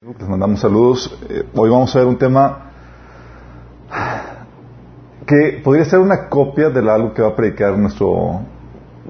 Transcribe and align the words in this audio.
Les 0.00 0.28
mandamos 0.28 0.60
saludos. 0.60 1.12
Eh, 1.28 1.42
hoy 1.56 1.70
vamos 1.70 1.96
a 1.96 1.98
ver 1.98 2.06
un 2.06 2.16
tema 2.16 2.70
que 5.26 5.60
podría 5.64 5.84
ser 5.86 5.98
una 5.98 6.28
copia 6.28 6.70
de 6.70 6.88
algo 6.88 7.12
que 7.12 7.20
va 7.20 7.30
a 7.30 7.34
predicar 7.34 7.76
nuestro 7.76 8.42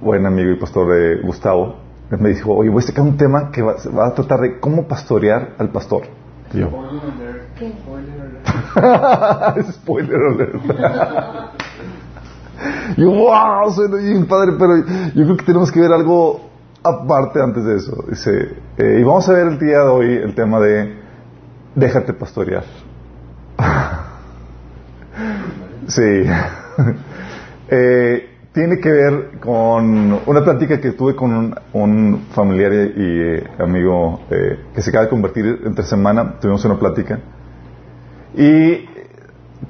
buen 0.01 0.25
amigo 0.25 0.51
y 0.51 0.59
pastor 0.59 0.97
eh, 0.97 1.21
Gustavo. 1.23 1.75
Él 2.11 2.19
me 2.19 2.31
dijo, 2.31 2.55
oye, 2.55 2.71
voy 2.71 2.83
a 2.83 2.87
sacar 2.87 3.05
un 3.05 3.19
tema 3.19 3.51
que 3.51 3.61
va, 3.61 3.75
va 3.95 4.07
a 4.07 4.15
tratar 4.15 4.41
de 4.41 4.61
cómo 4.61 4.89
pastorear 4.89 5.57
al 5.59 5.69
pastor. 5.69 6.05
Y 6.55 6.61
yo. 6.61 6.71
Spoiler 9.73 10.21
alert. 10.23 10.55
yo, 12.97 13.11
wow, 13.11 13.71
suena 13.73 13.99
bien 13.99 14.27
padre, 14.27 14.53
pero 14.59 14.79
yo 15.15 15.25
creo 15.25 15.37
que 15.37 15.45
tenemos 15.45 15.71
que 15.71 15.81
ver 15.81 15.93
algo 15.93 16.48
aparte 16.83 17.43
antes 17.43 17.65
de 17.65 17.77
eso. 17.77 18.05
Dice, 18.09 18.55
eh, 18.77 18.99
y 19.01 19.05
vamos 19.05 19.29
a 19.29 19.33
ver 19.33 19.49
el 19.49 19.59
día 19.59 19.79
de 19.79 19.89
hoy 19.89 20.17
el 20.17 20.35
tema 20.35 20.61
de 20.61 20.95
déjate 21.75 22.13
pastorear. 22.13 22.65
sí. 25.89 26.03
Eh, 27.71 28.31
tiene 28.51 28.81
que 28.81 28.91
ver 28.91 29.41
con 29.41 30.21
una 30.25 30.43
plática 30.43 30.81
que 30.81 30.93
tuve 30.93 31.15
con 31.15 31.55
un, 31.75 32.27
familiar 32.31 32.73
y, 32.73 32.93
eh, 32.97 33.45
amigo 33.59 34.21
que 34.75 34.81
se 34.81 34.89
acaba 34.89 35.05
de 35.05 35.11
convertir 35.11 35.61
entre 35.67 35.85
semana. 35.85 36.37
Tuvimos 36.41 36.65
una 36.65 36.79
plática. 36.79 37.19
Y 38.35 38.89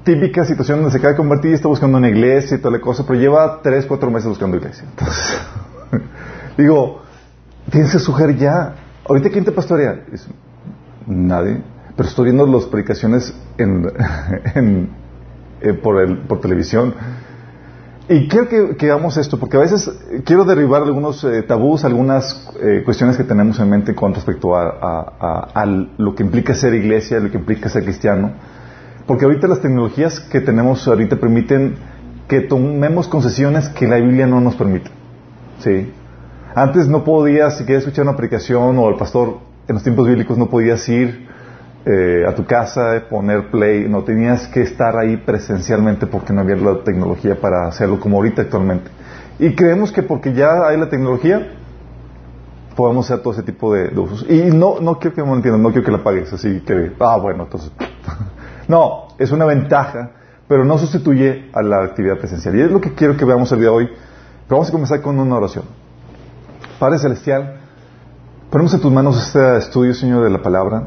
típica 0.04 0.44
situación 0.44 0.78
donde 0.78 0.92
se 0.92 0.98
acaba 0.98 1.12
de 1.12 1.16
convertir 1.16 1.50
y 1.50 1.54
está 1.54 1.68
buscando 1.68 1.98
una 1.98 2.08
iglesia 2.08 2.56
y 2.56 2.60
toda 2.60 2.76
la 2.76 2.80
cosa, 2.80 3.04
pero 3.06 3.18
lleva 3.18 3.60
tres, 3.62 3.86
cuatro 3.86 4.10
meses 4.10 4.28
buscando 4.28 4.56
iglesia. 4.56 4.84
Digo, 6.56 7.02
tienes 7.70 7.92
que 7.92 7.98
sugerir 7.98 8.36
ya. 8.36 8.74
Ahorita, 9.08 9.30
¿quién 9.30 9.44
te 9.44 9.52
pastorea? 9.52 10.04
Dice, 10.10 10.28
Nadie. 11.06 11.62
Pero 11.96 12.08
estoy 12.08 12.26
viendo 12.26 12.46
las 12.46 12.64
predicaciones 12.66 13.34
en, 13.56 13.90
en, 14.54 14.90
eh, 15.60 15.72
por, 15.72 16.00
el, 16.00 16.18
por 16.18 16.40
televisión. 16.40 16.94
Y 18.10 18.26
quiero 18.26 18.48
que, 18.48 18.86
hagamos 18.86 19.18
esto, 19.18 19.38
porque 19.38 19.58
a 19.58 19.60
veces 19.60 19.90
quiero 20.24 20.44
derribar 20.44 20.82
algunos 20.82 21.22
eh, 21.24 21.42
tabús, 21.42 21.84
algunas 21.84 22.48
eh, 22.62 22.82
cuestiones 22.82 23.18
que 23.18 23.24
tenemos 23.24 23.60
en 23.60 23.68
mente 23.68 23.94
con 23.94 24.14
respecto 24.14 24.56
a, 24.56 25.50
a, 25.54 25.66
lo 25.66 26.14
que 26.14 26.22
implica 26.22 26.54
ser 26.54 26.72
iglesia, 26.72 27.20
lo 27.20 27.30
que 27.30 27.36
implica 27.36 27.68
ser 27.68 27.84
cristiano. 27.84 28.32
Porque 29.06 29.26
ahorita 29.26 29.46
las 29.46 29.60
tecnologías 29.60 30.20
que 30.20 30.40
tenemos 30.40 30.88
ahorita 30.88 31.16
permiten 31.16 31.74
que 32.28 32.40
tomemos 32.40 33.08
concesiones 33.08 33.68
que 33.70 33.86
la 33.86 33.96
Biblia 33.96 34.26
no 34.26 34.40
nos 34.40 34.54
permite. 34.54 34.90
¿Sí? 35.58 35.92
Antes 36.58 36.88
no 36.88 37.04
podías, 37.04 37.56
si 37.56 37.64
querías 37.64 37.84
escuchar 37.84 38.02
una 38.02 38.16
predicación 38.16 38.76
o 38.80 38.88
el 38.88 38.96
pastor, 38.96 39.38
en 39.68 39.74
los 39.76 39.84
tiempos 39.84 40.08
bíblicos 40.08 40.36
no 40.36 40.48
podías 40.48 40.88
ir 40.88 41.28
eh, 41.86 42.24
a 42.26 42.34
tu 42.34 42.46
casa, 42.46 43.00
poner 43.08 43.48
play, 43.52 43.88
no 43.88 44.02
tenías 44.02 44.48
que 44.48 44.62
estar 44.62 44.98
ahí 44.98 45.18
presencialmente 45.18 46.08
porque 46.08 46.32
no 46.32 46.40
había 46.40 46.56
la 46.56 46.82
tecnología 46.82 47.40
para 47.40 47.68
hacerlo 47.68 48.00
como 48.00 48.16
ahorita 48.16 48.42
actualmente. 48.42 48.90
Y 49.38 49.54
creemos 49.54 49.92
que 49.92 50.02
porque 50.02 50.32
ya 50.32 50.66
hay 50.66 50.76
la 50.76 50.88
tecnología, 50.88 51.46
podemos 52.74 53.08
hacer 53.08 53.22
todo 53.22 53.34
ese 53.34 53.44
tipo 53.44 53.72
de, 53.72 53.90
de 53.90 54.00
usos. 54.00 54.26
Y 54.28 54.50
no, 54.50 54.80
no 54.80 54.98
quiero 54.98 55.14
que 55.14 55.22
me 55.22 55.34
entiendan, 55.34 55.62
no 55.62 55.70
quiero 55.70 55.84
que 55.84 55.92
la 55.92 56.02
pagues, 56.02 56.32
así 56.32 56.58
que, 56.62 56.90
ah, 56.98 57.18
bueno, 57.18 57.44
entonces. 57.44 57.70
no, 58.66 59.10
es 59.16 59.30
una 59.30 59.44
ventaja, 59.44 60.10
pero 60.48 60.64
no 60.64 60.76
sustituye 60.76 61.50
a 61.52 61.62
la 61.62 61.84
actividad 61.84 62.18
presencial. 62.18 62.56
Y 62.56 62.62
es 62.62 62.70
lo 62.72 62.80
que 62.80 62.94
quiero 62.94 63.16
que 63.16 63.24
veamos 63.24 63.52
el 63.52 63.60
día 63.60 63.68
de 63.68 63.76
hoy. 63.76 63.86
Pero 63.86 64.56
vamos 64.56 64.70
a 64.70 64.72
comenzar 64.72 65.00
con 65.02 65.20
una 65.20 65.36
oración. 65.36 65.87
Padre 66.78 67.00
Celestial, 67.00 67.56
ponemos 68.50 68.72
en 68.72 68.80
tus 68.80 68.92
manos 68.92 69.20
este 69.20 69.56
estudio, 69.56 69.94
Señor, 69.94 70.22
de 70.22 70.30
la 70.30 70.40
palabra. 70.40 70.84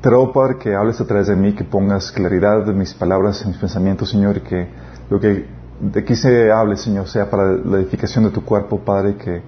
Te 0.00 0.08
ruego, 0.08 0.32
Padre, 0.32 0.58
que 0.58 0.76
hables 0.76 1.00
a 1.00 1.06
través 1.06 1.26
de 1.26 1.34
mí, 1.34 1.56
que 1.56 1.64
pongas 1.64 2.12
claridad 2.12 2.64
de 2.64 2.72
mis 2.72 2.94
palabras, 2.94 3.42
en 3.42 3.48
mis 3.48 3.56
pensamientos, 3.56 4.10
Señor, 4.10 4.36
y 4.36 4.40
que 4.42 4.68
lo 5.10 5.18
que 5.18 5.48
de 5.80 6.00
aquí 6.00 6.14
se 6.14 6.52
hable, 6.52 6.76
Señor, 6.76 7.08
sea 7.08 7.28
para 7.28 7.50
la 7.50 7.78
edificación 7.78 8.26
de 8.26 8.30
tu 8.30 8.44
cuerpo, 8.44 8.78
Padre, 8.78 9.16
que, 9.16 9.42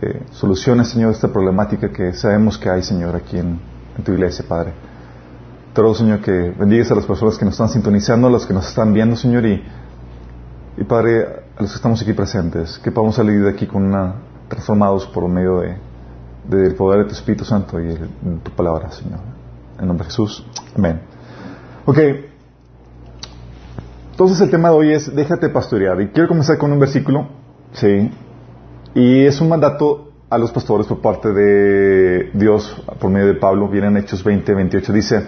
que 0.00 0.22
soluciones, 0.32 0.88
Señor, 0.88 1.12
esta 1.12 1.28
problemática 1.28 1.92
que 1.92 2.12
sabemos 2.12 2.58
que 2.58 2.68
hay, 2.68 2.82
Señor, 2.82 3.14
aquí 3.14 3.38
en, 3.38 3.60
en 3.96 4.02
tu 4.04 4.10
iglesia, 4.10 4.44
Padre. 4.48 4.72
Te 5.74 5.80
ruego, 5.80 5.94
Señor, 5.94 6.22
que 6.22 6.32
bendigas 6.58 6.90
a 6.90 6.96
las 6.96 7.06
personas 7.06 7.38
que 7.38 7.44
nos 7.44 7.54
están 7.54 7.68
sintonizando, 7.68 8.26
a 8.26 8.30
los 8.30 8.44
que 8.44 8.52
nos 8.52 8.68
están 8.68 8.92
viendo, 8.92 9.14
Señor, 9.14 9.46
y, 9.46 9.62
y 10.76 10.82
Padre, 10.82 11.24
a 11.56 11.62
los 11.62 11.70
que 11.70 11.76
estamos 11.76 12.02
aquí 12.02 12.14
presentes, 12.14 12.80
que 12.80 12.90
podamos 12.90 13.14
salir 13.14 13.44
de 13.44 13.50
aquí 13.50 13.68
con 13.68 13.84
una, 13.84 14.26
transformados 14.48 15.06
por 15.06 15.28
medio 15.28 15.60
de, 15.60 15.76
del 16.48 16.74
poder 16.74 17.00
de 17.00 17.04
tu 17.06 17.12
Espíritu 17.12 17.44
Santo 17.44 17.78
y 17.80 17.86
de 17.86 18.08
tu 18.42 18.50
palabra, 18.52 18.90
Señor. 18.90 19.20
En 19.78 19.86
nombre 19.86 20.04
de 20.04 20.10
Jesús. 20.10 20.44
Amén. 20.76 21.00
Ok. 21.84 21.98
Entonces 24.10 24.40
el 24.40 24.50
tema 24.50 24.70
de 24.70 24.74
hoy 24.74 24.92
es 24.92 25.14
déjate 25.14 25.48
pastorear. 25.48 26.00
Y 26.00 26.08
quiero 26.08 26.28
comenzar 26.28 26.58
con 26.58 26.72
un 26.72 26.80
versículo. 26.80 27.28
Sí. 27.72 28.10
Y 28.94 29.24
es 29.24 29.40
un 29.40 29.48
mandato 29.48 30.10
a 30.30 30.38
los 30.38 30.50
pastores 30.50 30.86
por 30.86 31.00
parte 31.00 31.32
de 31.32 32.30
Dios 32.34 32.82
por 32.98 33.10
medio 33.10 33.28
de 33.28 33.34
Pablo. 33.34 33.68
Viene 33.68 33.86
en 33.86 33.96
Hechos 33.98 34.24
20, 34.24 34.54
28. 34.54 34.92
Dice, 34.92 35.26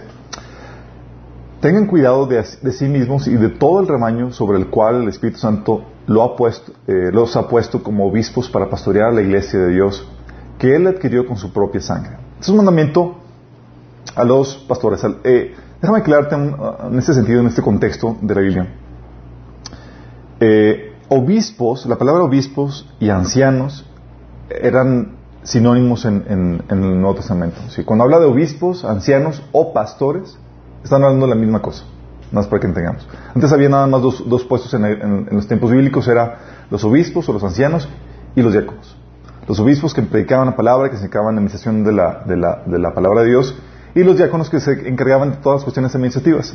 tengan 1.60 1.87
cuidado 1.87 2.26
de, 2.26 2.44
de 2.62 2.72
sí 2.72 2.88
mismos 2.88 3.28
y 3.28 3.37
de 3.37 3.50
todo 3.50 3.81
el 3.81 3.87
rebaño 3.87 4.32
sobre 4.32 4.58
el 4.58 4.66
cual 4.66 5.02
el 5.02 5.08
Espíritu 5.08 5.38
Santo 5.38 5.84
lo 6.10 6.25
ha 6.25 6.34
puesto, 6.34 6.72
eh, 6.88 7.10
los 7.12 7.37
ha 7.37 7.47
puesto 7.47 7.84
como 7.84 8.04
obispos 8.04 8.50
para 8.50 8.69
pastorear 8.69 9.12
la 9.12 9.22
iglesia 9.22 9.60
de 9.60 9.69
Dios 9.69 10.04
que 10.59 10.75
Él 10.75 10.88
adquirió 10.88 11.25
con 11.25 11.37
su 11.37 11.53
propia 11.53 11.81
sangre. 11.81 12.16
Es 12.41 12.48
un 12.48 12.56
mandamiento 12.56 13.15
a 14.16 14.25
los 14.25 14.56
pastores. 14.56 15.06
Eh, 15.22 15.54
déjame 15.81 16.00
aclararte 16.00 16.34
en 16.34 16.99
este 16.99 17.15
sentido, 17.15 17.38
en 17.38 17.47
este 17.47 17.62
contexto 17.62 18.16
de 18.20 18.34
la 18.34 18.41
Biblia. 18.41 18.75
Eh, 20.41 20.94
obispos, 21.10 21.87
la 21.87 21.97
palabra 21.97 22.25
obispos 22.25 22.93
y 22.99 23.09
ancianos 23.10 23.87
eran 24.50 25.12
sinónimos 25.44 26.06
en, 26.06 26.25
en, 26.28 26.62
en 26.69 26.82
el 26.82 27.00
Nuevo 27.00 27.15
Testamento. 27.15 27.60
¿sí? 27.69 27.84
Cuando 27.84 28.03
habla 28.03 28.19
de 28.19 28.26
obispos, 28.26 28.84
ancianos 28.84 29.44
o 29.53 29.72
pastores, 29.72 30.37
están 30.82 31.04
hablando 31.04 31.26
de 31.26 31.34
la 31.37 31.41
misma 31.41 31.62
cosa. 31.62 31.84
Más 32.32 32.46
para 32.46 32.60
que 32.60 32.66
entendamos. 32.68 33.06
Antes 33.34 33.52
había 33.52 33.68
nada 33.68 33.86
más 33.86 34.02
dos, 34.02 34.28
dos 34.28 34.44
puestos 34.44 34.72
en, 34.74 34.84
en, 34.84 35.28
los 35.30 35.48
tiempos 35.48 35.70
bíblicos, 35.70 36.06
era 36.06 36.38
los 36.70 36.84
obispos 36.84 37.28
o 37.28 37.32
los 37.32 37.42
ancianos 37.42 37.88
y 38.36 38.42
los 38.42 38.52
diáconos. 38.52 38.96
Los 39.48 39.58
obispos 39.58 39.94
que 39.94 40.02
predicaban 40.02 40.46
la 40.46 40.56
palabra, 40.56 40.90
que 40.90 40.96
se 40.96 41.06
encargaban 41.06 41.34
de 41.34 41.40
la 41.40 41.46
administración 41.46 41.82
de 41.84 41.92
la, 41.92 42.22
de, 42.24 42.36
la, 42.36 42.62
de 42.64 42.78
la 42.78 42.94
palabra 42.94 43.22
de 43.22 43.30
Dios, 43.30 43.56
y 43.94 44.04
los 44.04 44.16
diáconos 44.16 44.48
que 44.48 44.60
se 44.60 44.88
encargaban 44.88 45.30
de 45.32 45.36
todas 45.38 45.58
las 45.58 45.64
cuestiones 45.64 45.94
administrativas. 45.94 46.54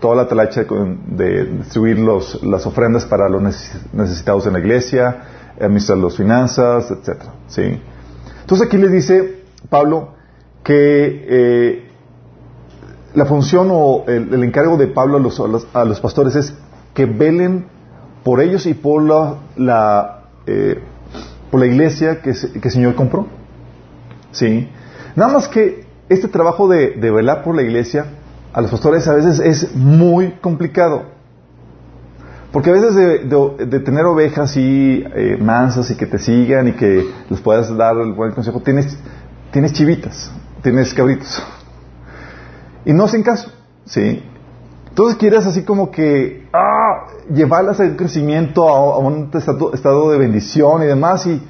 Toda 0.00 0.16
la 0.16 0.28
talacha 0.28 0.64
de 0.64 1.44
distribuir 1.44 1.98
los, 1.98 2.42
las 2.42 2.64
ofrendas 2.66 3.04
para 3.04 3.28
los 3.28 3.42
necesitados 3.92 4.46
en 4.46 4.52
la 4.52 4.60
iglesia, 4.60 5.22
administrar 5.60 5.98
las 5.98 6.16
finanzas, 6.16 6.90
etc. 6.90 7.22
¿sí? 7.48 7.80
Entonces 8.40 8.66
aquí 8.66 8.76
les 8.76 8.92
dice 8.92 9.42
Pablo 9.68 10.14
que 10.62 11.26
eh, 11.28 11.91
la 13.14 13.26
función 13.26 13.68
o 13.70 14.04
el, 14.06 14.42
encargo 14.42 14.76
de 14.76 14.86
Pablo 14.86 15.18
a 15.18 15.20
los, 15.20 15.38
a 15.40 15.46
los, 15.46 15.66
a 15.74 15.84
los 15.84 16.00
pastores 16.00 16.34
es 16.36 16.54
que 16.94 17.06
velen 17.06 17.66
por 18.24 18.40
ellos 18.40 18.66
y 18.66 18.74
por 18.74 19.02
la, 19.02 19.36
la 19.56 20.24
eh, 20.46 20.80
por 21.50 21.60
la 21.60 21.66
iglesia 21.66 22.22
que, 22.22 22.32
que, 22.32 22.68
el 22.68 22.70
Señor 22.70 22.94
compró. 22.94 23.26
¿Sí? 24.30 24.68
Nada 25.14 25.32
más 25.34 25.48
que 25.48 25.86
este 26.08 26.28
trabajo 26.28 26.68
de, 26.68 26.92
de, 26.92 27.10
velar 27.10 27.42
por 27.42 27.54
la 27.54 27.62
iglesia 27.62 28.06
a 28.52 28.60
los 28.60 28.70
pastores 28.70 29.06
a 29.08 29.14
veces 29.14 29.38
es 29.40 29.74
muy 29.74 30.32
complicado. 30.40 31.04
Porque 32.52 32.70
a 32.70 32.72
veces 32.74 32.94
de, 32.94 33.18
de, 33.20 33.66
de 33.66 33.80
tener 33.80 34.04
ovejas 34.04 34.56
y 34.56 35.04
eh, 35.14 35.38
mansas 35.40 35.90
y 35.90 35.96
que 35.96 36.06
te 36.06 36.18
sigan 36.18 36.68
y 36.68 36.72
que 36.72 37.06
les 37.28 37.40
puedas 37.40 37.74
dar 37.76 37.96
el 37.96 38.12
buen 38.12 38.32
consejo, 38.32 38.60
tienes, 38.60 38.96
tienes 39.50 39.72
chivitas, 39.72 40.30
tienes 40.62 40.92
cabritos. 40.92 41.42
Y 42.84 42.92
no 42.92 43.04
hacen 43.04 43.22
caso, 43.22 43.50
¿sí? 43.84 44.22
Entonces 44.88 45.16
quieres 45.16 45.46
así 45.46 45.64
como 45.64 45.90
que 45.90 46.46
ah, 46.52 47.06
llevarlas 47.32 47.80
al 47.80 47.96
crecimiento, 47.96 48.68
a, 48.68 48.96
a 48.96 48.98
un 48.98 49.30
estado, 49.32 49.72
estado, 49.72 50.10
de 50.10 50.18
bendición 50.18 50.82
y 50.82 50.86
demás, 50.86 51.24
y 51.26 51.42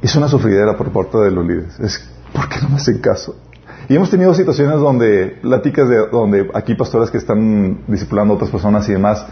es 0.00 0.16
una 0.16 0.28
sufridera 0.28 0.76
por 0.76 0.90
parte 0.90 1.18
de 1.18 1.30
los 1.30 1.46
líderes. 1.46 1.78
Es, 1.80 2.10
¿por 2.32 2.48
qué 2.48 2.56
no 2.62 2.70
me 2.70 2.76
hacen 2.76 2.98
caso? 3.00 3.36
Y 3.88 3.96
hemos 3.96 4.10
tenido 4.10 4.32
situaciones 4.32 4.80
donde, 4.80 5.38
pláticas 5.42 5.88
de, 5.88 6.06
donde 6.08 6.50
aquí 6.54 6.74
pastoras 6.74 7.10
que 7.10 7.18
están 7.18 7.80
discipulando 7.86 8.32
a 8.32 8.36
otras 8.36 8.50
personas 8.50 8.88
y 8.88 8.92
demás, 8.92 9.26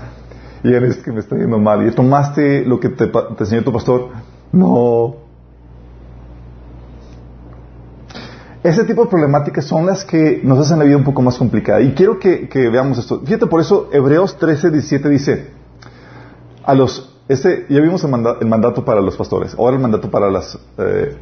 y 0.62 0.74
eres 0.74 0.98
que 0.98 1.12
me 1.12 1.20
está 1.20 1.36
yendo 1.36 1.58
mal, 1.58 1.86
y 1.86 1.90
tomaste 1.92 2.66
lo 2.66 2.80
que 2.80 2.90
te, 2.90 3.06
te 3.06 3.18
enseñó 3.38 3.62
tu 3.62 3.72
pastor, 3.72 4.08
no, 4.52 5.14
Ese 8.62 8.84
tipo 8.84 9.04
de 9.04 9.08
problemáticas 9.08 9.64
son 9.64 9.86
las 9.86 10.04
que 10.04 10.42
nos 10.44 10.58
hacen 10.58 10.78
la 10.78 10.84
vida 10.84 10.96
un 10.96 11.04
poco 11.04 11.22
más 11.22 11.38
complicada. 11.38 11.80
Y 11.80 11.94
quiero 11.94 12.18
que, 12.18 12.46
veamos 12.70 12.98
esto. 12.98 13.20
Fíjate, 13.24 13.46
por 13.46 13.60
eso 13.60 13.88
Hebreos 13.90 14.36
13, 14.36 14.70
17 14.70 15.08
dice, 15.08 15.46
a 16.62 16.74
los, 16.74 17.18
este, 17.26 17.64
ya 17.70 17.80
vimos 17.80 18.04
el, 18.04 18.10
manda, 18.10 18.36
el, 18.38 18.46
mandato 18.46 18.84
para 18.84 19.00
los 19.00 19.16
pastores, 19.16 19.54
ahora 19.58 19.76
el 19.76 19.82
mandato 19.82 20.10
para 20.10 20.30
las, 20.30 20.58
eh, 20.76 21.16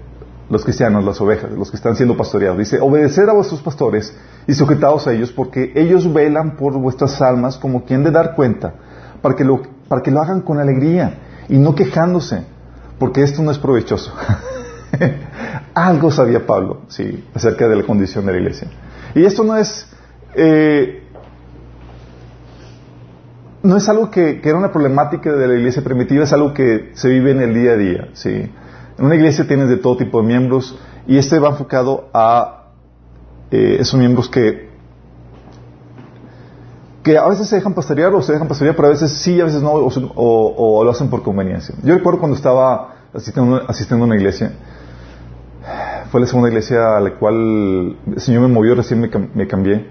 los 0.50 0.64
cristianos, 0.64 1.05
las 1.05 1.20
ovejas, 1.20 1.52
los 1.52 1.70
que 1.70 1.76
están 1.76 1.94
siendo 1.94 2.17
pastoreados. 2.17 2.58
Dice, 2.58 2.81
obedecer 2.81 3.31
a 3.31 3.35
vuestros 3.35 3.62
pastores 3.62 4.12
y 4.49 4.55
sujetados 4.55 5.06
a 5.06 5.12
ellos, 5.12 5.31
porque 5.31 5.70
ellos 5.76 6.12
velan 6.12 6.56
por 6.56 6.76
vuestras 6.76 7.23
almas 7.23 7.56
como 7.56 7.85
quien 7.85 8.02
de 8.02 8.11
dar 8.11 8.35
cuenta, 8.35 8.75
para 9.23 9.37
que 9.37 9.44
lo, 9.44 9.62
para 9.87 10.02
que 10.02 10.11
lo 10.11 10.20
hagan 10.20 10.40
con 10.40 10.58
alegría 10.58 11.20
y 11.49 11.56
no 11.56 11.76
quejándose, 11.76 12.43
porque 12.99 13.23
esto 13.23 13.43
no 13.44 13.52
es 13.52 13.58
provechoso. 13.58 14.12
Algo 15.75 16.11
sabía 16.11 16.46
Pablo, 16.46 16.82
sí, 16.88 17.25
acerca 17.35 17.69
de 17.69 17.76
la 17.76 17.82
condición 17.85 18.26
de 18.26 18.32
la 18.32 18.38
iglesia. 18.38 18.69
Y 19.14 19.25
esto 19.25 19.44
no 19.44 19.56
es, 19.56 19.88
eh, 20.35 21.05
no 23.62 23.76
es 23.76 23.88
algo 23.88 24.11
que, 24.11 24.40
era 24.43 24.56
una 24.56 24.73
problemática 24.73 25.32
de 25.32 25.46
la 25.46 25.55
iglesia 25.55 25.82
primitiva, 25.82 26.25
es 26.25 26.32
algo 26.32 26.55
que 26.55 26.90
se 26.94 27.08
vive 27.08 27.31
en 27.31 27.43
el 27.43 27.55
día 27.55 27.73
a 27.73 27.76
día, 27.76 28.08
sí. 28.12 28.50
En 28.99 29.05
una 29.05 29.14
iglesia 29.14 29.46
tienes 29.46 29.69
de 29.69 29.76
todo 29.76 29.96
tipo 29.96 30.20
de 30.20 30.26
miembros 30.26 30.79
y 31.06 31.19
este 31.19 31.38
va 31.38 31.50
enfocado 31.50 32.08
a 32.12 32.67
eh, 33.50 33.76
esos 33.81 33.99
miembros 33.99 34.29
que 34.29 34.69
que 37.08 37.17
a 37.17 37.26
veces 37.26 37.49
se 37.49 37.56
dejan 37.56 37.73
pastorear 37.73 38.12
o 38.14 38.20
se 38.20 38.32
dejan 38.32 38.49
pastorear, 38.49 38.76
pero 38.76 38.88
a 38.88 38.90
veces 38.90 39.11
sí, 39.12 39.40
a 39.40 39.44
veces 39.44 39.62
no, 39.62 39.73
o, 39.73 40.85
lo 40.85 40.90
hacen 40.90 41.08
por 41.08 41.23
conveniencia. 41.23 41.75
Yo 41.82 41.94
recuerdo 41.94 42.19
cuando 42.19 42.37
estaba 42.37 42.96
asistiendo, 43.14 43.62
asistiendo 43.67 44.05
a 44.05 44.08
una 44.08 44.17
iglesia, 44.17 44.52
fue 46.10 46.20
la 46.20 46.26
segunda 46.26 46.49
iglesia 46.49 46.96
a 46.96 47.00
la 47.00 47.14
cual 47.14 47.96
el 48.06 48.20
Señor 48.20 48.43
me 48.43 48.49
movió, 48.49 48.75
recién 48.75 49.00
me, 49.00 49.46
cambié, 49.46 49.87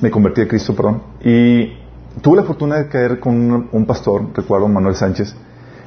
me 0.00 0.10
convertí 0.10 0.40
a 0.40 0.48
Cristo, 0.48 0.74
perdón, 0.74 1.02
y 1.22 1.76
tuve 2.22 2.36
la 2.38 2.42
fortuna 2.44 2.76
de 2.76 2.88
caer 2.88 3.20
con 3.20 3.68
un, 3.70 3.86
pastor, 3.86 4.22
recuerdo, 4.34 4.68
Manuel 4.68 4.94
Sánchez, 4.94 5.36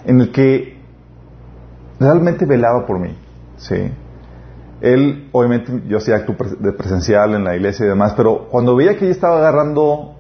en 0.06 0.22
el 0.22 0.32
que 0.32 0.78
realmente 2.00 2.46
velaba 2.46 2.86
por 2.86 3.00
mí, 3.00 3.18
¿sí? 3.58 3.92
Él, 4.82 5.30
obviamente, 5.34 5.84
yo 5.88 5.98
hacía 5.98 6.16
acto 6.16 6.36
de 6.60 6.72
presencial 6.72 7.34
en 7.34 7.44
la 7.44 7.56
iglesia 7.56 7.86
y 7.86 7.90
demás, 7.90 8.14
pero 8.16 8.48
cuando 8.50 8.76
veía 8.76 8.98
que 8.98 9.06
ella 9.06 9.14
estaba 9.14 9.40
agarrando 9.40 10.16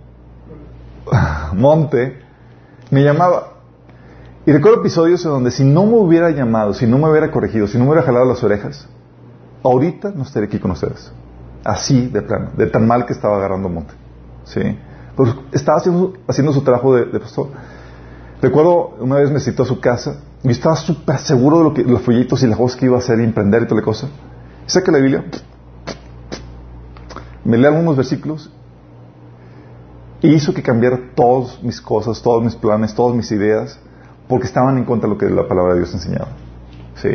monte, 1.53 2.19
me 2.91 3.03
llamaba. 3.03 3.53
Y 4.45 4.51
recuerdo 4.51 4.79
episodios 4.79 5.23
en 5.23 5.31
donde 5.31 5.51
si 5.51 5.63
no 5.63 5.85
me 5.85 5.93
hubiera 5.93 6.31
llamado, 6.31 6.73
si 6.73 6.87
no 6.87 6.97
me 6.97 7.09
hubiera 7.09 7.31
corregido, 7.31 7.67
si 7.67 7.77
no 7.77 7.85
me 7.85 7.91
hubiera 7.91 8.05
jalado 8.05 8.25
las 8.25 8.43
orejas, 8.43 8.89
ahorita 9.63 10.11
no 10.15 10.23
estaría 10.23 10.47
aquí 10.47 10.59
con 10.59 10.71
ustedes. 10.71 11.11
Así 11.63 12.07
de 12.07 12.21
plano, 12.21 12.51
de 12.55 12.67
tan 12.67 12.87
mal 12.87 13.05
que 13.05 13.13
estaba 13.13 13.37
agarrando 13.37 13.69
monte. 13.69 13.93
¿Sí? 14.45 14.61
Pues 15.15 15.35
estaba 15.51 15.77
haciendo, 15.79 16.53
su 16.53 16.61
trabajo 16.61 16.95
de, 16.95 17.19
pastor. 17.19 17.49
Recuerdo 18.41 18.95
una 18.99 19.15
vez 19.15 19.29
me 19.31 19.39
citó 19.39 19.63
a 19.63 19.65
su 19.65 19.79
casa 19.79 20.21
y 20.43 20.49
estaba 20.51 20.75
súper 20.77 21.17
seguro 21.17 21.69
de 21.69 21.73
que, 21.73 21.83
los 21.83 22.01
folletos 22.01 22.41
y 22.43 22.47
las 22.47 22.57
cosas 22.57 22.79
que 22.79 22.85
iba 22.85 22.95
a 22.95 22.99
hacer 22.99 23.19
emprender 23.19 23.63
y 23.63 23.65
toda 23.65 23.81
la 23.81 23.85
cosa. 23.85 24.07
Saca 24.65 24.91
la 24.91 24.99
Biblia, 24.99 25.25
me 27.43 27.57
lee 27.57 27.65
algunos 27.65 27.97
versículos 27.97 28.49
y 30.21 30.33
hizo 30.33 30.53
que 30.53 30.61
cambiara 30.61 30.99
todas 31.15 31.61
mis 31.63 31.81
cosas, 31.81 32.21
todos 32.21 32.43
mis 32.43 32.55
planes, 32.55 32.93
todas 32.93 33.15
mis 33.15 33.31
ideas, 33.31 33.79
porque 34.27 34.47
estaban 34.47 34.77
en 34.77 34.85
contra 34.85 35.09
de 35.09 35.15
lo 35.15 35.17
que 35.17 35.29
la 35.29 35.47
palabra 35.47 35.73
de 35.73 35.79
Dios 35.79 35.93
enseñaba. 35.93 36.29
¿Sí? 36.95 37.09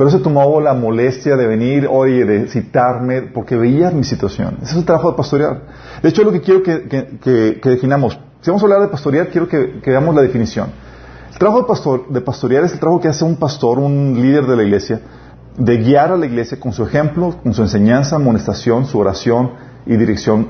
Pero 0.00 0.08
se 0.08 0.20
tomó 0.20 0.62
la 0.62 0.72
molestia 0.72 1.36
de 1.36 1.46
venir, 1.46 1.86
oye, 1.86 2.24
de 2.24 2.48
citarme, 2.48 3.20
porque 3.20 3.54
veía 3.54 3.90
mi 3.90 4.02
situación. 4.02 4.56
Ese 4.62 4.70
es 4.70 4.78
el 4.78 4.86
trabajo 4.86 5.10
de 5.10 5.16
pastorear. 5.18 5.60
De 6.02 6.08
hecho, 6.08 6.24
lo 6.24 6.32
que 6.32 6.40
quiero 6.40 6.62
que, 6.62 7.60
definamos. 7.62 8.18
Si 8.40 8.48
vamos 8.48 8.62
a 8.62 8.64
hablar 8.64 8.80
de 8.80 8.88
pastorear, 8.88 9.28
quiero 9.28 9.46
que, 9.46 9.78
veamos 9.84 10.14
la 10.14 10.22
definición. 10.22 10.70
El 11.30 11.38
trabajo 11.38 11.60
de, 11.60 11.68
pastor, 11.68 12.08
de 12.08 12.20
pastorear 12.22 12.64
es 12.64 12.72
el 12.72 12.78
trabajo 12.78 12.98
que 12.98 13.08
hace 13.08 13.26
un 13.26 13.36
pastor, 13.36 13.78
un 13.78 14.14
líder 14.14 14.46
de 14.46 14.56
la 14.56 14.62
iglesia, 14.62 15.02
de 15.58 15.76
guiar 15.76 16.12
a 16.12 16.16
la 16.16 16.24
iglesia 16.24 16.58
con 16.58 16.72
su 16.72 16.82
ejemplo, 16.82 17.36
con 17.42 17.52
su 17.52 17.60
enseñanza, 17.60 18.16
amonestación, 18.16 18.86
su 18.86 18.98
oración 18.98 19.50
y 19.84 19.98
dirección 19.98 20.48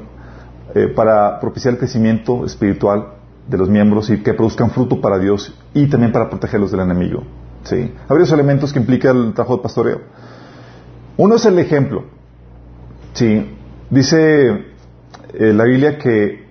eh, 0.76 0.86
para 0.94 1.40
propiciar 1.40 1.74
el 1.74 1.78
crecimiento 1.80 2.44
espiritual 2.44 3.14
de 3.48 3.58
los 3.58 3.68
miembros 3.68 4.10
y 4.10 4.22
que 4.22 4.32
produzcan 4.32 4.70
fruto 4.70 5.00
para 5.00 5.18
Dios 5.18 5.52
y 5.74 5.88
también 5.88 6.12
para 6.12 6.30
protegerlos 6.30 6.70
del 6.70 6.82
enemigo. 6.82 7.24
¿Sí? 7.64 7.76
Hay 7.76 8.08
varios 8.08 8.32
elementos 8.32 8.72
que 8.72 8.78
implica 8.78 9.10
el 9.10 9.32
trabajo 9.34 9.56
de 9.56 9.62
pastoreo. 9.62 10.00
Uno 11.16 11.34
es 11.34 11.44
el 11.44 11.58
ejemplo. 11.58 12.04
¿sí? 13.12 13.56
Dice 13.90 14.70
eh, 15.34 15.52
la 15.52 15.64
Biblia 15.64 15.98
que 15.98 16.48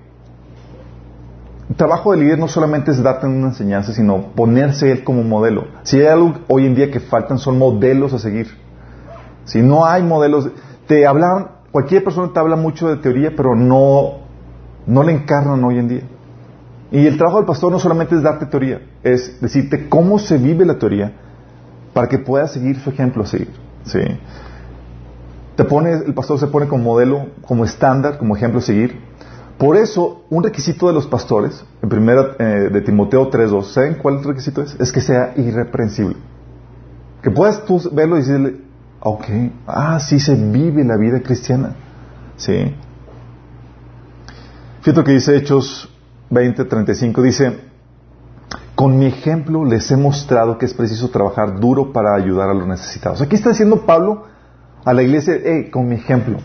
el 1.69 1.75
trabajo 1.75 2.11
de 2.11 2.17
líder 2.17 2.39
no 2.39 2.47
solamente 2.47 2.91
es 2.91 3.01
darte 3.01 3.27
una 3.27 3.47
enseñanza, 3.47 3.94
sino 3.94 4.33
ponerse 4.35 4.91
él 4.91 5.03
como 5.03 5.23
modelo. 5.23 5.67
Si 5.83 6.00
hay 6.00 6.07
algo 6.07 6.33
hoy 6.47 6.65
en 6.65 6.75
día 6.75 6.89
que 6.89 7.00
faltan 7.00 7.38
son 7.38 7.57
modelos 7.57 8.13
a 8.13 8.19
seguir. 8.19 8.47
Si 9.45 9.61
no 9.61 9.85
hay 9.85 10.03
modelos, 10.03 10.50
te 10.88 11.06
hablan, 11.06 11.50
cualquier 11.71 12.03
persona 12.03 12.31
te 12.33 12.39
habla 12.39 12.56
mucho 12.56 12.89
de 12.89 12.97
teoría, 12.97 13.33
pero 13.35 13.56
no, 13.56 14.19
no 14.85 15.03
la 15.03 15.11
encarnan 15.11 15.63
hoy 15.63 15.77
en 15.79 15.88
día. 15.88 16.01
Y 16.91 17.06
el 17.06 17.18
trabajo 17.18 17.38
del 17.38 17.45
pastor 17.45 17.71
no 17.71 17.80
solamente 17.80 18.15
es 18.15 18.24
darte 18.24 18.47
teoría, 18.47 18.81
es 19.03 19.39
decirte 19.39 19.89
cómo 19.89 20.18
se 20.18 20.38
vive 20.38 20.65
la 20.65 20.80
teoría 20.80 21.13
para 21.94 22.07
que 22.07 22.18
puedas 22.18 22.51
seguir 22.51 22.80
su 22.80 22.89
ejemplo 22.89 23.24
a 23.24 23.27
seguir. 23.27 23.50
¿sí? 23.83 24.00
Te 25.56 25.65
pone, 25.65 25.91
el 25.91 26.13
pastor 26.13 26.39
se 26.39 26.47
pone 26.47 26.68
como 26.68 26.83
modelo, 26.83 27.27
como 27.45 27.63
estándar, 27.63 28.18
como 28.18 28.36
ejemplo 28.36 28.59
a 28.59 28.63
seguir. 28.63 29.00
Por 29.59 29.75
eso, 29.75 30.24
un 30.30 30.41
requisito 30.41 30.88
de 30.88 30.94
los 30.94 31.06
pastores, 31.06 31.63
en 31.81 31.89
primera 31.89 32.36
eh, 32.39 32.69
de 32.71 32.81
Timoteo 32.81 33.30
3.2, 33.30 33.63
¿saben 33.65 33.95
cuál 33.95 34.24
requisito 34.24 34.62
es? 34.62 34.75
Es 34.80 34.92
que 34.92 35.01
sea 35.01 35.33
irreprensible. 35.35 36.15
Que 37.21 37.30
puedas 37.30 37.65
tú 37.65 37.81
verlo 37.92 38.15
y 38.15 38.21
decirle, 38.21 38.56
ok, 39.01 39.25
ah, 39.68 40.00
sí 40.00 40.19
se 40.19 40.33
vive 40.33 40.83
la 40.85 40.95
vida 40.95 41.21
cristiana. 41.21 41.75
Sí. 42.38 42.74
Fíjate 44.81 45.03
que 45.03 45.12
dice 45.12 45.35
Hechos 45.35 45.94
20:35 46.31 47.22
dice, 47.22 47.60
con 48.76 48.98
mi 48.98 49.08
ejemplo 49.08 49.66
les 49.66 49.92
he 49.92 49.98
mostrado 49.98 50.58
que 50.58 50.66
es 50.66 50.74
preciso 50.74 51.10
trabajar 51.10 51.60
duro 51.60 51.92
para 51.92 52.16
ayudar 52.16 52.50
a 52.50 52.54
los 52.54 52.68
necesitados. 52.68 53.22
Aquí 53.22 53.36
está 53.36 53.50
diciendo 53.50 53.86
Pablo 53.86 54.24
a 54.86 54.94
la 54.94 55.04
iglesia, 55.04 55.34
eh, 55.36 55.70
con 55.72 55.88
mi 55.88 55.96
ejemplo. 55.96 56.38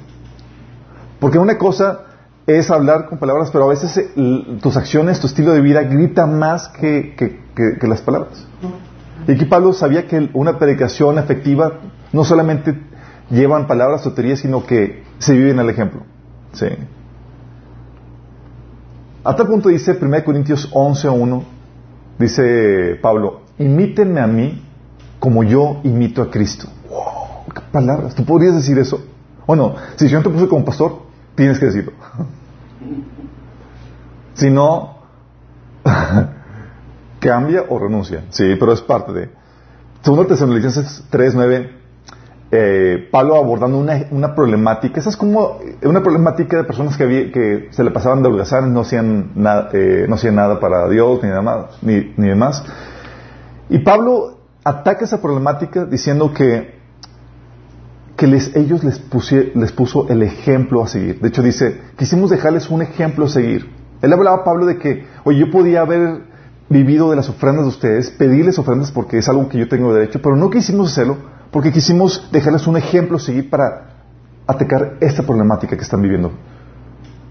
Porque 1.20 1.38
una 1.38 1.56
cosa 1.58 2.00
es 2.46 2.70
hablar 2.70 3.08
con 3.08 3.18
palabras, 3.18 3.50
pero 3.50 3.64
a 3.64 3.68
veces 3.68 3.96
eh, 3.96 4.58
tus 4.60 4.76
acciones, 4.76 5.20
tu 5.20 5.26
estilo 5.26 5.52
de 5.52 5.60
vida 5.60 5.82
grita 5.82 6.26
más 6.26 6.68
que, 6.68 7.14
que, 7.16 7.86
las 7.86 8.02
palabras. 8.02 8.46
Y 9.26 9.32
aquí 9.32 9.44
Pablo 9.44 9.72
sabía 9.72 10.06
que 10.06 10.30
una 10.34 10.58
predicación 10.58 11.18
efectiva 11.18 11.80
no 12.12 12.24
solamente 12.24 12.78
llevan 13.30 13.66
palabras 13.66 14.06
o 14.06 14.12
teorías, 14.12 14.40
sino 14.40 14.66
que 14.66 15.02
se 15.18 15.32
vive 15.32 15.50
en 15.50 15.58
el 15.60 15.70
ejemplo. 15.70 16.02
Sí. 16.52 16.66
A 19.24 19.34
tal 19.34 19.46
punto 19.46 19.70
dice 19.70 19.96
1 19.98 20.22
Corintios 20.22 20.70
11.1, 20.70 21.42
dice 22.18 22.98
Pablo, 23.00 23.40
imítenme 23.58 24.20
a 24.20 24.26
mí 24.26 24.62
como 25.18 25.42
yo 25.42 25.80
imito 25.82 26.20
a 26.20 26.30
Cristo. 26.30 26.68
Wow, 26.90 27.54
qué 27.54 27.62
palabras. 27.72 28.14
¿Tú 28.14 28.22
podrías 28.26 28.54
decir 28.54 28.78
eso? 28.78 29.02
Bueno, 29.46 29.76
si 29.96 30.08
yo 30.08 30.18
no 30.18 30.24
te 30.24 30.28
puse 30.28 30.46
como 30.46 30.62
pastor, 30.62 30.98
tienes 31.34 31.58
que 31.58 31.66
decirlo. 31.66 31.92
si 34.34 34.50
no, 34.50 34.98
cambia 37.18 37.64
o 37.66 37.78
renuncia. 37.78 38.24
Sí, 38.28 38.56
pero 38.60 38.74
es 38.74 38.82
parte 38.82 39.14
de. 39.14 39.30
Segundo 40.02 40.26
Tesalonicenses 40.26 41.02
3.9 41.10 41.83
eh, 42.56 43.08
Pablo 43.10 43.34
abordando 43.34 43.78
una, 43.78 44.34
problemática. 44.36 45.00
Esa 45.00 45.10
es 45.10 45.16
como 45.16 45.58
una 45.82 46.02
problemática 46.04 46.56
de 46.56 46.62
personas 46.62 46.96
que, 46.96 47.32
que 47.32 47.68
se 47.70 47.82
le 47.82 47.90
pasaban 47.90 48.22
de 48.22 48.28
holgazanes, 48.28 48.70
no 48.70 48.82
hacían, 48.82 49.32
nada, 49.34 49.70
eh, 49.72 50.06
no 50.08 50.14
hacían 50.14 50.36
nada 50.36 50.60
para 50.60 50.88
Dios 50.88 51.20
ni, 51.22 51.30
nada 51.30 51.42
más, 51.42 51.82
ni, 51.82 52.12
demás. 52.16 52.64
Y 53.68 53.78
Pablo 53.80 54.38
ataca 54.62 55.04
esa 55.04 55.20
problemática 55.20 55.84
diciendo 55.84 56.32
que, 56.32 56.78
que 58.16 58.28
les, 58.28 58.54
ellos 58.54 58.84
les, 58.84 59.02
les 59.54 59.72
puso 59.72 60.08
el 60.08 60.22
ejemplo 60.22 60.84
a 60.84 60.86
seguir. 60.86 61.18
De 61.20 61.30
hecho 61.30 61.42
dice, 61.42 61.80
quisimos 61.96 62.30
dejarles 62.30 62.70
un 62.70 62.82
ejemplo 62.82 63.24
a 63.24 63.28
seguir. 63.28 63.68
Él 64.00 64.12
hablaba 64.12 64.38
a 64.38 64.44
Pablo 64.44 64.66
de 64.66 64.78
que, 64.78 65.06
oye, 65.24 65.40
yo 65.40 65.50
podía 65.50 65.80
haber 65.80 66.20
vivido 66.68 67.10
de 67.10 67.16
las 67.16 67.28
ofrendas 67.28 67.64
de 67.64 67.70
ustedes, 67.70 68.10
pedirles 68.10 68.60
ofrendas 68.60 68.92
porque 68.92 69.18
es 69.18 69.28
algo 69.28 69.48
que 69.48 69.58
yo 69.58 69.68
tengo 69.68 69.92
derecho, 69.92 70.20
pero 70.22 70.36
no 70.36 70.50
quisimos 70.50 70.92
hacerlo 70.92 71.34
porque 71.54 71.70
quisimos 71.70 72.28
dejarles 72.32 72.66
un 72.66 72.76
ejemplo 72.76 73.16
a 73.16 73.20
seguir 73.20 73.48
para 73.48 73.84
atacar 74.44 74.96
esta 75.00 75.22
problemática 75.22 75.76
que 75.76 75.84
están 75.84 76.02
viviendo. 76.02 76.32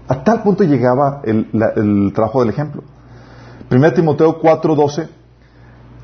A 0.08 0.24
tal 0.24 0.42
punto 0.42 0.64
llegaba 0.64 1.20
el, 1.24 2.10
trabajo 2.14 2.40
del 2.40 2.48
ejemplo. 2.48 2.82
1 3.70 3.92
Timoteo 3.92 4.40
4:12, 4.40 5.08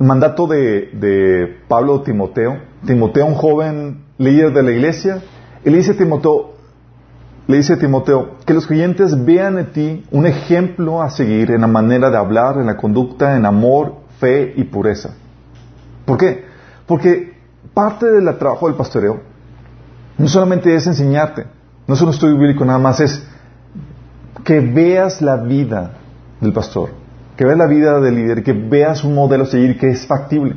el 0.00 0.06
mandato 0.06 0.46
de, 0.46 1.60
Pablo 1.66 2.02
Timoteo, 2.02 2.58
Timoteo, 2.84 3.24
un 3.24 3.36
joven 3.36 4.04
líder 4.18 4.52
de 4.52 4.64
la 4.64 4.72
iglesia, 4.72 5.22
y 5.64 5.70
le 5.70 5.78
dice 5.78 5.92
a 5.92 5.96
Timoteo, 5.96 6.56
le 7.46 7.56
dice 7.56 7.72
a 7.72 7.78
Timoteo, 7.78 8.32
que 8.44 8.52
los 8.52 8.66
creyentes 8.66 9.24
vean 9.24 9.58
en 9.58 9.72
ti 9.72 10.04
un 10.10 10.26
ejemplo 10.26 11.00
a 11.00 11.08
seguir 11.08 11.52
en 11.52 11.62
la 11.62 11.68
manera 11.68 12.10
de 12.10 12.18
hablar, 12.18 12.58
en 12.58 12.66
la 12.66 12.76
conducta, 12.76 13.34
en 13.34 13.46
amor, 13.46 13.94
fe 14.18 14.52
y 14.56 14.64
pureza. 14.64 15.14
¿Por 16.04 16.18
qué? 16.18 16.44
Porque 16.86 17.39
parte 17.80 18.10
del 18.10 18.36
trabajo 18.36 18.66
del 18.66 18.76
pastoreo 18.76 19.20
no 20.18 20.28
solamente 20.28 20.74
es 20.74 20.86
enseñarte, 20.86 21.46
no 21.86 21.94
es 21.94 22.02
un 22.02 22.10
estudio 22.10 22.36
bíblico 22.36 22.62
nada 22.62 22.78
más, 22.78 23.00
es 23.00 23.26
que 24.44 24.60
veas 24.60 25.22
la 25.22 25.36
vida 25.36 25.92
del 26.42 26.52
pastor, 26.52 26.90
que 27.38 27.44
veas 27.46 27.56
la 27.56 27.66
vida 27.66 27.98
del 28.00 28.16
líder, 28.16 28.42
que 28.42 28.52
veas 28.52 29.02
un 29.02 29.14
modelo 29.14 29.44
a 29.44 29.46
seguir 29.46 29.78
que 29.78 29.88
es 29.88 30.06
factible. 30.06 30.56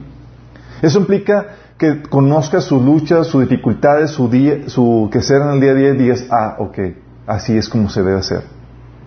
Eso 0.82 1.00
implica 1.00 1.48
que 1.78 2.02
conozcas 2.02 2.66
sus 2.66 2.82
luchas, 2.84 3.28
sus 3.28 3.48
dificultades, 3.48 4.12
su, 4.12 4.28
día, 4.28 4.68
su 4.68 5.10
que 5.10 5.20
en 5.20 5.50
el 5.50 5.62
día 5.62 5.72
a 5.72 5.76
día 5.76 5.90
y 5.92 5.98
digas, 5.98 6.26
ah, 6.30 6.58
ok, 6.60 6.78
así 7.26 7.56
es 7.56 7.70
como 7.70 7.90
se 7.90 8.04
debe 8.04 8.20
hacer. 8.20 8.44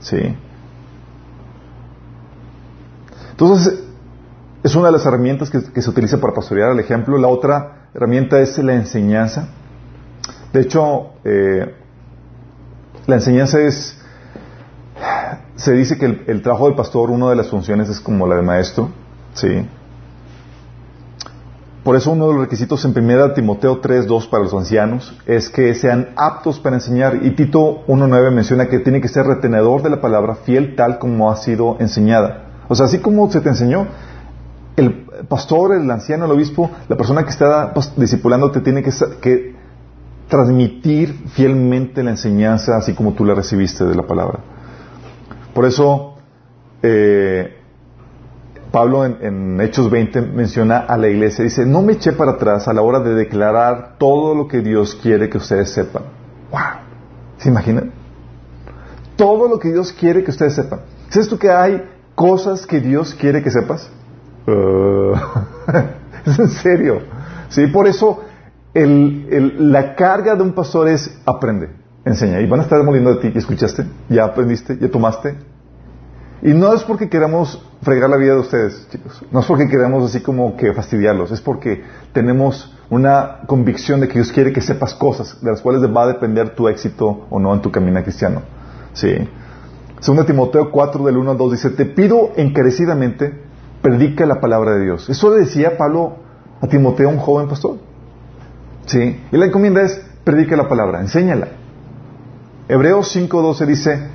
¿Sí? 0.00 0.34
Entonces, 3.32 3.85
es 4.66 4.74
una 4.74 4.86
de 4.86 4.92
las 4.92 5.06
herramientas 5.06 5.48
que, 5.48 5.80
se 5.80 5.90
utiliza 5.90 6.20
para 6.20 6.34
pastorear 6.34 6.72
el 6.72 6.80
ejemplo. 6.80 7.16
La 7.18 7.28
otra 7.28 7.88
herramienta 7.94 8.40
es 8.40 8.58
la 8.58 8.74
enseñanza. 8.74 9.46
De 10.52 10.60
hecho, 10.62 11.10
eh, 11.22 11.72
la 13.06 13.14
enseñanza 13.14 13.60
es, 13.60 13.96
se 15.54 15.72
dice 15.72 15.96
que 15.98 16.24
el, 16.26 16.42
trabajo 16.42 16.66
del 16.66 16.74
pastor, 16.74 17.10
una 17.10 17.30
de 17.30 17.36
las 17.36 17.48
funciones 17.48 17.88
es 17.88 18.00
como 18.00 18.26
la 18.26 18.34
de 18.34 18.42
maestro, 18.42 18.90
¿sí? 19.34 19.68
Por 21.84 21.94
eso 21.94 22.10
uno 22.10 22.26
de 22.26 22.32
los 22.32 22.42
requisitos 22.42 22.84
en 22.84 22.90
1 22.90 23.34
Timoteo 23.34 23.80
3.2 23.80 24.28
para 24.28 24.42
los 24.42 24.52
ancianos 24.52 25.16
es 25.26 25.48
que 25.48 25.72
sean 25.74 26.08
aptos 26.16 26.58
para 26.58 26.74
enseñar. 26.74 27.20
Y 27.24 27.36
Tito 27.36 27.86
1.9 27.86 28.32
menciona 28.32 28.66
que 28.66 28.80
tiene 28.80 29.00
que 29.00 29.06
ser 29.06 29.26
retenedor 29.26 29.82
de 29.82 29.90
la 29.90 30.00
palabra, 30.00 30.34
fiel 30.34 30.74
tal 30.74 30.98
como 30.98 31.30
ha 31.30 31.36
sido 31.36 31.76
enseñada. 31.78 32.46
O 32.68 32.74
sea, 32.74 32.86
así 32.86 32.98
como 32.98 33.30
se 33.30 33.40
te 33.40 33.50
enseñó, 33.50 33.86
el 34.76 34.92
pastor, 35.28 35.74
el 35.74 35.90
anciano, 35.90 36.26
el 36.26 36.32
obispo, 36.32 36.70
la 36.88 36.96
persona 36.96 37.24
que 37.24 37.30
está 37.30 37.72
discipulando 37.96 38.50
te 38.50 38.60
tiene 38.60 38.82
que, 38.82 39.56
transmitir 40.28 41.28
fielmente 41.28 42.02
la 42.02 42.10
enseñanza 42.10 42.76
así 42.76 42.94
como 42.94 43.12
tú 43.12 43.24
la 43.24 43.34
recibiste 43.34 43.84
de 43.84 43.94
la 43.94 44.02
palabra. 44.02 44.40
Por 45.54 45.64
eso, 45.64 46.14
eh, 46.82 47.56
Pablo 48.72 49.04
en, 49.04 49.60
Hechos 49.60 49.88
20 49.88 50.20
menciona 50.22 50.78
a 50.78 50.98
la 50.98 51.08
iglesia, 51.08 51.44
dice, 51.44 51.64
no 51.64 51.80
me 51.80 51.92
eché 51.92 52.12
para 52.12 52.32
atrás 52.32 52.66
a 52.66 52.72
la 52.72 52.82
hora 52.82 52.98
de 52.98 53.14
declarar 53.14 53.94
todo 53.98 54.34
lo 54.34 54.48
que 54.48 54.60
Dios 54.60 54.98
quiere 55.00 55.30
que 55.30 55.38
ustedes 55.38 55.70
sepan. 55.70 56.02
¡Wow! 56.50 56.60
¿Se 57.38 57.48
imaginan? 57.48 57.92
Todo 59.14 59.48
lo 59.48 59.60
que 59.60 59.72
Dios 59.72 59.92
quiere 59.92 60.24
que 60.24 60.30
ustedes 60.32 60.54
sepan. 60.54 60.80
¿Sabes 61.08 61.28
tú 61.28 61.38
que 61.38 61.50
hay 61.50 61.88
cosas 62.16 62.66
que 62.66 62.80
Dios 62.80 63.14
quiere 63.14 63.42
que 63.42 63.50
sepas? 63.50 63.90
Uh, 64.46 65.14
es 66.26 66.38
en 66.38 66.48
serio. 66.48 67.00
Sí, 67.48 67.66
por 67.68 67.86
eso 67.86 68.22
la 68.74 69.94
carga 69.94 70.34
de 70.34 70.42
un 70.42 70.52
pastor 70.52 70.88
es 70.88 71.18
aprende, 71.24 71.70
enseña. 72.04 72.40
Y 72.40 72.46
van 72.46 72.60
a 72.60 72.62
estar 72.64 72.82
moliendo 72.84 73.14
de 73.14 73.20
ti. 73.20 73.38
¿Escuchaste? 73.38 73.86
¿Ya 74.08 74.24
aprendiste? 74.24 74.76
¿Ya 74.78 74.90
tomaste? 74.90 75.36
Y 76.42 76.52
no 76.52 76.74
es 76.74 76.84
porque 76.84 77.08
queramos 77.08 77.62
fregar 77.82 78.10
la 78.10 78.16
vida 78.16 78.34
de 78.34 78.40
ustedes, 78.40 78.86
chicos. 78.90 79.22
No 79.30 79.40
es 79.40 79.46
porque 79.46 79.68
queramos 79.68 80.04
así 80.04 80.20
como 80.20 80.56
que 80.56 80.72
fastidiarlos. 80.74 81.30
Es 81.30 81.40
porque 81.40 81.82
tenemos 82.12 82.76
una 82.90 83.40
convicción 83.46 84.00
de 84.00 84.08
que 84.08 84.14
Dios 84.14 84.30
quiere 84.30 84.52
que 84.52 84.60
sepas 84.60 84.94
cosas 84.94 85.42
de 85.42 85.50
las 85.50 85.60
cuales 85.60 85.82
va 85.82 86.04
a 86.04 86.06
depender 86.08 86.54
tu 86.54 86.68
éxito 86.68 87.26
o 87.30 87.40
no 87.40 87.54
en 87.54 87.62
tu 87.62 87.70
camino 87.70 88.02
cristiano. 88.02 88.42
Sí. 88.92 89.16
Segunda 90.00 90.26
Timoteo 90.26 90.70
4 90.70 91.04
del 91.04 91.16
1 91.16 91.30
al 91.30 91.38
2 91.38 91.52
dice, 91.52 91.70
te 91.70 91.86
pido 91.86 92.32
encarecidamente, 92.36 93.45
predica 93.86 94.26
la 94.26 94.40
palabra 94.40 94.72
de 94.72 94.82
Dios. 94.82 95.08
Eso 95.08 95.32
le 95.32 95.42
decía 95.42 95.76
Pablo 95.78 96.16
a 96.60 96.66
Timoteo, 96.66 97.08
un 97.08 97.18
joven 97.18 97.46
pastor. 97.46 97.76
Sí. 98.86 99.22
Y 99.30 99.36
la 99.36 99.46
encomienda 99.46 99.82
es, 99.82 100.04
predica 100.24 100.56
la 100.56 100.68
palabra, 100.68 101.00
enséñala. 101.00 101.50
Hebreos 102.68 103.14
5.12 103.14 103.66
dice, 103.66 104.08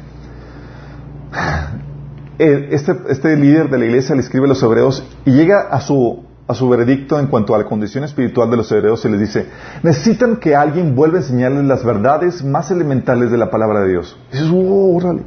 eh, 2.37 2.67
este, 2.71 2.97
este, 3.07 3.37
líder 3.37 3.69
de 3.69 3.77
la 3.77 3.85
iglesia 3.85 4.13
le 4.13 4.21
escribe 4.21 4.43
a 4.45 4.49
los 4.49 4.61
hebreos 4.61 5.05
y 5.23 5.31
llega 5.31 5.61
a 5.61 5.79
su, 5.79 6.25
veredicto 6.69 7.17
en 7.17 7.27
cuanto 7.27 7.55
a 7.55 7.57
la 7.57 7.63
condición 7.63 8.03
espiritual 8.03 8.51
de 8.51 8.57
los 8.57 8.69
hebreos 8.73 9.05
y 9.05 9.09
les 9.09 9.21
dice, 9.21 9.45
necesitan 9.83 10.35
que 10.35 10.53
alguien 10.53 10.95
vuelva 10.95 11.19
a 11.19 11.21
enseñarles 11.21 11.63
las 11.63 11.85
verdades 11.85 12.43
más 12.43 12.71
elementales 12.71 13.31
de 13.31 13.37
la 13.37 13.49
palabra 13.49 13.83
de 13.83 13.91
Dios. 13.91 14.19
Dices, 14.33 14.49
oh, 14.53 14.97
órale. 14.97 15.21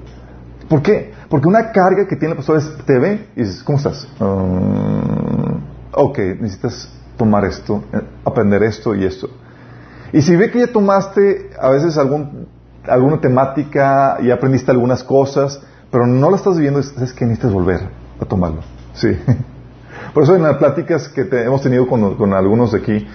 ¿Por 0.69 0.83
qué? 0.83 1.14
Porque 1.29 1.49
una 1.49 1.73
carga 1.73 2.07
que 2.07 2.17
tiene 2.17 2.33
el 2.33 2.37
pastor 2.37 2.59
es, 2.59 2.77
te 2.85 2.99
ve 2.99 3.29
y 3.37 3.41
dices, 3.41 3.63
¿cómo 3.63 3.79
estás? 3.79 4.07
Uh, 4.21 5.59
ok, 5.93 6.19
necesitas 6.41 6.93
tomar 7.17 7.45
esto, 7.45 7.83
eh, 7.93 8.01
aprender 8.25 8.63
esto 8.63 8.95
y 8.95 9.05
esto. 9.05 9.29
Y 10.13 10.23
si 10.23 10.37
ve 10.37 10.51
que 10.51 10.61
ya 10.61 10.67
tomaste 10.69 11.51
a 11.59 11.71
veces 11.71 11.99
algún, 11.99 12.47
alguna 12.85 13.21
temática 13.21 14.19
y 14.23 14.31
aprendiste 14.31 14.71
algunas 14.71 15.03
cosas, 15.03 15.61
pero 15.91 16.07
no 16.07 16.31
lo 16.31 16.37
estás 16.37 16.57
viviendo, 16.57 16.81
es 16.81 17.13
que 17.13 17.25
necesitas 17.25 17.53
volver 17.53 17.81
a 18.21 18.25
tomarlo. 18.25 18.61
Sí. 18.95 19.17
Por 20.15 20.23
eso 20.23 20.37
en 20.37 20.43
las 20.43 20.57
pláticas 20.57 21.09
que 21.09 21.23
hemos 21.45 21.63
tenido 21.63 21.89
con, 21.89 22.17
con 22.17 22.33
algunos 22.35 22.73
de 22.73 22.79
aquí, 22.79 23.07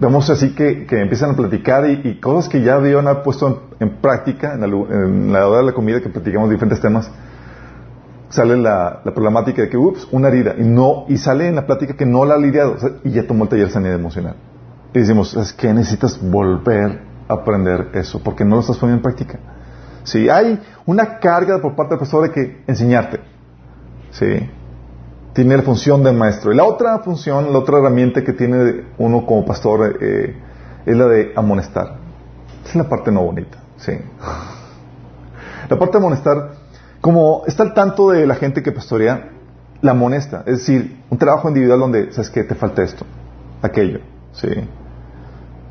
vemos 0.00 0.30
así 0.30 0.54
que, 0.54 0.86
que 0.86 1.00
empiezan 1.00 1.30
a 1.30 1.36
platicar 1.36 1.88
y, 1.88 2.18
cosas 2.20 2.48
que 2.48 2.62
ya 2.62 2.74
habían 2.74 3.04
puesto 3.22 3.70
en, 3.78 3.96
práctica 4.00 4.54
en 4.54 5.32
la, 5.32 5.46
hora 5.46 5.58
de 5.58 5.66
la 5.66 5.72
comida 5.72 6.00
que 6.00 6.08
platicamos 6.08 6.50
diferentes 6.50 6.80
temas 6.80 7.10
sale 8.30 8.56
la, 8.56 9.02
problemática 9.14 9.62
de 9.62 9.68
que 9.68 9.76
ups 9.76 10.08
una 10.10 10.28
herida 10.28 10.54
y 10.58 10.64
no 10.64 11.04
y 11.08 11.18
sale 11.18 11.48
en 11.48 11.56
la 11.56 11.66
plática 11.66 11.94
que 11.96 12.06
no 12.06 12.24
la 12.24 12.34
ha 12.34 12.38
lidiado 12.38 12.76
y 13.04 13.10
ya 13.10 13.26
tomó 13.26 13.44
el 13.44 13.50
taller 13.50 13.66
de 13.66 13.72
sanidad 13.72 13.94
emocional. 13.94 14.36
Y 14.94 15.00
decimos 15.00 15.36
es 15.36 15.52
que 15.52 15.72
necesitas 15.72 16.18
volver 16.20 17.02
a 17.28 17.34
aprender 17.34 17.90
eso 17.94 18.20
porque 18.22 18.44
no 18.44 18.56
lo 18.56 18.60
estás 18.60 18.78
poniendo 18.78 18.98
en 18.98 19.02
práctica 19.02 19.38
sí 20.04 20.28
hay 20.28 20.58
una 20.86 21.18
carga 21.18 21.60
por 21.60 21.76
parte 21.76 21.90
del 21.90 21.98
profesor 21.98 22.22
de 22.28 22.32
que 22.32 22.62
enseñarte. 22.66 23.20
Sí 24.12 24.50
tiene 25.32 25.56
la 25.56 25.62
función 25.62 26.02
de 26.02 26.12
maestro. 26.12 26.52
Y 26.52 26.56
la 26.56 26.64
otra 26.64 26.98
función, 27.00 27.52
la 27.52 27.58
otra 27.58 27.78
herramienta 27.78 28.22
que 28.24 28.32
tiene 28.32 28.84
uno 28.98 29.24
como 29.26 29.44
pastor 29.44 29.98
eh, 30.00 30.34
es 30.86 30.96
la 30.96 31.06
de 31.06 31.32
amonestar. 31.36 31.96
Esa 32.62 32.70
es 32.70 32.76
la 32.76 32.88
parte 32.88 33.10
no 33.10 33.22
bonita, 33.22 33.58
sí. 33.76 33.92
La 35.68 35.78
parte 35.78 35.92
de 35.92 35.98
amonestar, 35.98 36.50
como 37.00 37.42
está 37.46 37.62
al 37.62 37.74
tanto 37.74 38.10
de 38.10 38.26
la 38.26 38.34
gente 38.34 38.62
que 38.62 38.72
pastorea, 38.72 39.30
la 39.82 39.92
amonesta. 39.92 40.42
Es 40.46 40.58
decir, 40.58 41.02
un 41.10 41.18
trabajo 41.18 41.48
individual 41.48 41.80
donde, 41.80 42.12
¿sabes 42.12 42.30
qué? 42.30 42.44
Te 42.44 42.54
falta 42.54 42.82
esto, 42.82 43.06
aquello, 43.62 44.00
sí. 44.32 44.48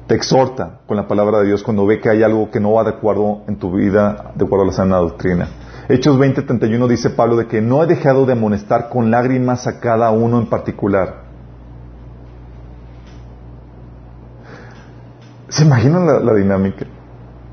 Te 0.08 0.16
exhorta 0.16 0.80
con 0.88 0.98
la 0.98 1.08
palabra 1.08 1.40
de 1.40 1.48
Dios 1.48 1.62
cuando 1.62 1.86
ve 1.86 2.00
que 2.00 2.10
hay 2.10 2.24
algo 2.24 2.50
que 2.50 2.60
no 2.60 2.74
va 2.74 2.84
de 2.84 2.92
acuerdo 2.92 3.42
en 3.48 3.58
tu 3.58 3.72
vida, 3.72 4.32
de 4.34 4.46
acuerdo 4.46 4.64
a 4.64 4.68
la 4.68 4.74
sana 4.74 4.98
doctrina. 4.98 5.48
Hechos 5.90 6.20
20:31 6.20 6.88
dice 6.88 7.10
Pablo 7.10 7.36
de 7.36 7.48
que 7.48 7.62
no 7.62 7.84
he 7.84 7.88
dejado 7.88 8.28
de 8.28 8.34
amonestar 8.34 8.90
con 8.90 9.10
lágrimas 9.10 9.66
a 9.66 9.80
cada 9.80 10.12
uno 10.12 10.38
en 10.38 10.46
particular. 10.46 11.24
¿Se 15.48 15.66
imaginan 15.66 16.06
la, 16.06 16.34
dinámica? 16.36 16.86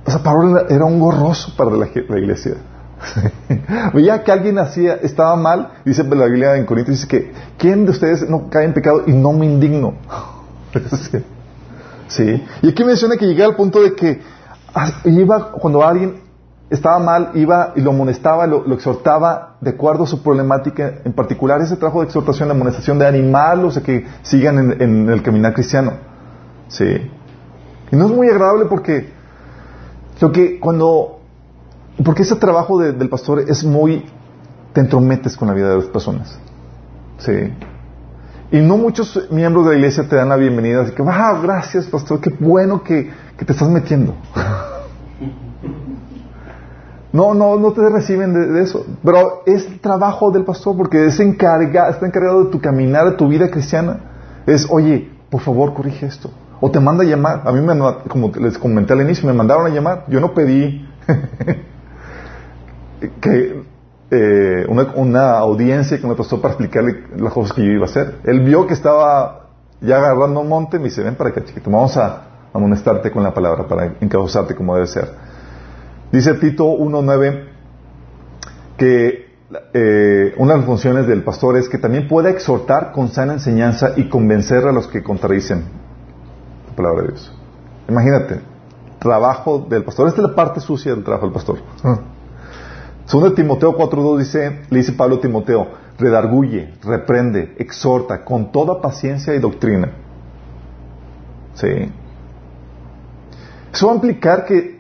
O 0.05 0.11
sea, 0.11 0.23
Pablo 0.23 0.69
era 0.69 0.85
un 0.85 1.01
gorroso 1.01 1.55
para 1.57 1.71
la, 1.71 1.87
iglesia. 1.87 2.57
Veía 3.95 4.23
que 4.23 4.31
alguien 4.31 4.59
hacía, 4.59 4.97
estaba 4.97 5.35
mal, 5.37 5.71
dice 5.87 6.05
la 6.05 6.27
Biblia 6.27 6.57
en 6.57 6.67
Corintios, 6.67 6.99
dice 6.99 7.09
que 7.09 7.33
¿quién 7.57 7.87
de 7.87 7.93
ustedes 7.93 8.29
no 8.29 8.51
cae 8.51 8.67
en 8.67 8.75
pecado 8.75 9.05
y 9.07 9.13
no 9.13 9.33
me 9.33 9.47
indigno? 9.47 9.95
sí. 12.09 12.45
Y 12.61 12.69
aquí 12.69 12.85
menciona 12.85 13.17
que 13.17 13.27
llegué 13.27 13.45
al 13.45 13.57
punto 13.57 13.83
de 13.83 13.95
que 13.95 14.21
ah, 14.75 14.91
iba 15.07 15.53
cuando 15.53 15.83
alguien 15.83 16.26
estaba 16.69 16.99
mal, 16.99 17.31
iba 17.35 17.73
y 17.77 17.81
lo 17.81 17.91
amonestaba, 17.91 18.47
lo, 18.47 18.73
exhortaba 18.75 19.57
de 19.61 19.71
acuerdo 19.71 20.05
a 20.05 20.07
su 20.07 20.23
problemática, 20.23 20.95
en 21.05 21.13
particular 21.13 21.61
ese 21.61 21.77
trabajo 21.77 22.01
de 22.01 22.07
exhortación, 22.07 22.49
de 22.49 22.55
amonestación, 22.55 22.99
de 22.99 23.07
animarlos 23.07 23.77
a 23.77 23.83
que 23.83 24.05
sigan 24.23 24.73
en, 24.81 25.09
el 25.09 25.23
caminar 25.23 25.55
cristiano. 25.55 25.93
Sí. 26.69 27.11
Y 27.93 27.97
no 27.97 28.07
es 28.07 28.11
muy 28.11 28.29
agradable 28.29 28.67
porque 28.67 29.11
lo 30.21 30.33
que 30.33 30.59
cuando, 30.59 31.21
porque 32.05 32.23
ese 32.23 32.35
trabajo 32.37 32.79
del 32.79 33.09
pastor 33.09 33.41
es 33.41 33.63
muy, 33.63 34.05
te 34.73 34.81
entrometes 34.81 35.37
con 35.37 35.47
la 35.49 35.55
vida 35.55 35.69
de 35.69 35.77
las 35.77 35.87
personas. 35.87 36.37
Sí. 37.19 37.53
Y 38.51 38.59
no 38.59 38.77
muchos 38.77 39.29
miembros 39.31 39.67
de 39.67 39.73
la 39.73 39.77
iglesia 39.79 40.09
te 40.09 40.17
dan 40.17 40.29
la 40.29 40.37
bienvenida, 40.37 40.83
así 40.83 40.93
que, 40.93 41.03
wow, 41.03 41.43
gracias 41.43 41.87
pastor, 41.87 42.21
qué 42.21 42.31
bueno 42.41 42.83
que, 42.83 43.11
que 43.37 43.45
te 43.45 43.53
estás 43.53 43.69
metiendo. 43.69 44.15
No, 47.17 47.33
no, 47.33 47.59
no 47.59 47.73
te 47.73 47.89
reciben 47.89 48.35
de, 48.35 48.63
eso. 48.63 48.85
Pero 49.03 49.43
es 49.47 49.67
el 49.67 49.81
trabajo 49.81 50.31
del 50.31 50.45
pastor 50.45 50.77
porque 50.77 51.07
es 51.07 51.19
encarga, 51.19 51.89
está 51.89 52.07
encargado 52.07 52.45
de 52.45 52.51
tu 52.51 52.61
caminar, 52.61 53.07
de 53.07 53.13
tu 53.13 53.27
vida 53.27 53.49
cristiana. 53.49 54.01
Es, 54.45 54.67
oye, 54.69 55.11
por 55.31 55.41
favor, 55.41 55.73
corrige 55.73 56.05
esto. 56.05 56.31
O 56.61 56.71
te 56.71 56.79
manda 56.79 57.05
a 57.05 57.07
llamar. 57.07 57.41
A 57.47 57.53
mí, 57.53 57.63
me, 57.63 57.75
como 58.09 58.31
les 58.39 58.59
comenté 58.59 58.93
al 58.93 59.01
inicio, 59.01 59.27
me 59.27 59.33
mandaron 59.33 59.65
a 59.65 59.71
llamar. 59.71 60.05
Yo 60.09 60.21
no 60.21 60.35
pedí 60.35 60.87
que 63.23 63.63
eh, 64.11 64.67
una, 64.69 64.93
una, 64.97 65.39
audiencia 65.39 65.99
que 65.99 66.07
me 66.07 66.17
pasó 66.17 66.43
para 66.43 66.53
explicarle 66.53 67.05
las 67.17 67.33
cosas 67.33 67.57
que 67.57 67.65
yo 67.65 67.73
iba 67.73 67.87
a 67.87 67.89
hacer. 67.89 68.17
Él 68.25 68.41
vio 68.41 68.67
que 68.67 68.75
estaba 68.75 69.47
ya 69.81 69.97
agarrando 69.97 70.41
un 70.41 70.51
monte, 70.51 70.79
me 70.79 70.85
dice, 70.85 71.03
ven 71.03 71.15
para 71.15 71.31
acá, 71.31 71.43
chiquito, 71.45 71.71
vamos 71.71 71.97
a 71.97 72.25
amonestarte 72.53 73.11
con 73.11 73.23
la 73.23 73.33
palabra, 73.33 73.67
para 73.67 73.95
encauzarte 74.03 74.55
como 74.55 74.75
debe 74.75 74.87
ser. 74.87 75.36
Dice 76.13 76.35
Tito 76.35 76.65
1.9 76.67 77.45
que 78.77 79.27
eh, 79.73 80.35
una 80.39 80.53
de 80.53 80.59
las 80.59 80.67
funciones 80.67 81.07
del 81.07 81.23
pastor 81.23 81.57
es 81.57 81.69
que 81.69 81.79
también 81.79 82.09
pueda 82.09 82.31
exhortar 82.31 82.93
con 82.93 83.09
sana 83.09 83.35
enseñanza 83.35 83.93
y 83.97 84.09
convencer 84.09 84.65
a 84.67 84.73
los 84.73 84.89
que 84.89 85.03
contradicen 85.03 85.65
la 86.69 86.77
palabra 86.77 87.03
de 87.03 87.09
Dios. 87.09 87.33
Imagínate, 87.89 88.41
trabajo 88.99 89.67
del 89.69 89.85
pastor. 89.85 90.09
Esta 90.09 90.23
es 90.23 90.29
la 90.29 90.35
parte 90.35 90.61
sucia 90.61 90.95
del 90.95 91.05
trabajo 91.05 91.27
del 91.27 91.33
pastor. 91.33 91.59
Ah. 91.85 91.99
Segundo 93.07 93.35
Timoteo 93.35 93.77
4.2 93.77 94.19
dice, 94.19 94.63
le 94.69 94.79
dice 94.79 94.93
Pablo 94.93 95.17
a 95.17 95.21
Timoteo, 95.21 95.69
redarguye, 95.97 96.75
reprende, 96.83 97.55
exhorta 97.59 98.25
con 98.25 98.51
toda 98.51 98.81
paciencia 98.81 99.33
y 99.35 99.39
doctrina. 99.39 99.93
Sí. 101.55 101.93
Eso 103.73 103.87
va 103.87 103.93
a 103.93 103.95
implicar 103.95 104.45
que 104.45 104.76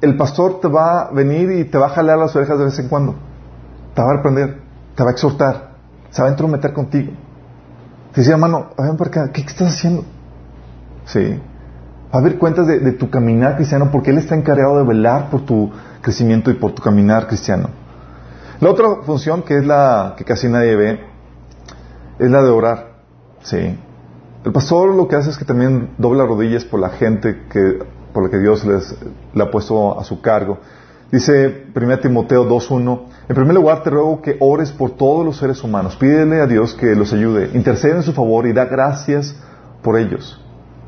el 0.00 0.16
pastor 0.16 0.60
te 0.60 0.68
va 0.68 1.02
a 1.02 1.10
venir 1.10 1.50
y 1.52 1.64
te 1.64 1.78
va 1.78 1.86
a 1.86 1.90
jalar 1.90 2.18
las 2.18 2.34
orejas 2.34 2.58
de 2.58 2.64
vez 2.64 2.78
en 2.78 2.88
cuando. 2.88 3.14
Te 3.94 4.02
va 4.02 4.10
a 4.10 4.16
reprender, 4.16 4.60
te 4.94 5.02
va 5.02 5.10
a 5.10 5.12
exhortar, 5.12 5.72
se 6.10 6.22
va 6.22 6.28
a 6.28 6.30
entrometer 6.30 6.72
contigo. 6.72 7.12
Te 8.12 8.20
dice, 8.20 8.32
hermano, 8.32 8.70
ven 8.76 9.30
¿qué, 9.32 9.42
estás 9.42 9.68
haciendo? 9.68 10.04
Sí. 11.04 11.40
Va 12.12 12.18
a 12.18 12.22
haber 12.22 12.38
cuentas 12.38 12.66
de, 12.66 12.80
de, 12.80 12.92
tu 12.92 13.08
caminar 13.08 13.56
cristiano 13.56 13.90
porque 13.92 14.10
Él 14.10 14.18
está 14.18 14.34
encargado 14.34 14.78
de 14.78 14.84
velar 14.84 15.30
por 15.30 15.44
tu 15.44 15.70
crecimiento 16.00 16.50
y 16.50 16.54
por 16.54 16.72
tu 16.72 16.82
caminar 16.82 17.26
cristiano. 17.28 17.68
La 18.60 18.70
otra 18.70 18.88
función 19.04 19.42
que 19.42 19.58
es 19.58 19.64
la 19.64 20.14
que 20.16 20.24
casi 20.24 20.48
nadie 20.48 20.76
ve 20.76 21.00
es 22.18 22.30
la 22.30 22.42
de 22.42 22.50
orar. 22.50 22.90
Sí. 23.42 23.78
El 24.44 24.52
pastor 24.52 24.94
lo 24.94 25.06
que 25.06 25.16
hace 25.16 25.30
es 25.30 25.38
que 25.38 25.44
también 25.44 25.90
dobla 25.98 26.24
rodillas 26.24 26.64
por 26.64 26.80
la 26.80 26.90
gente 26.90 27.46
que, 27.50 27.78
por 28.12 28.24
la 28.24 28.30
que 28.30 28.38
Dios 28.38 28.64
les, 28.64 28.94
le 29.34 29.42
ha 29.42 29.50
puesto 29.50 29.98
a 29.98 30.04
su 30.04 30.20
cargo. 30.20 30.58
Dice 31.10 31.66
1 31.74 31.98
Timoteo 31.98 32.48
2.1, 32.48 33.00
en 33.28 33.34
primer 33.34 33.54
lugar 33.54 33.82
te 33.82 33.90
ruego 33.90 34.22
que 34.22 34.36
ores 34.38 34.70
por 34.70 34.92
todos 34.92 35.24
los 35.24 35.36
seres 35.38 35.62
humanos. 35.64 35.96
Pídele 35.96 36.40
a 36.40 36.46
Dios 36.46 36.74
que 36.74 36.94
los 36.94 37.12
ayude, 37.12 37.50
intercede 37.54 37.96
en 37.96 38.02
su 38.02 38.12
favor 38.12 38.46
y 38.46 38.52
da 38.52 38.66
gracias 38.66 39.34
por 39.82 39.98
ellos. 39.98 40.40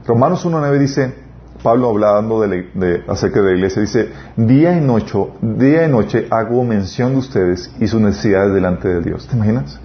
Romanos 0.06 0.46
1.9 0.46 0.78
dice, 0.78 1.14
Pablo 1.62 1.90
hablando 1.90 2.40
de, 2.40 3.04
acerca 3.08 3.40
de 3.40 3.50
la 3.50 3.56
iglesia, 3.56 3.82
dice, 3.82 4.10
día 4.36 4.76
y, 4.76 4.80
noche, 4.80 5.18
día 5.40 5.86
y 5.86 5.90
noche 5.90 6.26
hago 6.30 6.62
mención 6.64 7.12
de 7.12 7.18
ustedes 7.18 7.72
y 7.80 7.88
sus 7.88 8.00
necesidades 8.00 8.52
delante 8.54 8.88
de 8.88 9.00
Dios. 9.00 9.26
¿Te 9.28 9.36
imaginas? 9.36 9.80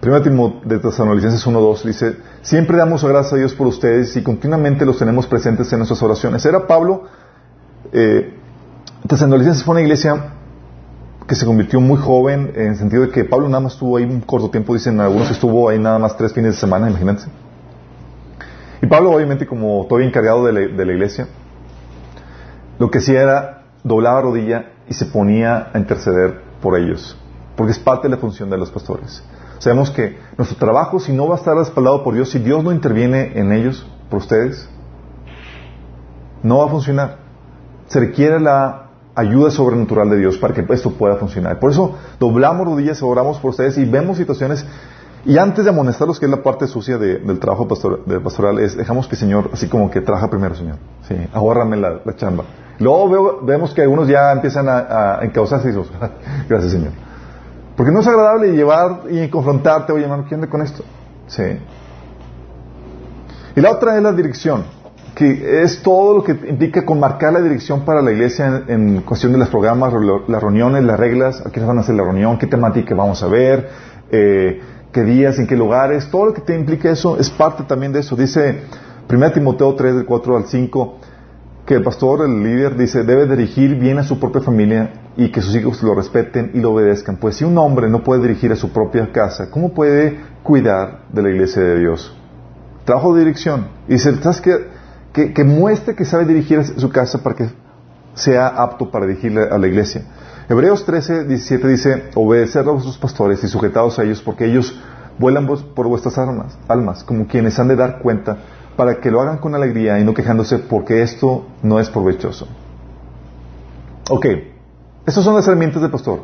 Primero 0.00 0.60
de 0.64 0.78
Tesalonicenses 0.78 1.44
1.2 1.44 1.82
dice, 1.82 2.16
siempre 2.42 2.76
damos 2.76 3.04
gracias 3.04 3.32
a 3.32 3.36
Dios 3.36 3.54
por 3.54 3.66
ustedes 3.66 4.16
y 4.16 4.22
continuamente 4.22 4.86
los 4.86 4.98
tenemos 4.98 5.26
presentes 5.26 5.72
en 5.72 5.80
nuestras 5.80 6.00
oraciones. 6.02 6.44
Era 6.46 6.66
Pablo, 6.68 7.04
eh, 7.92 8.34
Tesalonicenses 9.08 9.64
fue 9.64 9.72
una 9.72 9.82
iglesia 9.82 10.34
que 11.26 11.34
se 11.34 11.44
convirtió 11.44 11.80
muy 11.80 11.98
joven 11.98 12.52
en 12.54 12.68
el 12.68 12.76
sentido 12.76 13.02
de 13.02 13.10
que 13.10 13.24
Pablo 13.24 13.48
nada 13.48 13.60
más 13.60 13.74
estuvo 13.74 13.96
ahí 13.96 14.04
un 14.04 14.20
corto 14.20 14.50
tiempo, 14.50 14.72
dicen 14.72 14.98
algunos 15.00 15.28
que 15.28 15.34
estuvo 15.34 15.68
ahí 15.68 15.78
nada 15.78 15.98
más 15.98 16.16
tres 16.16 16.32
fines 16.32 16.54
de 16.54 16.60
semana, 16.60 16.88
imagínense. 16.88 17.28
Y 18.80 18.86
Pablo, 18.86 19.10
obviamente, 19.10 19.46
como 19.46 19.84
todavía 19.88 20.08
encargado 20.08 20.46
de 20.46 20.52
la, 20.52 20.92
iglesia, 20.92 21.26
lo 22.78 22.90
que 22.90 22.98
hacía 22.98 23.20
era 23.20 23.62
doblaba 23.82 24.22
rodilla 24.22 24.70
y 24.88 24.94
se 24.94 25.06
ponía 25.06 25.70
a 25.72 25.78
interceder 25.78 26.40
por 26.62 26.78
ellos, 26.78 27.18
porque 27.56 27.72
es 27.72 27.78
parte 27.78 28.08
de 28.08 28.14
la 28.14 28.20
función 28.20 28.48
de 28.48 28.56
los 28.56 28.70
pastores. 28.70 29.22
Sabemos 29.58 29.90
que 29.90 30.18
nuestro 30.36 30.58
trabajo, 30.58 31.00
si 31.00 31.12
no 31.12 31.26
va 31.26 31.34
a 31.34 31.38
estar 31.38 31.56
respaldado 31.56 32.04
por 32.04 32.14
Dios, 32.14 32.30
si 32.30 32.38
Dios 32.38 32.62
no 32.62 32.72
interviene 32.72 33.32
en 33.38 33.52
ellos, 33.52 33.86
por 34.08 34.20
ustedes, 34.20 34.68
no 36.42 36.58
va 36.58 36.66
a 36.66 36.68
funcionar. 36.68 37.18
Se 37.88 38.00
requiere 38.00 38.38
la 38.38 38.90
ayuda 39.14 39.50
sobrenatural 39.50 40.10
de 40.10 40.18
Dios 40.18 40.38
para 40.38 40.54
que 40.54 40.64
esto 40.72 40.92
pueda 40.92 41.16
funcionar. 41.16 41.58
Por 41.58 41.72
eso 41.72 41.96
doblamos 42.20 42.66
rodillas, 42.66 43.02
oramos 43.02 43.38
por 43.38 43.50
ustedes 43.50 43.76
y 43.78 43.84
vemos 43.84 44.16
situaciones 44.16 44.64
y 45.24 45.36
antes 45.36 45.64
de 45.64 45.70
amonestarlos, 45.70 46.20
que 46.20 46.26
es 46.26 46.30
la 46.30 46.42
parte 46.42 46.66
sucia 46.68 46.96
del 46.96 47.38
trabajo 47.40 47.66
pastoral, 47.66 48.60
es 48.60 48.76
dejamos 48.76 49.08
que 49.08 49.16
el 49.16 49.18
Señor, 49.18 49.50
así 49.52 49.68
como 49.68 49.90
que 49.90 50.00
trabaja 50.00 50.30
primero, 50.30 50.54
Señor. 50.54 50.76
Sí, 51.08 51.16
ahórrame 51.32 51.76
la, 51.76 52.00
chamba. 52.16 52.44
Luego 52.78 53.40
vemos 53.42 53.74
que 53.74 53.82
algunos 53.82 54.06
ya 54.06 54.30
empiezan 54.30 54.68
a, 54.68 55.18
a 55.18 55.24
encauzarse 55.24 55.70
y 55.70 55.72
gracias, 56.48 56.72
Señor. 56.72 57.07
Porque 57.78 57.92
no 57.92 58.00
es 58.00 58.08
agradable 58.08 58.56
llevar 58.56 59.02
y 59.08 59.28
confrontarte, 59.28 59.92
oye, 59.92 60.02
hermano, 60.02 60.24
¿qué 60.28 60.34
onda 60.34 60.48
con 60.48 60.62
esto? 60.62 60.82
Sí. 61.28 61.44
Y 63.54 63.60
la 63.60 63.70
otra 63.70 63.96
es 63.96 64.02
la 64.02 64.12
dirección, 64.12 64.64
que 65.14 65.62
es 65.62 65.80
todo 65.80 66.16
lo 66.16 66.24
que 66.24 66.32
implica 66.32 66.84
con 66.84 66.98
marcar 66.98 67.32
la 67.32 67.40
dirección 67.40 67.84
para 67.84 68.02
la 68.02 68.10
iglesia 68.10 68.64
en, 68.66 69.02
cuestión 69.02 69.30
de 69.30 69.38
los 69.38 69.48
programas, 69.48 69.92
las 70.26 70.42
reuniones, 70.42 70.82
las 70.82 70.98
reglas, 70.98 71.40
a 71.46 71.50
quiénes 71.50 71.68
van 71.68 71.78
a 71.78 71.82
hacer 71.82 71.94
la 71.94 72.02
reunión, 72.02 72.36
qué 72.36 72.48
temática 72.48 72.96
vamos 72.96 73.22
a 73.22 73.28
ver, 73.28 73.68
eh, 74.10 74.60
qué 74.90 75.04
días, 75.04 75.38
en 75.38 75.46
qué 75.46 75.54
lugares, 75.54 76.10
todo 76.10 76.26
lo 76.26 76.34
que 76.34 76.40
te 76.40 76.58
implica 76.58 76.90
eso 76.90 77.16
es 77.16 77.30
parte 77.30 77.62
también 77.62 77.92
de 77.92 78.00
eso. 78.00 78.16
Dice 78.16 78.62
1 79.08 79.30
Timoteo 79.30 79.76
3, 79.76 79.94
del 79.94 80.04
4 80.04 80.36
al 80.36 80.46
5, 80.46 80.96
que 81.68 81.74
el 81.74 81.82
pastor, 81.82 82.22
el 82.22 82.42
líder, 82.42 82.78
dice, 82.78 83.02
debe 83.04 83.26
dirigir 83.26 83.78
bien 83.78 83.98
a 83.98 84.02
su 84.02 84.18
propia 84.18 84.40
familia 84.40 84.90
y 85.18 85.30
que 85.30 85.42
sus 85.42 85.54
hijos 85.54 85.82
lo 85.82 85.94
respeten 85.94 86.52
y 86.54 86.60
lo 86.60 86.72
obedezcan. 86.72 87.18
Pues 87.18 87.36
si 87.36 87.44
un 87.44 87.58
hombre 87.58 87.90
no 87.90 88.02
puede 88.02 88.22
dirigir 88.22 88.50
a 88.52 88.56
su 88.56 88.70
propia 88.70 89.12
casa, 89.12 89.50
¿cómo 89.50 89.74
puede 89.74 90.18
cuidar 90.42 91.02
de 91.12 91.22
la 91.22 91.28
iglesia 91.28 91.60
de 91.60 91.78
Dios? 91.78 92.16
Trabajo 92.86 93.12
de 93.12 93.20
dirección. 93.20 93.66
Y 93.86 93.92
dice, 93.92 94.16
¿sabes 94.22 94.40
qué? 94.40 94.66
Que, 95.12 95.34
que 95.34 95.44
muestre 95.44 95.94
que 95.94 96.06
sabe 96.06 96.24
dirigir 96.24 96.64
su 96.64 96.88
casa 96.88 97.22
para 97.22 97.36
que 97.36 97.50
sea 98.14 98.46
apto 98.46 98.90
para 98.90 99.04
dirigir 99.04 99.38
a 99.38 99.58
la 99.58 99.66
iglesia. 99.66 100.04
Hebreos 100.48 100.86
13, 100.86 101.24
17 101.24 101.68
dice, 101.68 102.04
obedeced 102.14 102.66
a 102.66 102.70
vuestros 102.70 102.96
pastores 102.96 103.44
y 103.44 103.46
sujetados 103.46 103.98
a 103.98 104.04
ellos 104.04 104.22
porque 104.22 104.46
ellos 104.46 104.74
vuelan 105.18 105.46
por 105.46 105.86
vuestras 105.86 106.16
almas, 106.16 106.56
almas, 106.66 107.04
como 107.04 107.26
quienes 107.26 107.58
han 107.58 107.68
de 107.68 107.76
dar 107.76 107.98
cuenta, 107.98 108.38
para 108.78 109.00
que 109.00 109.10
lo 109.10 109.20
hagan 109.20 109.38
con 109.38 109.56
alegría 109.56 109.98
y 109.98 110.04
no 110.04 110.14
quejándose 110.14 110.60
porque 110.60 111.02
esto 111.02 111.48
no 111.64 111.80
es 111.80 111.90
provechoso. 111.90 112.46
Ok, 114.08 114.26
esas 115.04 115.24
son 115.24 115.34
las 115.34 115.48
herramientas 115.48 115.82
del 115.82 115.90
pastor. 115.90 116.20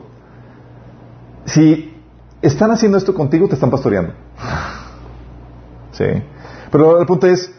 Si 1.46 1.92
están 2.40 2.70
haciendo 2.70 2.96
esto 2.96 3.12
contigo, 3.12 3.48
te 3.48 3.54
están 3.54 3.70
pastoreando. 3.70 4.14
Sí. 5.90 6.04
Pero 6.72 7.00
el 7.00 7.06
punto 7.06 7.28
es, 7.28 7.52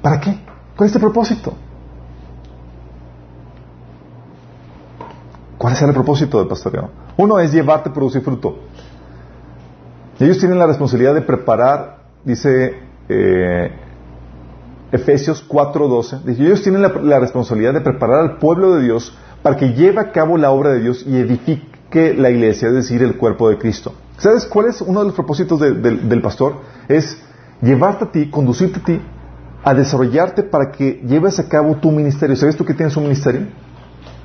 ¿para 0.00 0.18
qué? 0.20 0.38
¿Cuál 0.74 0.88
es 0.88 0.94
el 0.94 1.00
propósito? 1.02 1.52
¿Cuál 5.58 5.74
es 5.74 5.82
el 5.82 5.92
propósito 5.92 6.38
del 6.38 6.48
pastoreo? 6.48 6.90
Uno 7.18 7.38
es 7.38 7.52
llevarte 7.52 7.90
a 7.90 7.92
producir 7.92 8.22
fruto. 8.22 8.58
ellos 10.18 10.38
tienen 10.38 10.58
la 10.58 10.66
responsabilidad 10.66 11.12
de 11.12 11.20
preparar, 11.20 12.04
dice 12.24 12.89
eh, 13.12 13.72
Efesios 14.92 15.44
4:12, 15.48 16.22
dice, 16.24 16.42
ellos 16.42 16.62
tienen 16.62 16.82
la, 16.82 17.18
responsabilidad 17.18 17.74
de 17.74 17.80
preparar 17.80 18.20
al 18.20 18.38
pueblo 18.38 18.74
de 18.74 18.84
Dios 18.84 19.16
para 19.42 19.56
que 19.56 19.72
lleve 19.74 20.00
a 20.00 20.12
cabo 20.12 20.36
la 20.36 20.50
obra 20.50 20.70
de 20.70 20.80
Dios 20.80 21.04
y 21.06 21.16
edifique 21.16 22.14
la 22.14 22.30
iglesia, 22.30 22.68
es 22.68 22.74
decir, 22.74 23.02
el 23.02 23.16
cuerpo 23.16 23.48
de 23.48 23.58
Cristo. 23.58 23.94
¿Sabes 24.18 24.46
cuál 24.46 24.66
es 24.66 24.80
uno 24.80 25.00
de 25.00 25.06
los 25.06 25.14
propósitos 25.14 25.60
del 25.60 26.22
pastor? 26.22 26.56
Es 26.88 27.20
llevarte 27.62 28.04
a 28.04 28.12
ti, 28.12 28.30
conducirte 28.30 28.80
a 28.80 28.84
ti, 28.84 29.00
a 29.64 29.74
desarrollarte 29.74 30.42
para 30.42 30.70
que 30.70 31.02
lleves 31.06 31.38
a 31.38 31.48
cabo 31.48 31.76
tu 31.76 31.90
ministerio. 31.90 32.36
¿Sabes 32.36 32.56
tú 32.56 32.64
que 32.64 32.74
tienes 32.74 32.96
un 32.96 33.04
ministerio? 33.04 33.46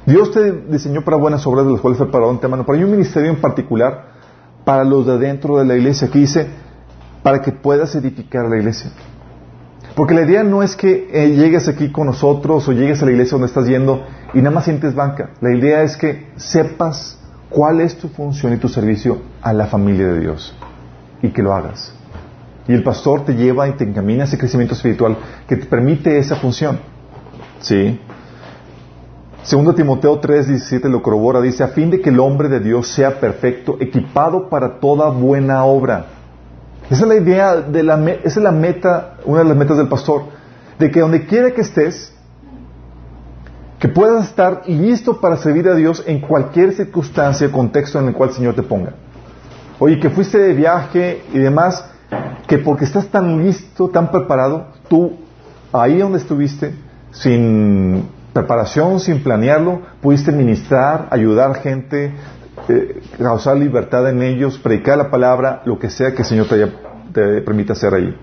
Dios 0.06 0.32
te 0.32 0.52
diseñó 0.52 1.04
para 1.04 1.18
buenas 1.18 1.48
obras 1.48 1.66
de 1.66 1.72
las 1.72 1.82
cuales 1.82 1.98
fue 1.98 2.12
para 2.12 2.28
un 2.28 2.40
tema, 2.40 2.58
pero 2.66 2.78
hay 2.78 2.84
un 2.84 2.92
ministerio 2.92 3.30
en 3.30 3.42
particular 3.42 4.14
para 4.64 4.84
los 4.84 5.06
de 5.06 5.18
dentro 5.18 5.58
de 5.58 5.66
la 5.66 5.76
iglesia 5.76 6.10
que 6.10 6.20
dice 6.20 6.48
para 7.26 7.42
que 7.42 7.52
puedas 7.52 7.96
edificar 7.96 8.46
la 8.46 8.58
iglesia. 8.58 8.92
Porque 9.96 10.14
la 10.14 10.22
idea 10.22 10.44
no 10.44 10.62
es 10.62 10.76
que 10.76 11.10
eh, 11.12 11.32
llegues 11.32 11.68
aquí 11.68 11.92
con 11.92 12.06
nosotros 12.06 12.68
o 12.68 12.72
llegues 12.72 13.02
a 13.02 13.06
la 13.06 13.14
iglesia 13.14 13.32
donde 13.32 13.48
estás 13.48 13.66
yendo 13.66 14.06
y 14.36 14.38
nada 14.44 14.52
más 14.52 14.66
sientes 14.66 14.94
banca. 14.94 15.32
La 15.42 15.52
idea 15.52 15.82
es 15.82 15.98
que 15.98 16.28
sepas 16.36 17.18
cuál 17.50 17.82
es 17.82 17.98
tu 17.98 18.10
función 18.10 18.54
y 18.54 18.58
tu 18.58 18.70
servicio 18.70 19.24
a 19.42 19.54
la 19.54 19.66
familia 19.66 20.06
de 20.06 20.20
Dios 20.20 20.56
y 21.24 21.30
que 21.30 21.42
lo 21.42 21.56
hagas. 21.56 21.96
Y 22.68 22.74
el 22.74 22.84
pastor 22.84 23.26
te 23.26 23.34
lleva 23.34 23.68
y 23.70 23.72
te 23.72 23.86
encamina 23.86 24.26
a 24.26 24.28
ese 24.28 24.38
crecimiento 24.38 24.76
espiritual 24.76 25.18
que 25.48 25.56
te 25.56 25.66
permite 25.66 26.20
esa 26.20 26.36
función. 26.36 26.78
¿Sí? 27.60 28.00
Segundo 29.42 29.74
Timoteo 29.74 30.20
3, 30.20 30.48
17 30.48 30.90
lo 30.90 31.02
corrobora, 31.02 31.42
dice, 31.42 31.64
a 31.64 31.70
fin 31.70 31.90
de 31.90 32.02
que 32.02 32.12
el 32.12 32.20
hombre 32.20 32.50
de 32.50 32.60
Dios 32.60 32.88
sea 32.88 33.20
perfecto, 33.20 33.78
equipado 33.80 34.48
para 34.48 34.80
toda 34.80 35.10
buena 35.10 35.66
obra. 35.66 36.15
Esa 36.90 37.04
es 37.04 37.08
la 37.08 37.16
idea, 37.16 37.56
de 37.56 37.84
la, 37.84 37.96
esa 38.12 38.40
es 38.40 38.44
la 38.44 38.52
meta, 38.52 39.16
una 39.26 39.40
de 39.40 39.46
las 39.46 39.58
metas 39.58 39.78
del 39.78 39.88
pastor, 39.88 40.24
de 40.78 40.92
que 40.92 41.00
donde 41.00 41.26
quiera 41.26 41.52
que 41.52 41.62
estés, 41.62 42.14
que 43.80 43.90
puedas 43.90 44.26
estar 44.30 44.64
listo 44.68 45.20
para 45.20 45.38
servir 45.38 45.68
a 45.68 45.76
Dios 45.76 46.04
en 46.06 46.22
cualquier 46.22 46.74
circunstancia, 46.74 47.52
contexto 47.52 48.00
en 48.00 48.08
el 48.08 48.14
cual 48.14 48.30
el 48.30 48.36
Señor 48.36 48.56
te 48.56 48.64
ponga. 48.64 48.94
Oye, 49.80 50.00
que 50.00 50.10
fuiste 50.10 50.38
de 50.38 50.54
viaje 50.54 51.24
y 51.34 51.40
demás, 51.40 51.86
que 52.48 52.60
porque 52.60 52.86
estás 52.86 53.08
tan 53.08 53.44
listo, 53.44 53.90
tan 53.90 54.12
preparado, 54.12 54.68
tú 54.88 55.18
ahí 55.74 55.98
donde 55.98 56.20
estuviste, 56.20 56.74
sin 57.12 58.08
preparación, 58.32 59.00
sin 59.00 59.24
planearlo, 59.24 59.82
pudiste 60.02 60.32
ministrar, 60.32 61.08
ayudar 61.10 61.56
gente, 61.56 62.14
eh, 62.70 63.02
causar 63.18 63.58
libertad 63.58 64.10
en 64.10 64.22
ellos, 64.22 64.58
predicar 64.58 64.98
la 64.98 65.10
palabra, 65.10 65.62
lo 65.66 65.78
que 65.78 65.90
sea 65.90 66.12
que 66.12 66.24
el 66.24 66.26
Señor 66.26 66.48
te, 66.48 66.66
te 67.14 67.42
permita 67.42 67.74
hacer 67.74 67.94
ahí. 67.94 68.18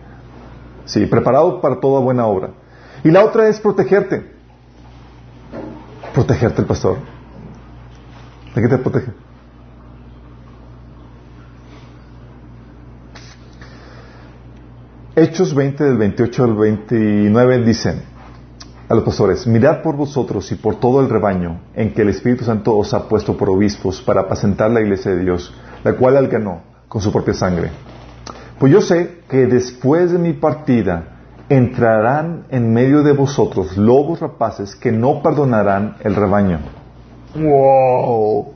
Sí, 0.84 1.06
preparado 1.06 1.60
para 1.60 1.80
toda 1.80 2.00
buena 2.00 2.26
obra. 2.26 2.50
Y 3.04 3.10
la 3.10 3.24
otra 3.24 3.48
es 3.48 3.60
protegerte. 3.60 4.32
Protegerte 6.14 6.62
el 6.62 6.66
pastor. 6.66 6.98
¿De 8.54 8.60
qué 8.60 8.68
te 8.68 8.78
protege? 8.78 9.12
Hechos 15.14 15.54
20 15.54 15.84
del 15.84 15.98
28 15.98 16.44
al 16.44 16.54
29 16.54 17.64
dicen 17.64 18.11
a 18.88 18.94
los 18.94 19.04
pastores, 19.04 19.46
mirad 19.46 19.82
por 19.82 19.96
vosotros 19.96 20.50
y 20.52 20.56
por 20.56 20.76
todo 20.76 21.00
el 21.00 21.08
rebaño 21.08 21.60
en 21.74 21.94
que 21.94 22.02
el 22.02 22.10
Espíritu 22.10 22.44
Santo 22.44 22.76
os 22.76 22.92
ha 22.94 23.08
puesto 23.08 23.36
por 23.36 23.50
obispos 23.50 24.02
para 24.02 24.22
apacentar 24.22 24.70
la 24.70 24.80
iglesia 24.80 25.12
de 25.12 25.22
Dios, 25.22 25.54
la 25.84 25.94
cual 25.94 26.16
él 26.16 26.28
ganó 26.28 26.62
con 26.88 27.00
su 27.00 27.12
propia 27.12 27.34
sangre. 27.34 27.70
Pues 28.58 28.72
yo 28.72 28.80
sé 28.80 29.22
que 29.28 29.46
después 29.46 30.12
de 30.12 30.18
mi 30.18 30.34
partida 30.34 31.12
entrarán 31.48 32.44
en 32.50 32.72
medio 32.72 33.02
de 33.02 33.12
vosotros 33.12 33.76
lobos 33.76 34.20
rapaces 34.20 34.76
que 34.76 34.92
no 34.92 35.22
perdonarán 35.22 35.96
el 36.00 36.14
rebaño. 36.14 36.60
Wow. 37.34 38.52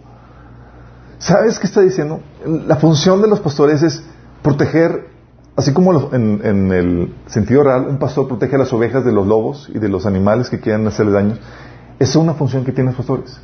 ¿Sabes 1.18 1.58
qué 1.58 1.66
está 1.66 1.80
diciendo? 1.80 2.20
La 2.44 2.76
función 2.76 3.22
de 3.22 3.28
los 3.28 3.40
pastores 3.40 3.82
es 3.82 4.02
proteger, 4.42 5.08
así 5.57 5.73
como 5.73 6.12
en, 6.12 6.71
el 6.71 7.14
sentido 7.27 7.62
real, 7.62 7.87
un 7.88 7.99
pastor 7.99 8.29
protege 8.29 8.57
a 8.57 8.59
las 8.59 8.73
ovejas 8.73 9.05
de 9.05 9.12
los 9.12 9.27
lobos 9.27 9.71
y 9.75 9.79
de 9.79 9.88
los 9.88 10.07
animales 10.07 10.51
que 10.51 10.61
quieran 10.61 10.87
hacerle 10.87 11.12
daño. 11.12 11.35
Esa 11.99 12.11
es 12.11 12.16
una 12.16 12.35
función 12.35 12.64
que 12.64 12.73
tienen 12.73 12.95
los 12.95 12.97
pastores. 12.97 13.40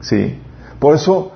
¿Sí? 0.00 0.38
Por 0.78 0.94
eso, 0.94 1.32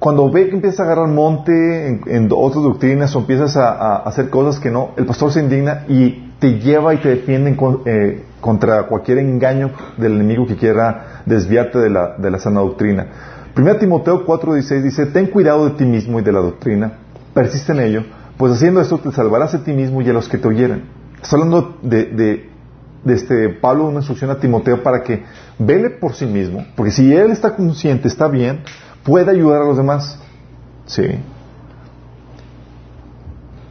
cuando 0.00 0.28
ve 0.30 0.48
que 0.48 0.56
empieza 0.56 0.82
a 0.82 0.86
agarrar 0.86 1.08
monte 1.08 2.00
en, 2.06 2.28
otras 2.32 2.64
doctrinas 2.64 3.14
o 3.14 3.20
empiezas 3.20 3.56
a, 3.56 3.98
hacer 3.98 4.28
cosas 4.28 4.58
que 4.58 4.70
no, 4.70 4.90
el 4.96 5.06
pastor 5.06 5.30
se 5.32 5.40
indigna 5.40 5.84
y 5.88 6.32
te 6.40 6.58
lleva 6.58 6.92
y 6.92 6.98
te 6.98 7.10
defiende 7.10 7.56
eh, 7.86 8.24
contra 8.40 8.88
cualquier 8.88 9.18
engaño 9.18 9.70
del 9.96 10.14
enemigo 10.14 10.46
que 10.46 10.56
quiera 10.56 11.22
desviarte 11.26 11.78
de 11.78 11.90
la, 11.90 12.16
de 12.16 12.30
la 12.30 12.40
sana 12.40 12.60
doctrina. 12.60 13.06
1 13.56 13.76
Timoteo 13.76 14.26
4:16 14.26 14.82
dice, 14.82 15.06
ten 15.06 15.26
cuidado 15.26 15.68
de 15.68 15.76
ti 15.76 15.84
mismo 15.84 16.18
y 16.18 16.22
de 16.22 16.32
la 16.32 16.40
doctrina, 16.40 16.94
persiste 17.34 17.72
en 17.72 17.80
ello, 17.80 18.04
pues 18.36 18.52
haciendo 18.52 18.80
esto 18.80 18.98
te 18.98 19.12
salvarás 19.12 19.54
a 19.54 19.64
ti 19.64 19.72
mismo 19.72 20.02
y 20.02 20.08
a 20.08 20.12
los 20.12 20.28
que 20.28 20.38
te 20.38 20.48
oyeren. 20.48 20.84
Está 21.22 21.36
hablando 21.36 21.78
de, 21.82 22.50
este 23.06 23.48
Pablo, 23.50 23.86
una 23.86 23.98
instrucción 23.98 24.30
a 24.30 24.38
Timoteo 24.38 24.82
para 24.82 25.02
que 25.02 25.24
vele 25.58 25.90
por 25.90 26.14
sí 26.14 26.26
mismo, 26.26 26.64
porque 26.76 26.92
si 26.92 27.14
él 27.14 27.30
está 27.30 27.54
consciente, 27.56 28.08
está 28.08 28.28
bien, 28.28 28.62
puede 29.04 29.30
ayudar 29.30 29.62
a 29.62 29.64
los 29.64 29.76
demás. 29.76 30.18
Sí. 30.86 31.02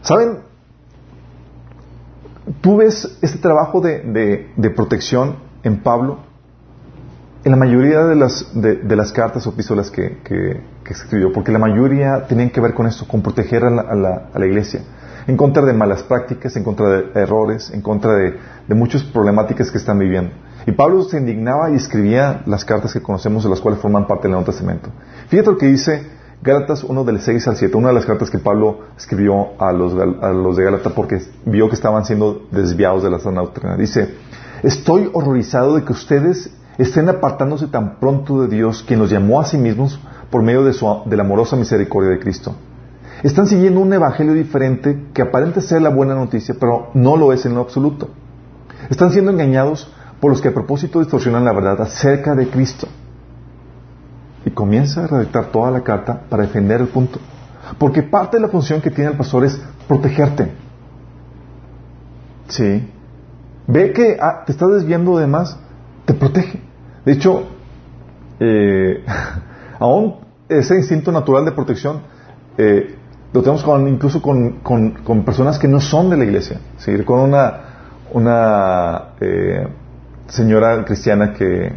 ¿Saben? 0.02 0.52
tú 2.62 2.78
ves 2.78 3.18
este 3.22 3.40
trabajo 3.40 3.82
de, 3.82 4.74
protección 4.76 5.38
en 5.64 5.82
Pablo 5.82 6.20
en 7.44 7.52
la 7.52 7.58
mayoría 7.58 8.06
de 8.06 8.16
las, 8.16 8.48
de, 8.54 8.96
las 8.96 9.12
cartas 9.12 9.48
o 9.48 9.50
epístolas 9.50 9.90
que, 9.90 10.20
que, 10.24 10.62
escribió, 10.92 11.32
porque 11.32 11.52
la 11.52 11.60
mayoría 11.60 12.28
tenían 12.28 12.50
que 12.50 12.60
ver 12.60 12.74
con 12.74 12.86
esto, 12.86 13.08
con 13.08 13.22
proteger 13.22 13.64
a 13.64 13.70
la, 13.70 13.82
a 13.82 13.96
la, 13.96 14.30
a 14.34 14.40
la 14.40 14.46
iglesia, 14.46 14.82
en 15.26 15.38
contra 15.38 15.64
de 15.64 15.74
malas 15.74 16.04
prácticas, 16.04 16.56
en 16.58 16.64
contra 16.64 16.90
de 16.90 17.22
errores, 17.22 17.72
en 17.74 17.82
contra 17.82 18.14
de, 18.14 18.36
de 18.68 18.76
muchas 18.76 19.04
problemáticas 19.04 19.72
que 19.72 19.78
están 19.78 19.98
viviendo. 19.98 20.32
Y 20.68 20.74
Pablo 20.74 21.04
se 21.04 21.18
indignaba 21.18 21.72
y 21.72 21.76
escribía 21.76 22.44
las 22.46 22.66
cartas 22.66 22.94
que 22.94 23.02
conocemos, 23.02 23.44
de 23.44 23.50
las 23.50 23.62
cuales 23.62 23.80
forman 23.80 24.06
parte 24.06 24.24
del 24.24 24.32
Nuevo 24.32 24.46
Testamento. 24.46 24.90
Fíjate 25.30 25.50
lo 25.50 25.58
que 25.58 25.68
dice 25.68 26.06
Gálatas 26.44 26.84
1 26.84 27.04
del 27.04 27.22
6 27.22 27.48
al 27.48 27.56
7, 27.56 27.78
una 27.78 27.88
de 27.88 27.94
las 27.94 28.06
cartas 28.06 28.30
que 28.30 28.38
Pablo 28.38 28.82
escribió 28.98 29.60
a 29.60 29.72
los, 29.72 29.94
a 29.94 30.32
los 30.32 30.58
de 30.58 30.64
Gálatas 30.64 30.94
porque 30.94 31.20
vio 31.46 31.70
que 31.70 31.76
estaban 31.76 32.04
siendo 32.04 32.48
desviados 32.52 33.02
de 33.02 33.10
la 33.10 33.20
sana 33.20 33.42
doctrina. 33.42 33.78
Dice, 33.78 34.16
estoy 34.62 35.10
horrorizado 35.14 35.76
de 35.76 35.84
que 35.84 35.94
ustedes 35.94 36.52
estén 36.78 37.10
apartándose 37.10 37.68
tan 37.68 38.00
pronto 38.00 38.42
de 38.42 38.48
Dios, 38.48 38.84
quien 38.88 39.00
los 39.00 39.10
llamó 39.10 39.42
a 39.42 39.46
sí 39.46 39.58
mismos 39.58 40.00
por 40.30 40.42
medio 40.42 40.64
de, 40.64 40.74
su, 40.74 40.88
de 41.06 41.18
la 41.18 41.24
amorosa 41.24 41.56
misericordia 41.56 42.12
de 42.12 42.20
Cristo. 42.20 42.56
Están 43.24 43.48
siguiendo 43.48 43.82
un 43.82 43.94
evangelio 43.94 44.34
diferente 44.34 45.08
que 45.14 45.22
aparenta 45.22 45.62
ser 45.62 45.82
la 45.82 45.90
buena 45.90 46.16
noticia, 46.16 46.56
pero 46.60 46.90
no 46.94 47.18
lo 47.18 47.34
es 47.34 47.46
en 47.46 47.54
lo 47.54 47.62
absoluto. 47.62 48.10
Están 48.90 49.12
siendo 49.12 49.32
engañados 49.32 49.92
por 50.20 50.32
los 50.32 50.42
que 50.42 50.48
a 50.48 50.54
propósito 50.54 51.00
distorsionan 51.00 51.46
la 51.46 51.54
verdad 51.54 51.82
acerca 51.82 52.36
de 52.36 52.48
Cristo 52.48 52.88
y 54.46 54.52
comienza 54.52 55.04
a 55.04 55.08
redactar 55.08 55.48
toda 55.48 55.72
la 55.72 55.82
carta 55.82 56.22
para 56.30 56.44
defender 56.44 56.82
el 56.82 56.88
punto. 56.88 57.20
Porque 57.78 58.04
parte 58.04 58.38
de 58.38 58.42
la 58.42 58.50
función 58.50 58.82
que 58.82 58.92
tiene 58.92 59.12
el 59.12 59.18
pastor 59.18 59.46
es 59.46 59.62
protegerte. 59.88 60.52
Sí. 62.48 62.90
Ve 63.68 63.94
que 63.94 64.18
ah, 64.20 64.44
te 64.46 64.52
estás 64.52 64.72
desviando 64.72 65.18
de 65.18 65.28
más, 65.28 65.58
te 66.12 66.20
protege. 66.20 66.60
De 67.06 67.14
hecho, 67.14 67.44
eh, 68.40 69.04
aún 69.80 70.16
ese 70.50 70.76
instinto 70.76 71.12
natural 71.12 71.46
de 71.46 71.52
protección 71.52 72.02
eh, 72.58 72.96
lo 73.34 73.42
tenemos 73.42 73.66
incluso 73.88 74.22
con, 74.22 74.60
con, 74.60 75.24
personas 75.24 75.58
que 75.58 75.68
no 75.68 75.80
son 75.80 76.10
de 76.10 76.18
la 76.18 76.26
iglesia. 76.26 76.60
¿sí? 76.78 76.98
Con 77.04 77.22
una, 77.22 77.62
una 78.12 79.04
eh, 79.22 79.68
señora 80.28 80.84
cristiana 80.84 81.34
que 81.34 81.74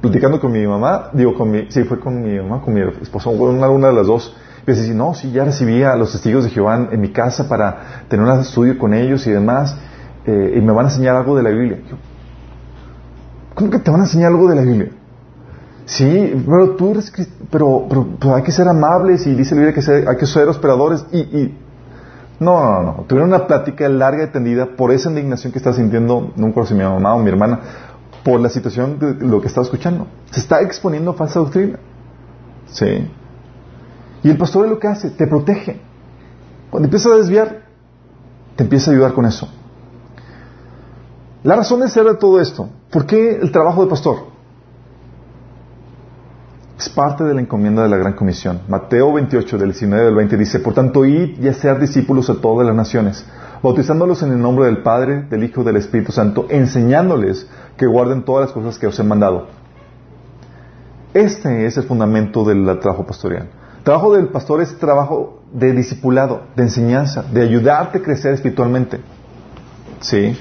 platicando 0.00 0.40
con 0.40 0.50
mi 0.50 0.66
mamá, 0.66 1.10
digo, 1.12 1.34
con 1.34 1.50
mi, 1.50 1.66
sí, 1.70 1.84
fue 1.84 1.98
con 2.00 2.22
mi 2.22 2.36
mamá, 2.36 2.60
con 2.60 2.74
mi 2.74 2.80
esposo, 3.00 3.30
una, 3.30 3.68
una 3.68 3.88
de 3.88 3.94
las 3.94 4.06
dos. 4.06 4.36
Y 4.66 4.72
dice, 4.72 4.94
no, 4.94 5.14
sí, 5.14 5.30
ya 5.32 5.44
recibí 5.44 5.82
a 5.82 5.96
los 5.96 6.12
testigos 6.12 6.44
de 6.44 6.50
Jehová 6.50 6.88
en 6.90 7.00
mi 7.00 7.10
casa 7.10 7.48
para 7.48 8.04
tener 8.08 8.26
un 8.26 8.40
estudio 8.40 8.78
con 8.78 8.94
ellos 8.94 9.26
y 9.26 9.30
demás, 9.30 9.76
eh, 10.26 10.54
y 10.56 10.60
me 10.60 10.72
van 10.72 10.86
a 10.86 10.88
enseñar 10.88 11.16
algo 11.16 11.36
de 11.36 11.42
la 11.42 11.50
Biblia. 11.50 11.78
¿Cómo 13.54 13.70
que 13.70 13.78
te 13.78 13.90
van 13.90 14.00
a 14.00 14.04
enseñar 14.04 14.32
algo 14.32 14.48
de 14.48 14.56
la 14.56 14.62
Biblia? 14.62 14.90
Sí, 15.84 16.42
pero 16.46 16.70
tú 16.76 16.90
eres, 16.90 17.12
pero, 17.50 17.86
pero, 17.88 18.34
hay 18.34 18.42
que 18.42 18.52
ser 18.52 18.68
amables 18.68 19.26
y 19.26 19.34
dice 19.34 19.54
la 19.54 19.62
Biblia 19.62 19.74
que 19.74 20.08
hay 20.08 20.16
que 20.16 20.26
ser 20.26 20.48
hospedadores 20.48 21.04
y, 21.12 21.18
y 21.18 21.58
no, 22.38 22.60
no, 22.60 22.82
no. 22.82 23.04
Tuvieron 23.06 23.28
una 23.28 23.46
plática 23.46 23.88
larga 23.88 24.24
y 24.24 24.26
tendida 24.28 24.66
por 24.76 24.92
esa 24.92 25.10
indignación 25.10 25.52
que 25.52 25.58
está 25.58 25.72
sintiendo, 25.72 26.32
no 26.36 26.46
recuerdo 26.46 26.68
si 26.68 26.74
mi 26.74 26.82
mamá 26.82 27.14
o 27.14 27.18
mi 27.18 27.28
hermana, 27.28 27.60
por 28.24 28.40
la 28.40 28.48
situación 28.48 28.98
de 28.98 29.14
lo 29.26 29.40
que 29.40 29.48
estaba 29.48 29.64
escuchando. 29.64 30.06
Se 30.30 30.40
está 30.40 30.60
exponiendo 30.60 31.12
falsa 31.14 31.40
doctrina. 31.40 31.78
¿Sí? 32.66 33.10
Y 34.22 34.30
el 34.30 34.36
pastor 34.38 34.64
es 34.64 34.70
lo 34.70 34.78
que 34.78 34.88
hace, 34.88 35.10
te 35.10 35.26
protege. 35.26 35.80
Cuando 36.70 36.86
empieza 36.86 37.10
a 37.10 37.16
desviar, 37.16 37.62
te 38.56 38.64
empieza 38.64 38.90
a 38.90 38.94
ayudar 38.94 39.12
con 39.12 39.26
eso. 39.26 39.48
La 41.42 41.56
razón 41.56 41.80
de 41.80 41.88
ser 41.88 42.04
de 42.04 42.14
todo 42.14 42.40
esto, 42.40 42.68
¿por 42.92 43.06
qué 43.06 43.36
el 43.36 43.50
trabajo 43.50 43.82
de 43.82 43.90
pastor? 43.90 44.32
Es 46.78 46.88
parte 46.90 47.24
de 47.24 47.34
la 47.34 47.40
encomienda 47.40 47.82
de 47.82 47.88
la 47.88 47.96
Gran 47.96 48.12
Comisión. 48.12 48.60
Mateo 48.68 49.12
28, 49.14 49.56
del 49.56 49.70
19 49.70 50.08
al 50.08 50.14
20 50.14 50.36
dice, 50.36 50.60
por 50.60 50.74
tanto, 50.74 51.04
id 51.04 51.40
y 51.40 51.48
hacer 51.48 51.80
discípulos 51.80 52.28
a 52.28 52.34
todas 52.34 52.66
las 52.66 52.76
naciones, 52.76 53.24
bautizándolos 53.62 54.22
en 54.22 54.32
el 54.32 54.42
nombre 54.42 54.66
del 54.66 54.82
Padre, 54.82 55.22
del 55.22 55.44
Hijo 55.44 55.62
y 55.62 55.64
del 55.64 55.76
Espíritu 55.76 56.12
Santo, 56.12 56.46
enseñándoles 56.50 57.48
que 57.76 57.86
guarden 57.86 58.24
todas 58.24 58.46
las 58.46 58.52
cosas 58.52 58.78
que 58.78 58.88
os 58.88 58.98
he 58.98 59.04
mandado. 59.04 59.46
Este 61.14 61.66
es 61.66 61.76
el 61.76 61.84
fundamento 61.84 62.44
del 62.44 62.78
trabajo 62.80 63.06
pastoral. 63.06 63.48
Trabajo 63.84 64.14
del 64.14 64.28
pastor 64.28 64.60
es 64.60 64.76
trabajo 64.78 65.42
de 65.52 65.72
discipulado, 65.72 66.42
de 66.56 66.64
enseñanza, 66.64 67.22
de 67.22 67.42
ayudarte 67.42 67.98
a 67.98 68.02
crecer 68.02 68.34
espiritualmente. 68.34 69.00
¿Sí? 70.00 70.36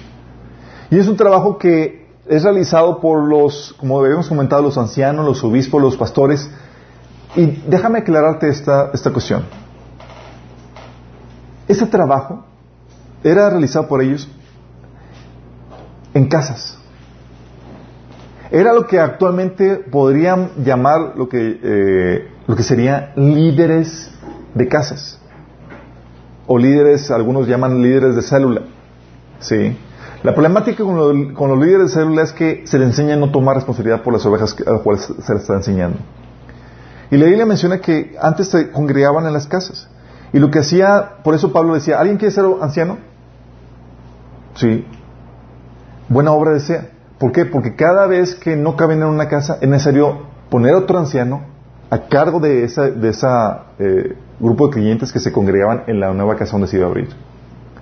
Y 0.90 0.98
es 0.98 1.08
un 1.08 1.16
trabajo 1.16 1.58
que 1.58 2.01
es 2.32 2.44
realizado 2.44 3.02
por 3.02 3.28
los, 3.28 3.76
como 3.78 4.00
habíamos 4.00 4.30
comentado, 4.30 4.62
los 4.62 4.78
ancianos, 4.78 5.26
los 5.26 5.44
obispos, 5.44 5.82
los 5.82 5.98
pastores. 5.98 6.50
Y 7.36 7.46
déjame 7.68 8.00
aclararte 8.00 8.48
esta, 8.48 8.90
esta 8.94 9.12
cuestión. 9.12 9.44
Ese 11.68 11.86
trabajo 11.88 12.46
era 13.22 13.50
realizado 13.50 13.86
por 13.90 14.02
ellos 14.02 14.30
en 16.14 16.30
casas. 16.30 16.78
Era 18.50 18.74
lo 18.74 18.88
que 18.88 18.98
actualmente 18.98 19.76
podrían 19.76 20.52
llamar 20.64 21.14
lo 21.18 21.28
que, 21.28 21.60
eh, 21.62 22.32
lo 22.48 22.56
que 22.56 22.64
sería 22.64 23.12
líderes 23.18 24.10
de 24.56 24.70
casas. 24.70 25.20
O 26.48 26.58
líderes, 26.58 27.12
algunos 27.12 27.46
llaman 27.46 27.84
líderes 27.84 28.16
de 28.16 28.22
célula. 28.22 28.62
¿Sí? 29.42 29.78
La 30.24 30.34
problemática 30.34 30.84
con, 30.84 30.96
los 30.96 31.58
líderes 31.60 31.88
de 31.88 32.02
célula 32.02 32.22
es 32.22 32.32
que 32.32 32.62
se 32.66 32.78
le 32.78 32.86
enseña 32.86 33.16
a 33.16 33.18
no 33.18 33.32
tomar 33.32 33.56
responsabilidad 33.56 34.04
por 34.04 34.14
las 34.14 34.26
ovejas 34.26 34.56
a 34.66 34.72
las 34.72 34.82
cuales 34.82 35.02
se 35.04 35.34
les 35.34 35.42
está 35.42 35.56
enseñando. 35.56 35.98
Y 37.10 37.18
la 37.18 37.26
Biblia 37.26 37.46
menciona 37.46 37.80
que 37.80 38.16
antes 38.22 38.48
se 38.50 38.72
congregaban 38.72 39.26
en 39.26 39.34
las 39.34 39.48
casas. 39.48 39.90
Y 40.32 40.40
lo 40.40 40.52
que 40.52 40.60
hacía, 40.60 41.18
por 41.24 41.34
eso 41.34 41.52
Pablo 41.52 41.74
decía, 41.74 42.00
¿alguien 42.00 42.18
quiere 42.18 42.34
ser 42.34 42.46
anciano? 42.62 43.00
Sí. 44.56 44.86
Buena 46.08 46.32
obra 46.32 46.52
desea. 46.52 46.90
¿Por 47.18 47.32
qué? 47.32 47.46
Porque 47.46 47.76
cada 47.76 48.06
vez 48.06 48.36
que 48.36 48.56
no 48.56 48.76
caben 48.76 49.02
en 49.02 49.08
una 49.08 49.28
casa 49.28 49.58
es 49.60 49.68
necesario 49.68 50.22
poner 50.50 50.76
otro 50.76 51.00
anciano 51.00 51.42
a 51.90 52.08
cargo 52.08 52.40
de 52.40 52.64
ese 52.64 52.92
de 52.92 53.10
esa, 53.10 53.66
eh, 53.80 54.16
grupo 54.40 54.68
de 54.68 54.74
clientes 54.74 55.12
que 55.12 55.20
se 55.20 55.32
congregaban 55.32 55.84
en 55.88 56.00
la 56.00 56.14
nueva 56.14 56.36
casa 56.36 56.54
donde 56.54 56.68
se 56.68 56.78
iba 56.78 56.86
a 56.86 56.90
abrir. 56.90 57.10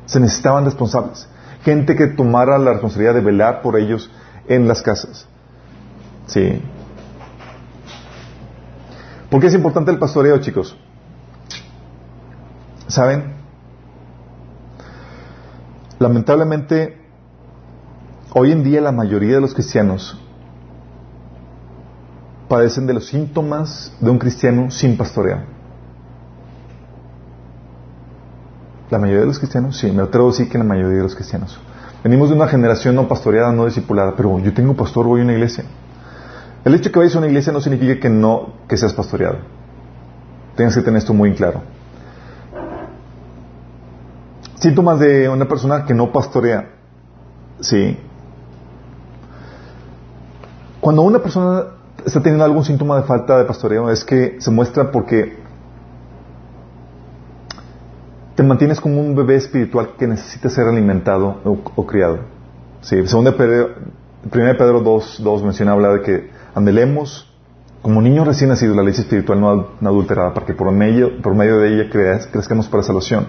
Se 0.06 0.20
necesitaban 0.20 0.66
responsables. 0.66 1.28
Gente 1.64 1.96
que 1.96 2.08
tomara 2.08 2.58
la 2.58 2.72
responsabilidad 2.74 3.14
de 3.14 3.22
velar 3.22 3.62
por 3.62 3.78
ellos 3.78 4.10
en 4.48 4.68
las 4.68 4.82
casas. 4.82 5.28
Sí. 6.28 6.62
¿Por 9.30 9.42
qué 9.42 9.48
es 9.48 9.54
importante 9.54 9.92
el 9.92 10.00
pastoreo, 10.00 10.40
chicos? 10.40 10.78
¿Saben? 12.88 13.36
Lamentablemente, 16.00 16.98
hoy 18.34 18.52
en 18.52 18.64
día 18.64 18.82
la 18.82 18.92
mayoría 18.92 19.36
de 19.36 19.42
los 19.42 19.54
cristianos 19.54 20.20
padecen 22.48 22.88
de 22.88 22.94
los 22.94 23.06
síntomas 23.06 23.94
de 24.00 24.10
un 24.10 24.18
cristiano 24.18 24.72
sin 24.72 24.98
pastorear. 24.98 25.59
La 28.90 28.98
mayoría 28.98 29.22
de 29.22 29.28
los 29.28 29.38
cristianos, 29.38 29.78
sí, 29.78 29.92
me 29.92 30.02
atrevo 30.02 30.30
a 30.30 30.32
decir 30.32 30.50
que 30.50 30.58
la 30.58 30.64
mayoría 30.64 30.98
de 30.98 31.04
los 31.04 31.16
cristianos. 31.16 31.60
Venimos 32.04 32.30
de 32.30 32.36
una 32.36 32.48
generación 32.48 32.96
no 32.96 33.08
pastoreada, 33.08 33.52
no 33.52 33.66
discipulada, 33.66 34.16
pero 34.16 34.40
yo 34.40 34.54
tengo 34.54 34.76
pastor, 34.76 35.06
voy 35.06 35.22
a 35.22 35.24
una 35.24 35.34
iglesia. 35.34 35.66
El 36.64 36.74
hecho 36.74 36.86
de 36.86 36.92
que 36.92 37.00
vayas 37.00 37.16
a 37.16 37.20
una 37.20 37.28
iglesia 37.28 37.54
no 37.54 37.62
significa 37.62 38.00
que 38.00 38.10
no 38.10 38.54
que 38.68 38.78
seas 38.78 38.94
pastoreado. 38.94 39.38
Tienes 40.56 40.76
que 40.76 40.82
tener 40.82 40.98
esto 40.98 41.14
muy 41.14 41.34
claro. 41.34 41.62
Síntomas 44.56 45.00
de 45.00 45.30
una 45.30 45.48
persona 45.48 45.86
que 45.86 45.94
no 45.94 46.12
pastorea. 46.12 46.70
Sí. 47.62 47.98
Cuando 50.82 51.02
una 51.02 51.20
persona 51.20 51.64
está 52.06 52.22
teniendo 52.22 52.46
algún 52.46 52.64
síntoma 52.64 52.98
de 52.98 53.04
falta 53.04 53.38
de 53.38 53.46
pastoreo 53.46 53.90
es 53.90 54.04
que 54.04 54.38
se 54.40 54.52
muestra 54.52 54.92
porque 54.92 55.38
te 58.40 58.44
mantienes 58.44 58.80
como 58.80 59.02
un 59.02 59.16
bebé 59.16 59.36
espiritual 59.36 59.96
que 59.98 60.08
necesita 60.08 60.50
ser 60.50 60.66
alimentado 60.66 61.42
o, 61.44 61.86
criado. 61.86 62.20
Sí, 62.80 63.06
segundo 63.06 63.36
Pedro, 63.36 63.72
1 64.34 64.58
Pedro 64.58 64.80
2, 64.80 65.22
2 65.22 65.44
menciona, 65.44 65.74
habla 65.74 65.90
de 65.96 66.02
que 66.04 66.30
andelemos 66.56 67.30
como 67.82 68.02
niños 68.02 68.26
recién 68.26 68.50
nacidos 68.50 68.78
la 68.78 68.84
ley 68.84 68.94
espiritual 68.94 69.42
no, 69.42 69.68
adulterada 69.82 70.34
para 70.34 70.46
que 70.46 70.54
por 70.54 70.72
medio, 70.72 71.22
por 71.22 71.36
medio 71.36 71.58
de 71.58 71.68
ella 71.68 71.90
crezcamos 72.32 72.70
para 72.70 72.82
salvación. 72.82 73.28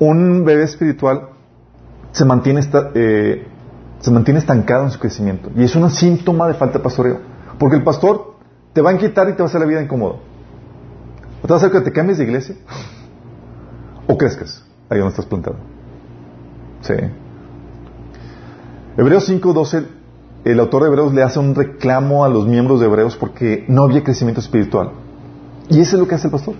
Un 0.00 0.44
bebé 0.44 0.64
espiritual 0.64 1.28
se 2.10 2.24
mantiene, 2.24 2.62
eh, 2.96 3.46
se 4.00 4.10
mantiene 4.10 4.40
estancado 4.40 4.86
en 4.86 4.90
su 4.90 4.98
crecimiento 4.98 5.52
y 5.54 5.62
es 5.62 5.76
un 5.76 5.88
síntoma 5.88 6.48
de 6.48 6.54
falta 6.54 6.78
de 6.78 6.82
pastoreo. 6.82 7.20
Porque 7.60 7.76
el 7.76 7.84
pastor 7.84 8.34
te 8.72 8.82
va 8.82 8.90
a 8.90 8.92
inquietar 8.94 9.28
y 9.28 9.34
te 9.34 9.38
va 9.38 9.44
a 9.44 9.46
hacer 9.46 9.60
la 9.60 9.68
vida 9.68 9.80
incómoda. 9.80 10.14
¿O 10.14 11.46
te 11.46 11.48
va 11.48 11.54
a 11.54 11.58
hacer 11.58 11.70
que 11.70 11.80
te 11.80 11.92
cambies 11.92 12.18
de 12.18 12.24
iglesia? 12.24 12.56
¿O 14.06 14.18
crezcas 14.18 14.62
ahí 14.88 14.98
donde 14.98 15.10
estás 15.10 15.26
plantado? 15.26 15.56
Sí. 16.82 16.94
Hebreos 18.96 19.28
5.12, 19.28 19.86
el 20.44 20.60
autor 20.60 20.82
de 20.82 20.88
Hebreos 20.88 21.14
le 21.14 21.22
hace 21.22 21.38
un 21.38 21.54
reclamo 21.54 22.24
a 22.24 22.28
los 22.28 22.46
miembros 22.46 22.80
de 22.80 22.86
Hebreos 22.86 23.16
porque 23.16 23.64
no 23.68 23.84
había 23.84 24.04
crecimiento 24.04 24.40
espiritual. 24.40 24.90
Y 25.68 25.80
eso 25.80 25.96
es 25.96 26.00
lo 26.00 26.06
que 26.06 26.14
hace 26.14 26.28
el 26.28 26.32
pastor. 26.32 26.54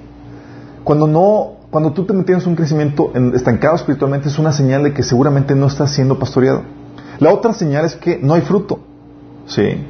Cuando 0.82 1.06
no, 1.06 1.52
cuando 1.70 1.92
tú 1.92 2.04
te 2.04 2.12
mantienes 2.12 2.46
un 2.46 2.56
crecimiento 2.56 3.12
estancado 3.34 3.76
espiritualmente 3.76 4.28
es 4.28 4.38
una 4.38 4.52
señal 4.52 4.82
de 4.82 4.92
que 4.92 5.02
seguramente 5.02 5.54
no 5.54 5.66
estás 5.66 5.92
siendo 5.92 6.18
pastoreado. 6.18 6.62
La 7.20 7.32
otra 7.32 7.52
señal 7.52 7.84
es 7.84 7.94
que 7.94 8.18
no 8.18 8.34
hay 8.34 8.40
fruto. 8.40 8.80
Sí. 9.46 9.86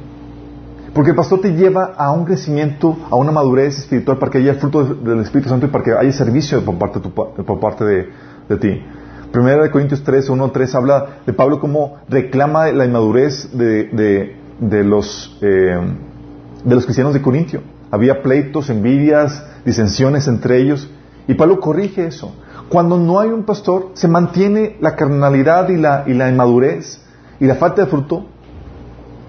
Porque 0.95 1.09
el 1.09 1.17
pastor 1.17 1.41
te 1.41 1.51
lleva 1.51 1.93
a 1.97 2.13
un 2.13 2.23
crecimiento, 2.23 2.97
a 3.11 3.17
una 3.17 3.29
madurez 3.29 3.79
espiritual 3.79 4.17
para 4.17 4.31
que 4.31 4.37
haya 4.37 4.53
fruto 4.53 4.95
del 4.95 5.19
Espíritu 5.19 5.49
Santo 5.49 5.65
y 5.65 5.69
para 5.69 5.83
que 5.83 5.91
haya 5.91 6.13
servicio 6.13 6.63
por 6.63 6.77
parte, 6.77 7.83
de, 7.83 8.57
ti. 8.57 8.81
Primera 9.29 9.61
de 9.61 9.71
Corintios 9.71 10.05
3, 10.05 10.29
1, 10.29 10.51
3 10.51 10.75
habla 10.75 11.05
de 11.25 11.33
Pablo 11.33 11.59
como 11.59 11.97
reclama 12.07 12.71
la 12.71 12.85
inmadurez 12.85 13.49
de, 13.51 14.37
los, 14.85 15.37
eh, 15.41 15.77
de 16.63 16.75
los 16.75 16.85
cristianos 16.85 17.13
de 17.13 17.21
Corintio. 17.21 17.59
Había 17.91 18.23
pleitos, 18.23 18.69
envidias, 18.69 19.45
disensiones 19.65 20.29
entre 20.29 20.61
ellos. 20.61 20.89
Y 21.27 21.33
Pablo 21.33 21.59
corrige 21.59 22.07
eso. 22.07 22.33
Cuando 22.69 22.97
no 22.97 23.19
hay 23.19 23.31
un 23.31 23.43
pastor, 23.43 23.89
se 23.95 24.07
mantiene 24.07 24.77
la 24.79 24.95
carnalidad 24.95 25.67
y 25.67 25.75
la 25.75 26.29
inmadurez 26.29 27.01
y 27.41 27.47
la 27.47 27.55
falta 27.55 27.81
de 27.81 27.87
fruto 27.89 28.27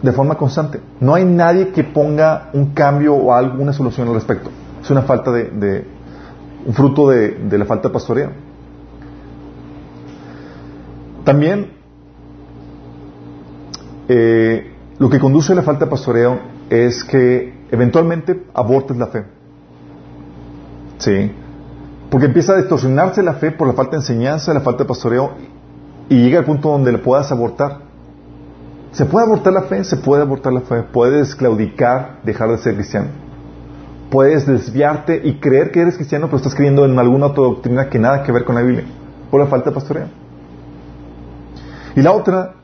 de 0.02 0.12
forma 0.12 0.36
constante. 0.36 0.80
No 1.00 1.14
hay 1.14 1.24
nadie 1.24 1.68
que 1.68 1.84
ponga 1.84 2.50
un 2.52 2.72
cambio 2.72 3.14
o 3.14 3.32
alguna 3.32 3.72
solución 3.72 4.08
al 4.08 4.14
respecto. 4.14 4.50
Es 4.82 4.90
una 4.90 5.02
falta 5.02 5.32
de, 5.32 5.84
un 6.64 6.74
fruto 6.74 7.08
de, 7.08 7.58
la 7.58 7.64
falta 7.64 7.88
de 7.88 7.92
pastoreo. 7.92 8.30
También 11.24 11.72
eh, 14.08 14.72
lo 14.98 15.10
que 15.10 15.18
conduce 15.18 15.52
a 15.52 15.56
la 15.56 15.62
falta 15.62 15.86
de 15.86 15.90
pastoreo 15.90 16.38
es 16.70 17.02
que 17.04 17.66
eventualmente 17.70 18.44
abortes 18.54 18.96
la 18.96 19.06
fe. 19.08 19.24
Sí. 20.98 21.32
Porque 22.10 22.26
empieza 22.26 22.52
a 22.52 22.56
distorsionarse 22.56 23.22
la 23.22 23.34
fe 23.34 23.50
por 23.50 23.66
la 23.66 23.74
falta 23.74 23.92
de 23.92 23.96
enseñanza, 23.98 24.54
la 24.54 24.60
falta 24.60 24.84
de 24.84 24.88
pastoreo, 24.88 25.32
y 26.08 26.22
llega 26.22 26.38
al 26.38 26.44
punto 26.44 26.70
donde 26.70 26.92
le 26.92 26.98
puedas 26.98 27.32
abortar. 27.32 27.85
¿Se 28.96 29.04
puede 29.04 29.26
abortar 29.26 29.52
la 29.52 29.64
fe? 29.64 29.84
Se 29.84 29.98
puede 29.98 30.22
abortar 30.22 30.54
la 30.54 30.62
fe. 30.62 30.82
Puedes 30.82 31.34
claudicar, 31.34 32.20
dejar 32.24 32.48
de 32.48 32.56
ser 32.56 32.76
cristiano. 32.76 33.08
Puedes 34.08 34.46
desviarte 34.46 35.20
y 35.22 35.34
creer 35.34 35.70
que 35.70 35.82
eres 35.82 35.96
cristiano, 35.96 36.28
pero 36.28 36.38
estás 36.38 36.54
creyendo 36.54 36.86
en 36.86 36.98
alguna 36.98 37.26
otra 37.26 37.44
doctrina 37.44 37.90
que 37.90 37.98
nada 37.98 38.22
que 38.22 38.32
ver 38.32 38.46
con 38.46 38.54
la 38.54 38.62
Biblia, 38.62 38.84
por 39.30 39.38
la 39.38 39.48
falta 39.48 39.68
de 39.68 39.74
pastoreo. 39.74 40.06
Y 41.94 42.00
la 42.00 42.12
otra 42.12 42.54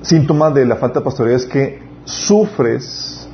síntoma 0.00 0.50
de 0.50 0.64
la 0.64 0.76
falta 0.76 1.00
de 1.00 1.04
pastoreo 1.04 1.36
es 1.36 1.44
que 1.44 1.82
sufres 2.04 3.28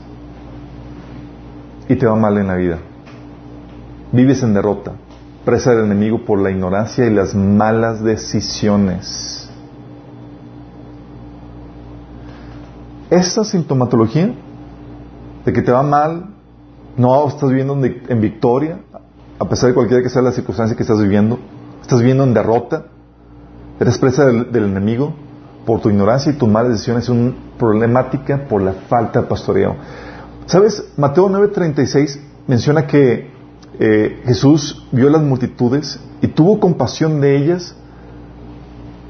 y 1.89 1.95
te 1.95 2.05
va 2.05 2.17
mal 2.17 2.37
en 2.37 2.49
la 2.49 2.57
vida. 2.57 2.79
Vives 4.11 4.43
en 4.43 4.55
derrota, 4.55 4.91
presa 5.45 5.71
del 5.71 5.85
enemigo 5.85 6.25
por 6.25 6.41
la 6.41 6.51
ignorancia 6.51 7.07
y 7.07 7.11
las 7.11 7.33
malas 7.33 8.03
decisiones. 8.03 9.44
Esa 13.11 13.45
sintomatología 13.45 14.35
de 15.45 15.53
que 15.53 15.63
te 15.63 15.73
va 15.73 15.83
mal, 15.83 16.35
no 16.97 17.27
estás 17.29 17.49
viviendo 17.49 17.75
en 17.85 18.21
victoria, 18.21 18.81
a 19.39 19.49
pesar 19.49 19.69
de 19.69 19.75
cualquiera 19.75 20.03
que 20.03 20.09
sea 20.09 20.23
la 20.23 20.33
circunstancia 20.33 20.77
que 20.77 20.83
estás 20.83 21.01
viviendo, 21.01 21.39
estás 21.83 21.99
viviendo 21.99 22.25
en 22.25 22.35
derrota, 22.35 22.87
eres 23.81 23.99
presa 23.99 24.27
del, 24.27 24.55
enemigo 24.55 25.13
por 25.67 25.81
tu 25.81 25.91
ignorancia 25.91 26.33
y 26.33 26.37
tus 26.37 26.49
malas 26.49 26.73
decisiones, 26.73 27.05
es 27.05 27.11
una 27.11 27.35
problemática 27.59 28.47
por 28.49 28.63
la 28.63 28.73
falta 28.73 29.23
de 29.23 29.27
pastoreo. 29.27 29.77
¿Sabes? 30.47 30.93
Mateo 30.97 31.29
9:36 31.29 32.21
menciona 32.47 32.87
que 32.87 33.31
eh, 33.79 34.23
Jesús 34.25 34.87
vio 34.93 35.11
las 35.11 35.23
multitudes 35.23 35.99
y 36.23 36.29
tuvo 36.29 36.61
compasión 36.61 37.21
de 37.21 37.37
ellas 37.37 37.75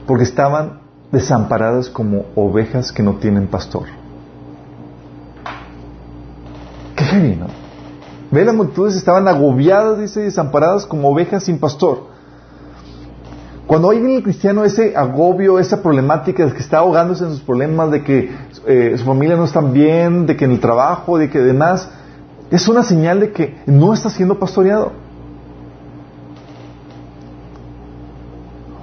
porque 0.07 0.25
estaban 0.25 0.84
desamparadas 1.15 1.89
como 1.89 2.27
ovejas 2.35 2.93
que 2.93 3.03
no 3.03 3.15
tienen 3.15 3.47
pastor. 3.47 3.85
Qué 6.97 7.05
heavy, 7.05 7.37
¿no? 7.37 7.47
Ve, 8.31 8.45
las 8.45 8.55
multitudes 8.55 8.97
estaban 8.97 9.27
agobiadas, 9.29 9.99
dice, 9.99 10.21
desamparadas 10.21 10.87
como 10.87 11.09
ovejas 11.09 11.45
sin 11.45 11.59
pastor. 11.59 12.15
Cuando 13.67 13.91
hay 13.91 13.99
en 13.99 14.11
el 14.11 14.23
cristiano 14.23 14.65
ese 14.65 14.95
agobio, 14.97 15.59
esa 15.59 15.83
problemática 15.83 16.45
de 16.45 16.53
que 16.53 16.59
está 16.59 16.79
ahogándose 16.79 17.25
en 17.25 17.31
sus 17.31 17.41
problemas, 17.41 17.91
de 17.91 18.03
que 18.03 18.31
eh, 18.67 18.95
su 18.99 19.05
familia 19.05 19.37
no 19.37 19.45
está 19.45 19.61
bien, 19.61 20.27
de 20.27 20.37
que 20.37 20.45
en 20.45 20.51
el 20.51 20.61
trabajo, 20.61 21.17
de 21.17 21.31
que 21.31 21.39
demás, 21.39 21.89
es 22.51 22.69
una 22.69 22.83
señal 22.83 23.21
de 23.21 23.33
que 23.33 23.57
no 23.67 23.95
está 23.95 24.11
siendo 24.11 24.39
pastoreado. 24.39 24.93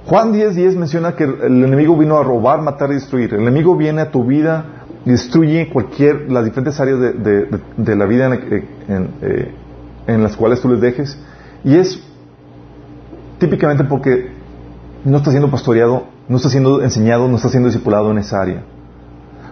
Juan 0.06 0.32
10.10 0.32 0.50
10 0.54 0.76
menciona 0.76 1.14
que 1.14 1.24
el 1.24 1.64
enemigo 1.64 1.96
vino 1.96 2.18
a 2.18 2.24
robar, 2.24 2.60
matar 2.60 2.90
y 2.90 2.94
destruir. 2.94 3.34
El 3.34 3.42
enemigo 3.42 3.76
viene 3.76 4.00
a 4.02 4.10
tu 4.10 4.24
vida 4.24 4.64
y 5.04 5.10
destruye 5.10 5.68
cualquier, 5.68 6.30
las 6.30 6.44
diferentes 6.44 6.78
áreas 6.80 6.98
de, 7.00 7.96
la 7.96 8.06
vida 8.06 8.34
eh, 8.34 9.54
en, 10.06 10.22
las 10.22 10.36
cuales 10.36 10.60
tú 10.60 10.68
les 10.68 10.80
dejes. 10.80 11.18
Y 11.64 11.76
es 11.76 12.02
típicamente 13.38 13.84
porque 13.84 14.30
no 15.04 15.18
está 15.18 15.30
siendo 15.30 15.50
pastoreado, 15.50 16.04
no 16.28 16.36
está 16.36 16.48
siendo 16.48 16.82
enseñado, 16.82 17.28
no 17.28 17.36
está 17.36 17.48
siendo 17.48 17.68
discipulado 17.68 18.10
en 18.10 18.18
esa 18.18 18.42
área. 18.42 18.62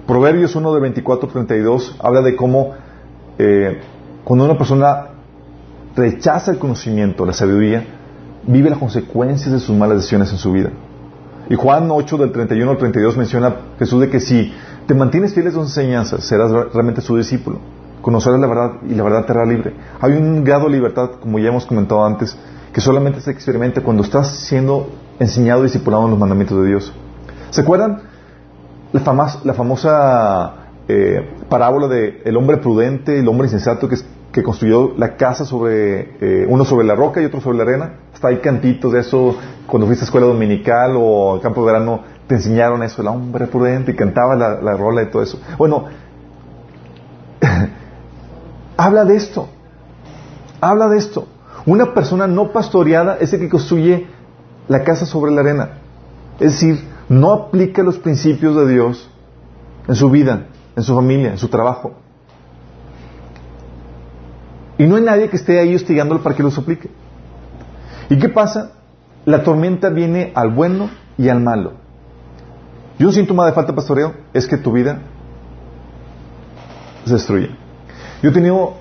Proverbios 0.06 0.56
1 0.56 0.74
de 0.74 0.94
24-32 0.94 1.94
habla 2.00 2.22
de 2.22 2.34
cómo 2.34 2.72
eh, 3.38 3.80
cuando 4.24 4.44
una 4.44 4.58
persona 4.58 5.06
rechaza 5.94 6.50
el 6.50 6.58
conocimiento, 6.58 7.24
la 7.24 7.32
sabiduría, 7.32 7.99
vive 8.50 8.70
las 8.70 8.78
consecuencias 8.78 9.52
de 9.52 9.58
sus 9.58 9.76
malas 9.76 9.98
decisiones 9.98 10.30
en 10.32 10.38
su 10.38 10.52
vida. 10.52 10.70
Y 11.48 11.56
Juan 11.56 11.90
8 11.90 12.16
del 12.18 12.32
31 12.32 12.70
al 12.70 12.78
32 12.78 13.16
menciona 13.16 13.54
Jesús 13.78 14.00
de 14.00 14.10
que 14.10 14.20
si 14.20 14.52
te 14.86 14.94
mantienes 14.94 15.34
fiel 15.34 15.48
a 15.48 15.50
sus 15.50 15.62
enseñanzas, 15.62 16.24
serás 16.24 16.50
realmente 16.50 17.00
su 17.00 17.16
discípulo. 17.16 17.58
Conocerás 18.02 18.40
la 18.40 18.46
verdad 18.46 18.72
y 18.88 18.94
la 18.94 19.02
verdad 19.02 19.26
te 19.26 19.32
hará 19.32 19.44
libre. 19.44 19.74
Hay 20.00 20.12
un 20.12 20.44
grado 20.44 20.66
de 20.66 20.72
libertad, 20.72 21.10
como 21.20 21.38
ya 21.38 21.48
hemos 21.48 21.66
comentado 21.66 22.04
antes, 22.04 22.36
que 22.72 22.80
solamente 22.80 23.20
se 23.20 23.30
experimenta 23.30 23.82
cuando 23.82 24.02
estás 24.02 24.28
siendo 24.28 24.90
enseñado 25.18 25.60
y 25.60 25.64
discipulado 25.64 26.04
en 26.04 26.10
los 26.10 26.18
mandamientos 26.18 26.62
de 26.62 26.68
Dios. 26.68 26.92
¿Se 27.50 27.60
acuerdan 27.60 28.02
la, 28.92 29.54
famosa 29.54 30.54
eh, 30.88 31.36
parábola 31.48 31.88
de 31.88 32.22
el 32.24 32.36
hombre 32.36 32.56
prudente 32.56 33.18
el 33.18 33.28
hombre 33.28 33.46
insensato 33.46 33.88
que, 33.88 33.96
construyó 34.42 34.94
la 34.96 35.16
casa 35.16 35.44
sobre 35.44 36.16
eh, 36.20 36.46
uno 36.48 36.64
sobre 36.64 36.86
la 36.86 36.94
roca 36.94 37.20
y 37.20 37.24
otro 37.24 37.40
sobre 37.40 37.58
la 37.58 37.64
arena? 37.64 37.94
Está 38.14 38.28
ahí 38.28 38.38
cantitos 38.38 38.92
de 38.92 39.00
eso 39.00 39.36
cuando 39.66 39.86
fuiste 39.86 40.04
a 40.04 40.06
escuela 40.06 40.26
dominical 40.26 40.94
o 40.96 41.34
al 41.34 41.40
campo 41.40 41.60
de 41.60 41.72
verano 41.72 42.00
te 42.26 42.36
enseñaron 42.36 42.82
eso, 42.84 43.02
el 43.02 43.08
hombre 43.08 43.48
prudente 43.48 43.90
y 43.92 43.96
cantaba 43.96 44.36
la, 44.36 44.60
la 44.60 44.76
rola 44.76 45.02
y 45.02 45.10
todo 45.10 45.22
eso. 45.22 45.40
Bueno, 45.58 45.86
habla 48.76 49.04
de 49.04 49.16
esto. 49.16 49.48
Habla 50.60 50.88
de 50.88 50.98
esto. 50.98 51.26
Una 51.66 51.92
persona 51.92 52.26
no 52.26 52.52
pastoreada 52.52 53.16
es 53.20 53.32
el 53.32 53.40
que 53.40 53.48
construye 53.48 54.06
la 54.68 54.84
casa 54.84 55.06
sobre 55.06 55.32
la 55.32 55.40
arena. 55.40 55.70
Es 56.38 56.52
decir, 56.52 56.88
no 57.08 57.32
aplica 57.32 57.82
los 57.82 57.98
principios 57.98 58.54
de 58.54 58.72
Dios 58.72 59.10
en 59.88 59.94
su 59.96 60.08
vida, 60.10 60.46
en 60.76 60.82
su 60.82 60.94
familia, 60.94 61.32
en 61.32 61.38
su 61.38 61.48
trabajo. 61.48 61.94
Y 64.80 64.86
no 64.86 64.96
hay 64.96 65.02
nadie 65.02 65.28
que 65.28 65.36
esté 65.36 65.60
ahí 65.60 65.74
hostigándolo 65.74 66.22
para 66.22 66.34
que 66.34 66.42
los 66.42 66.56
aplique. 66.56 66.88
¿Y 68.08 68.16
qué 68.18 68.30
pasa? 68.30 68.72
La 69.26 69.42
tormenta 69.42 69.90
viene 69.90 70.32
al 70.34 70.54
bueno 70.54 70.88
y 71.18 71.28
al 71.28 71.38
malo. 71.42 71.74
Y 72.98 73.04
un 73.04 73.12
síntoma 73.12 73.44
de 73.44 73.52
falta 73.52 73.72
de 73.72 73.76
pastoreo 73.76 74.14
es 74.32 74.46
que 74.46 74.56
tu 74.56 74.72
vida 74.72 75.02
se 77.04 77.12
destruye. 77.12 77.50
Yo 78.22 78.30
he 78.30 78.32
tenido 78.32 78.76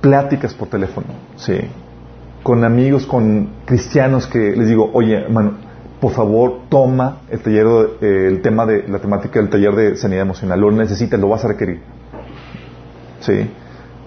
pláticas 0.00 0.54
por 0.54 0.68
teléfono, 0.68 1.08
sí, 1.36 1.58
con 2.42 2.64
amigos, 2.64 3.04
con 3.04 3.50
cristianos 3.66 4.26
que 4.26 4.56
les 4.56 4.66
digo, 4.66 4.90
oye, 4.94 5.24
hermano, 5.24 5.58
por 6.00 6.12
favor, 6.12 6.60
toma 6.70 7.18
el 7.28 7.40
taller, 7.40 7.66
eh, 8.00 8.28
el 8.28 8.40
tema 8.40 8.64
de 8.64 8.88
la 8.88 8.98
temática 8.98 9.40
del 9.40 9.50
taller 9.50 9.74
de 9.74 9.96
sanidad 9.98 10.22
emocional. 10.22 10.58
Lo 10.58 10.72
necesitas, 10.72 11.20
lo 11.20 11.28
vas 11.28 11.44
a 11.44 11.48
requerir. 11.48 11.82
Sí. 13.20 13.46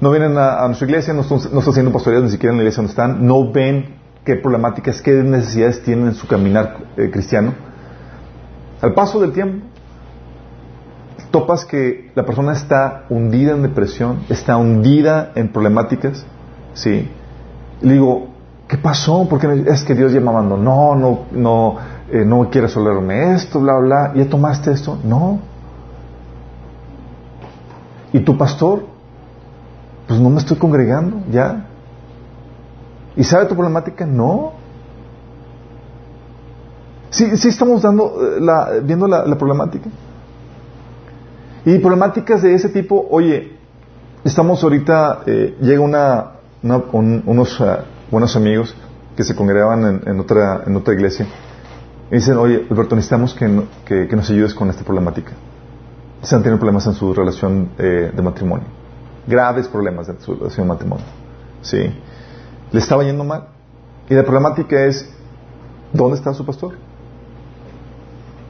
No 0.02 0.12
vienen 0.12 0.38
a, 0.38 0.66
nuestra 0.68 0.88
iglesia, 0.88 1.14
no, 1.14 1.22
están, 1.22 1.40
haciendo 1.58 1.92
pastoreos 1.92 2.24
ni 2.24 2.30
siquiera 2.30 2.52
en 2.52 2.58
la 2.58 2.64
iglesia 2.64 2.78
donde 2.78 2.92
están, 2.92 3.26
no 3.26 3.52
ven 3.52 3.96
qué 4.24 4.36
problemáticas, 4.36 5.02
qué 5.02 5.12
necesidades 5.12 5.84
tienen 5.84 6.08
en 6.08 6.14
su 6.14 6.28
caminar 6.28 6.78
eh, 6.96 7.10
cristiano. 7.12 7.54
Al 8.82 8.94
paso 8.94 9.20
del 9.20 9.34
tiempo, 9.34 9.66
topas 11.32 11.66
que 11.66 12.12
la 12.16 12.26
persona 12.26 12.54
está 12.54 13.06
hundida 13.10 13.52
en 13.52 13.62
depresión, 13.62 14.20
está 14.30 14.56
hundida 14.58 15.32
en 15.36 15.50
problemáticas, 15.50 16.26
¿sí? 16.74 17.10
le 17.82 17.94
digo, 17.94 18.28
¿qué 18.68 18.78
pasó? 18.78 19.28
Porque 19.30 19.66
es 19.68 19.84
que 19.84 19.96
Dios 19.96 20.12
ya 20.12 20.20
me 20.20 20.30
abandonó, 20.30 20.96
no, 20.96 21.26
no, 21.32 21.76
eh, 22.12 22.24
no 22.26 22.50
quiere 22.50 22.68
resolverme 22.68 23.34
esto, 23.34 23.60
bla, 23.60 23.78
bla, 23.78 24.14
¿ya 24.16 24.30
tomaste 24.30 24.72
esto? 24.72 24.98
No. 25.04 25.40
¿Y 28.12 28.20
tu 28.20 28.38
pastor? 28.38 28.99
Pues 30.10 30.20
no 30.20 30.32
me 30.32 30.40
estoy 30.40 30.58
congregando, 30.58 31.22
ya. 31.30 31.68
¿Y 33.16 33.24
sabe 33.24 33.46
tu 33.46 33.54
problemática? 33.54 34.08
No. 34.08 34.54
Sí, 37.12 37.38
sí 37.38 37.50
estamos 37.50 37.84
dando 37.84 38.16
eh, 38.20 38.42
la, 38.42 38.80
viendo 38.82 39.08
la, 39.08 39.38
problemática. 39.38 39.88
Y 41.64 41.78
problemáticas 41.78 42.42
de 42.42 42.56
ese 42.56 42.70
tipo, 42.70 43.08
oye, 43.12 43.56
estamos 44.24 44.64
ahorita, 44.64 45.20
eh, 45.28 45.56
llega 45.62 45.82
una, 45.82 46.32
unos 46.64 47.60
uh, 47.60 47.66
buenos 48.10 48.36
amigos 48.36 48.76
que 49.16 49.24
se 49.24 49.36
congregaban 49.36 50.02
en, 50.08 50.20
otra, 50.20 50.64
en 50.66 50.76
otra 50.76 50.96
iglesia 50.96 51.28
y 52.10 52.16
dicen, 52.16 52.36
oye, 52.38 52.66
Alberto, 52.68 52.96
necesitamos 52.96 53.36
que, 53.36 54.08
que, 54.08 54.16
nos 54.16 54.28
ayudes 54.32 54.56
con 54.56 54.72
esta 54.72 54.84
problemática. 54.84 55.34
Se 56.24 56.36
han 56.36 56.42
tenido 56.42 56.58
problemas 56.58 56.88
en 56.88 56.94
su 56.94 57.14
relación 57.14 57.70
eh, 57.78 58.12
de 58.12 58.22
matrimonio. 58.24 58.79
Graves 59.30 59.68
problemas 59.68 60.10
en 60.10 60.20
su 60.20 60.36
relación 60.36 60.68
de 60.68 60.74
matrimonio. 60.74 61.06
¿Sí? 61.62 61.78
Le 62.72 62.80
estaba 62.80 63.04
yendo 63.04 63.24
mal. 63.24 63.48
Y 64.10 64.16
la 64.16 64.24
problemática 64.24 64.84
es, 64.86 65.10
¿dónde 65.94 66.18
está 66.18 66.34
su 66.34 66.46
pastor? 66.46 66.74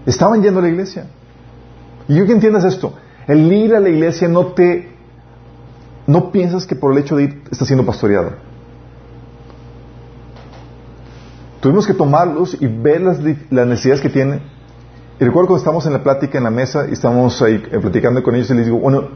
Estaban 0.05 0.41
yendo 0.41 0.59
a 0.59 0.63
la 0.63 0.69
iglesia. 0.69 1.07
Y 2.07 2.15
yo 2.15 2.25
que 2.25 2.31
entiendas 2.31 2.63
esto, 2.63 2.93
el 3.27 3.51
ir 3.51 3.75
a 3.75 3.79
la 3.79 3.89
iglesia 3.89 4.27
no 4.27 4.47
te 4.47 4.97
no 6.07 6.31
piensas 6.31 6.65
que 6.65 6.75
por 6.75 6.91
el 6.91 6.97
hecho 6.97 7.15
de 7.15 7.23
ir 7.23 7.43
está 7.51 7.65
siendo 7.65 7.85
pastoreado. 7.85 8.31
Tuvimos 11.61 11.85
que 11.85 11.93
tomarlos 11.93 12.59
y 12.59 12.65
ver 12.65 13.01
las, 13.01 13.19
necesidades 13.19 14.01
que 14.01 14.09
tiene. 14.09 14.41
Y 15.19 15.25
recuerdo 15.25 15.49
cuando 15.49 15.59
estamos 15.59 15.85
en 15.85 15.93
la 15.93 16.01
plática 16.01 16.39
en 16.39 16.45
la 16.45 16.49
mesa 16.49 16.87
y 16.89 16.93
estamos 16.93 17.39
ahí 17.43 17.63
eh, 17.71 17.79
platicando 17.79 18.23
con 18.23 18.33
ellos 18.33 18.49
y 18.49 18.53
les 18.55 18.65
digo, 18.65 18.79
bueno, 18.79 19.09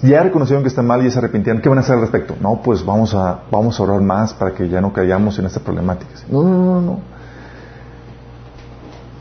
ya 0.00 0.22
reconocieron 0.22 0.62
que 0.62 0.68
está 0.68 0.82
mal 0.82 1.04
y 1.04 1.10
se 1.10 1.18
arrepintieron, 1.18 1.60
¿qué 1.60 1.68
van 1.68 1.78
a 1.78 1.82
hacer 1.82 1.96
al 1.96 2.00
respecto? 2.00 2.34
No, 2.40 2.62
pues 2.62 2.84
vamos 2.84 3.14
a, 3.14 3.42
vamos 3.50 3.78
a 3.78 3.82
orar 3.82 4.00
más 4.00 4.32
para 4.32 4.52
que 4.52 4.68
ya 4.68 4.80
no 4.80 4.92
caigamos 4.92 5.38
en 5.38 5.46
esta 5.46 5.60
problemática. 5.60 6.10
No, 6.30 6.42
no, 6.42 6.50
no, 6.50 6.80
no. 6.80 7.00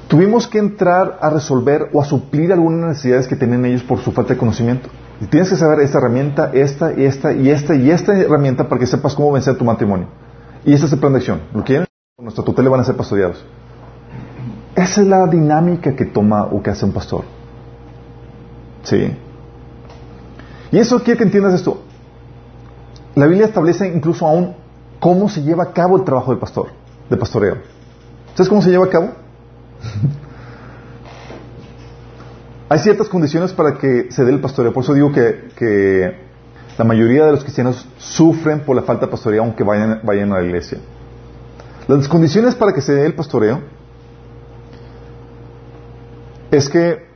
Tuvimos 0.07 0.47
que 0.47 0.59
entrar 0.59 1.19
a 1.21 1.29
resolver 1.29 1.89
o 1.93 2.01
a 2.01 2.05
suplir 2.05 2.51
algunas 2.51 2.89
necesidades 2.89 3.27
que 3.27 3.35
tenían 3.35 3.65
ellos 3.65 3.83
por 3.83 3.99
su 3.99 4.11
falta 4.11 4.33
de 4.33 4.39
conocimiento. 4.39 4.89
Y 5.21 5.25
tienes 5.25 5.49
que 5.49 5.55
saber 5.55 5.79
esta 5.79 5.99
herramienta, 5.99 6.51
esta, 6.53 6.93
y 6.93 7.05
esta, 7.05 7.31
y 7.31 7.49
esta, 7.49 7.75
y 7.75 7.91
esta 7.91 8.17
herramienta 8.17 8.67
para 8.67 8.79
que 8.79 8.87
sepas 8.87 9.13
cómo 9.13 9.31
vencer 9.31 9.57
tu 9.57 9.63
matrimonio. 9.63 10.07
Y 10.65 10.73
esta 10.73 10.87
es 10.87 10.93
el 10.93 10.99
plan 10.99 11.13
de 11.13 11.19
acción. 11.19 11.41
Lo 11.53 11.63
quieren, 11.63 11.87
nuestra 12.17 12.43
tutela 12.43 12.69
van 12.69 12.81
a 12.81 12.83
ser 12.83 12.95
pastoreados. 12.95 13.45
Esa 14.75 15.01
es 15.01 15.07
la 15.07 15.27
dinámica 15.27 15.95
que 15.95 16.05
toma 16.05 16.45
o 16.45 16.61
que 16.61 16.71
hace 16.71 16.85
un 16.85 16.91
pastor. 16.91 17.23
¿Sí? 18.83 19.15
Y 20.71 20.79
eso 20.79 21.03
quiere 21.03 21.17
que 21.17 21.25
entiendas 21.25 21.53
esto. 21.53 21.81
La 23.15 23.27
Biblia 23.27 23.45
establece 23.47 23.87
incluso 23.87 24.25
aún 24.25 24.55
cómo 24.99 25.27
se 25.29 25.41
lleva 25.43 25.63
a 25.63 25.73
cabo 25.73 25.97
el 25.97 26.03
trabajo 26.03 26.31
del 26.31 26.39
pastor, 26.39 26.67
de 27.09 27.17
pastoreo. 27.17 27.57
¿Sabes 28.33 28.47
cómo 28.47 28.61
se 28.61 28.69
lleva 28.69 28.85
a 28.85 28.89
cabo? 28.89 29.11
Hay 32.69 32.79
ciertas 32.79 33.09
condiciones 33.09 33.51
para 33.51 33.77
que 33.77 34.07
se 34.11 34.23
dé 34.23 34.31
el 34.31 34.39
pastoreo. 34.39 34.71
Por 34.71 34.83
eso 34.83 34.93
digo 34.93 35.11
que, 35.11 36.31
la 36.77 36.85
mayoría 36.85 37.25
de 37.25 37.33
los 37.33 37.43
cristianos 37.43 37.85
sufren 37.97 38.61
por 38.61 38.77
la 38.77 38.83
falta 38.83 39.05
de 39.05 39.11
pastoreo 39.11 39.43
aunque 39.43 39.63
vayan 39.63 40.31
a 40.31 40.39
la 40.39 40.43
iglesia. 40.43 40.79
Las 41.87 42.07
condiciones 42.07 42.55
para 42.55 42.73
que 42.73 42.81
se 42.81 42.93
dé 42.93 43.05
el 43.05 43.13
pastoreo 43.13 43.59
es 46.49 46.69
que 46.69 47.10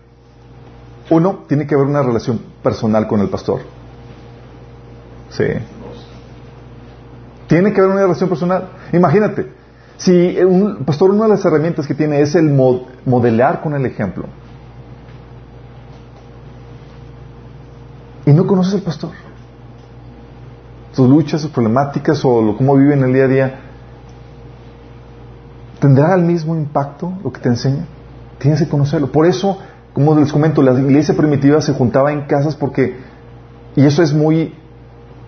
uno 1.10 1.44
tiene 1.48 1.68
que 1.68 1.76
haber 1.76 1.88
una 1.88 2.02
relación 2.02 2.40
personal 2.64 3.08
con 3.08 3.22
el 3.22 3.30
pastor. 3.30 3.62
Sí. 5.30 5.46
Tiene 7.48 7.74
que 7.74 7.80
haber 7.80 7.92
una 7.92 8.02
relación 8.02 8.30
personal. 8.30 8.70
Imagínate, 8.94 9.52
si 9.98 10.38
un 10.40 10.84
pastor 10.86 11.12
una 11.12 11.24
de 11.24 11.30
las 11.30 11.46
herramientas 11.46 11.88
que 11.88 11.94
tiene 11.94 12.22
es 12.22 12.36
el 12.36 12.50
modelar 13.06 13.62
con 13.62 13.76
el 13.76 13.86
ejemplo. 13.86 14.26
y 18.26 18.34
no 18.34 18.48
conoces 18.48 18.74
al 18.74 18.82
pastor. 18.82 19.12
Sus 20.92 21.08
luchas, 21.08 21.42
sus 21.42 21.52
problemáticas 21.52 22.24
o 22.26 22.56
cómo 22.58 22.76
vive 22.76 22.94
en 22.94 23.04
el 23.04 23.14
día 23.14 23.26
a 23.26 23.28
día, 23.28 23.60
¿tendrá 25.80 26.16
el 26.16 26.24
mismo 26.24 26.56
impacto 26.56 27.14
lo 27.24 27.32
que 27.32 27.42
te 27.42 27.50
enseña? 27.50 27.86
Tienes 28.40 28.60
que 28.60 28.68
conocerlo. 28.68 29.12
Por 29.12 29.26
eso, 29.26 29.60
como 29.96 30.14
les 30.20 30.34
comento, 30.34 30.62
la 30.62 30.78
iglesia 30.78 31.16
primitiva 31.16 31.62
se 31.62 31.74
juntaba 31.74 32.12
en 32.12 32.24
casas 32.24 32.54
porque, 32.54 32.98
y 33.78 33.86
eso 33.86 34.04
es 34.04 34.14
muy 34.14 34.54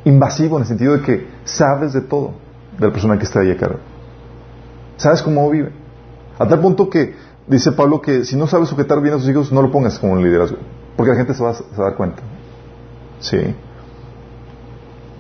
invasivo 0.04 0.58
en 0.58 0.64
el 0.64 0.68
sentido 0.68 0.98
de 0.98 1.02
que 1.04 1.28
sabes 1.46 1.94
de 1.94 2.02
todo 2.02 2.34
de 2.78 2.86
la 2.86 2.92
persona 2.92 3.18
que 3.18 3.24
está 3.24 3.40
ahí 3.40 3.50
a 3.50 3.56
cargo. 3.56 3.80
Sabes 4.98 5.22
cómo 5.22 5.50
vive. 5.50 5.72
A 6.38 6.46
tal 6.46 6.60
punto 6.60 6.90
que 6.90 7.16
dice 7.48 7.72
Pablo 7.72 8.02
que 8.02 8.26
si 8.26 8.36
no 8.36 8.46
sabes 8.46 8.68
sujetar 8.68 9.02
bien 9.02 9.16
a 9.16 9.20
sus 9.20 9.30
hijos, 9.30 9.54
no 9.54 9.62
lo 9.62 9.72
pongas 9.72 9.98
como 10.00 10.14
un 10.14 10.22
liderazgo, 10.22 10.58
porque 10.98 11.12
la 11.12 11.18
gente 11.18 11.34
se 11.34 11.42
va 11.42 11.52
a 11.52 11.82
dar 11.82 11.96
cuenta. 11.96 12.22
Sí. 13.22 13.38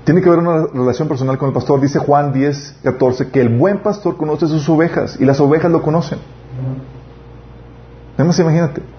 Tiene 0.03 0.21
que 0.21 0.27
haber 0.27 0.41
una 0.41 0.67
relación 0.73 1.07
personal 1.07 1.37
con 1.37 1.47
el 1.47 1.53
pastor. 1.53 1.79
Dice 1.79 1.99
Juan 1.99 2.33
10, 2.33 2.79
14, 2.83 3.29
que 3.29 3.39
el 3.39 3.57
buen 3.57 3.79
pastor 3.79 4.17
conoce 4.17 4.47
sus 4.47 4.67
ovejas 4.67 5.15
y 5.21 5.23
las 5.23 5.39
ovejas 5.39 5.71
lo 5.71 5.81
conocen. 5.81 6.19
Además, 8.17 8.37
imagínate. 8.39 8.96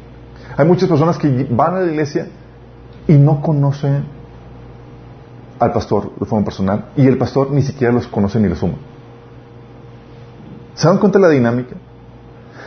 Hay 0.58 0.66
muchas 0.66 0.88
personas 0.88 1.16
que 1.18 1.46
van 1.48 1.76
a 1.76 1.80
la 1.80 1.86
iglesia 1.86 2.26
y 3.06 3.12
no 3.12 3.40
conocen 3.40 4.04
al 5.60 5.72
pastor 5.72 6.10
de 6.18 6.26
forma 6.26 6.44
personal 6.44 6.86
y 6.96 7.06
el 7.06 7.16
pastor 7.16 7.52
ni 7.52 7.62
siquiera 7.62 7.92
los 7.92 8.08
conoce 8.08 8.40
ni 8.40 8.48
los 8.48 8.58
suma. 8.58 8.74
¿Se 10.74 10.88
dan 10.88 10.98
cuenta 10.98 11.20
de 11.20 11.26
la 11.26 11.30
dinámica? 11.30 11.76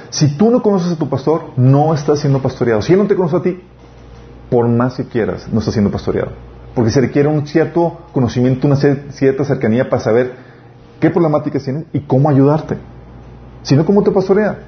Si 0.10 0.38
tú 0.38 0.52
no 0.52 0.62
conoces 0.62 0.94
a 0.94 0.96
tu 0.96 1.10
pastor, 1.10 1.52
no 1.58 1.94
estás 1.94 2.22
siendo 2.22 2.42
pastoreado. 2.42 2.82
Si 2.82 2.94
él 2.94 3.00
no 3.00 3.08
te 3.08 3.16
conoce 3.18 3.36
a 3.36 3.42
ti, 3.42 3.62
por 4.50 4.70
más 4.70 4.96
que 4.96 5.06
quieras, 5.06 5.50
no 5.52 5.60
estás 5.60 5.74
siendo 5.74 5.92
pastoreado. 5.92 6.32
Porque 6.74 6.92
se 6.92 7.02
requiere 7.02 7.28
un 7.28 7.46
cierto 7.46 8.00
conocimiento, 8.14 8.68
una 8.68 8.78
cierta 8.78 9.44
cercanía 9.44 9.90
para 9.90 10.02
saber 10.02 10.36
qué 11.02 11.10
problemáticas 11.10 11.66
tienes 11.66 11.88
y 11.92 12.00
cómo 12.00 12.30
ayudarte. 12.30 12.78
Si 13.64 13.76
no, 13.76 13.86
¿cómo 13.86 14.02
te 14.02 14.12
pastorea? 14.12 14.60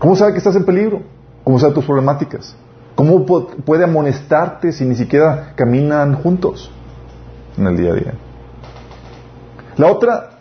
¿Cómo 0.00 0.16
sabe 0.16 0.32
que 0.32 0.38
estás 0.38 0.56
en 0.56 0.64
peligro? 0.64 1.21
¿Cómo 1.44 1.58
sabe 1.58 1.74
tus 1.74 1.84
problemáticas? 1.84 2.54
¿Cómo 2.94 3.24
puede 3.26 3.84
amonestarte 3.84 4.72
si 4.72 4.84
ni 4.84 4.94
siquiera 4.94 5.54
caminan 5.56 6.14
juntos 6.14 6.70
en 7.56 7.66
el 7.66 7.76
día 7.76 7.92
a 7.92 7.94
día? 7.94 8.14
La 9.76 9.90
otra 9.90 10.32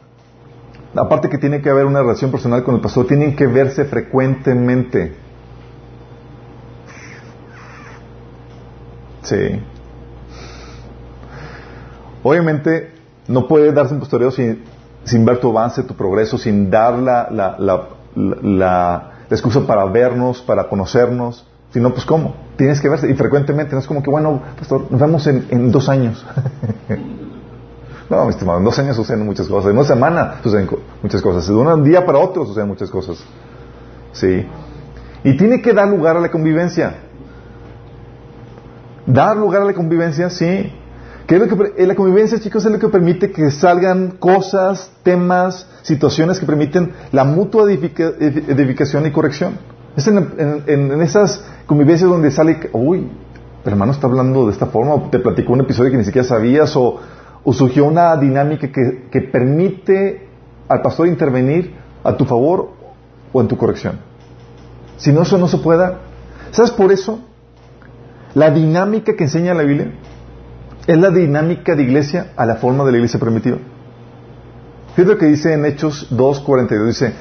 aparte 0.96 1.30
que 1.30 1.38
tiene 1.38 1.62
que 1.62 1.70
haber 1.70 1.86
una 1.86 2.02
relación 2.02 2.32
personal 2.32 2.64
con 2.64 2.76
el 2.76 2.82
pastor, 2.82 3.08
tienen 3.08 3.36
que 3.36 3.48
verse 3.48 3.86
frecuentemente. 3.86 5.16
Sí. 9.24 9.62
Obviamente, 12.24 12.92
no 13.28 13.48
puede 13.48 13.72
darse 13.72 13.94
un 13.94 14.00
pastoreo 14.00 14.32
sin, 14.32 14.64
sin 15.04 15.26
ver 15.26 15.40
tu 15.40 15.50
avance, 15.50 15.84
tu 15.84 15.96
progreso, 15.96 16.38
sin 16.38 16.70
dar 16.70 17.00
la, 17.00 17.58
la, 18.12 19.11
excusa 19.36 19.62
para 19.66 19.86
vernos, 19.86 20.42
para 20.42 20.68
conocernos. 20.68 21.46
Si 21.72 21.80
no, 21.80 21.94
pues 21.94 22.06
¿cómo? 22.06 22.36
Tienes 22.58 22.82
que 22.82 22.90
verse. 22.90 23.10
Y 23.10 23.14
frecuentemente, 23.14 23.74
no 23.74 23.80
es 23.80 23.88
como 23.88 24.04
que, 24.04 24.10
bueno, 24.10 24.42
pastor, 24.58 24.88
nos 24.90 25.00
vemos 25.00 25.26
en, 25.28 25.48
en 25.50 25.72
dos 25.72 25.90
años. 25.90 26.26
No, 28.12 28.26
mi 28.26 28.32
estimado, 28.32 28.60
en 28.60 28.66
dos 28.66 28.78
años 28.78 28.98
suceden 28.98 29.26
muchas 29.26 29.48
cosas, 29.48 29.72
en 29.72 29.78
una 29.78 29.88
semana 29.88 30.42
suceden 30.44 30.70
muchas 31.02 31.22
cosas, 31.22 31.48
de 31.48 31.54
un 31.54 31.82
día 31.82 32.06
para 32.06 32.20
otro 32.20 32.46
suceden 32.46 32.68
muchas 32.68 32.90
cosas. 32.90 33.24
Sí. 34.12 34.46
Y 35.24 35.38
tiene 35.38 35.62
que 35.62 35.72
dar 35.72 35.88
lugar 35.88 36.18
a 36.18 36.20
la 36.20 36.30
convivencia. 36.30 36.96
Dar 39.06 39.38
lugar 39.38 39.62
a 39.62 39.66
la 39.66 39.74
convivencia, 39.74 40.30
sí. 40.30 40.74
¿Qué 41.32 41.38
es 41.38 41.50
lo 41.50 41.58
que, 41.58 41.88
la 41.88 41.96
convivencia, 41.96 42.38
chicos, 42.42 42.66
es 42.66 42.72
lo 42.74 42.78
que 42.78 42.90
permite 42.90 43.32
que 43.32 43.52
salgan 43.52 44.18
cosas, 44.20 44.92
temas, 45.02 45.66
situaciones 45.82 46.42
que 46.42 46.46
permiten 46.46 46.92
la 47.14 47.24
mutua 47.24 47.72
edificación 47.72 49.06
y 49.06 49.12
corrección. 49.12 49.54
Es 49.96 50.08
en, 50.08 51.02
esas 51.02 51.42
convivencias 51.66 52.10
donde 52.10 52.32
sale, 52.32 52.70
uy, 52.74 53.10
hermano 53.64 53.94
está 53.94 54.08
hablando 54.08 54.46
de 54.48 54.52
esta 54.52 54.66
forma, 54.66 54.94
o 54.94 55.10
te 55.10 55.20
platicó 55.20 55.54
un 55.54 55.62
episodio 55.62 55.90
que 55.92 55.96
ni 55.96 56.04
siquiera 56.04 56.28
sabías, 56.28 56.76
o 56.76 57.00
o 57.44 57.54
surgió 57.54 57.86
una 57.86 58.16
dinámica 58.18 58.68
que, 58.70 59.22
permite 59.22 60.28
al 60.68 60.82
pastor 60.82 61.08
intervenir 61.08 61.74
a 62.04 62.18
tu 62.18 62.26
favor 62.26 62.72
o 63.32 63.40
en 63.40 63.48
tu 63.48 63.58
corrección. 63.58 64.00
Si 64.98 65.14
no, 65.14 65.22
eso 65.22 65.38
no 65.38 65.48
se 65.48 65.60
pueda. 65.60 66.00
¿Sabes 66.52 66.72
por 66.72 66.92
eso? 66.92 67.20
La 68.36 68.52
dinámica 68.52 69.16
que 69.16 69.24
enseña 69.24 69.54
la 69.54 69.64
Biblia 69.64 69.94
es 70.88 70.98
la 70.98 71.10
dinámica 71.10 71.76
de 71.76 71.84
iglesia 71.84 72.34
a 72.36 72.46
la 72.46 72.56
forma 72.56 72.84
de 72.84 72.92
la 72.92 72.98
iglesia 72.98 73.20
primitiva. 73.20 73.58
Fíjate 74.96 75.14
lo 75.14 75.18
que 75.18 75.28
dice 75.28 75.54
en 75.54 75.66
Hechos 75.66 76.10
2.42. 76.12 76.86
Dice, 76.86 77.14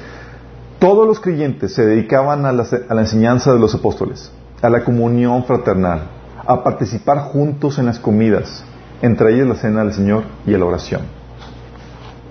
todos 0.79 1.07
los 1.07 1.19
creyentes 1.19 1.73
se 1.73 1.85
dedicaban 1.85 2.45
a 2.45 2.51
la, 2.51 2.65
enseñanza 3.01 3.53
de 3.53 3.59
los 3.59 3.73
apóstoles, 3.75 4.31
a 4.61 4.69
la 4.69 4.83
comunión 4.83 5.45
fraternal, 5.45 6.01
a 6.45 6.63
participar 6.63 7.19
juntos 7.19 7.77
en 7.79 7.85
las 7.85 7.99
comidas 7.99 8.65
entre 9.01 9.33
ellas 9.33 9.47
la 9.47 9.55
cena 9.55 9.83
del 9.83 9.93
Señor 9.93 10.23
y 10.45 10.51
la 10.51 10.65
oración. 10.65 11.01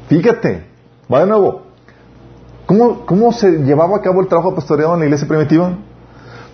Fíjate, 0.09 0.67
va 1.13 1.21
de 1.21 1.27
nuevo. 1.27 1.63
¿Cómo, 2.67 3.05
¿Cómo 3.05 3.33
se 3.33 3.51
llevaba 3.65 3.97
a 3.97 4.01
cabo 4.01 4.21
el 4.21 4.29
trabajo 4.29 4.55
pastoreado 4.55 4.95
en 4.95 5.01
la 5.01 5.07
iglesia 5.07 5.27
primitiva? 5.27 5.77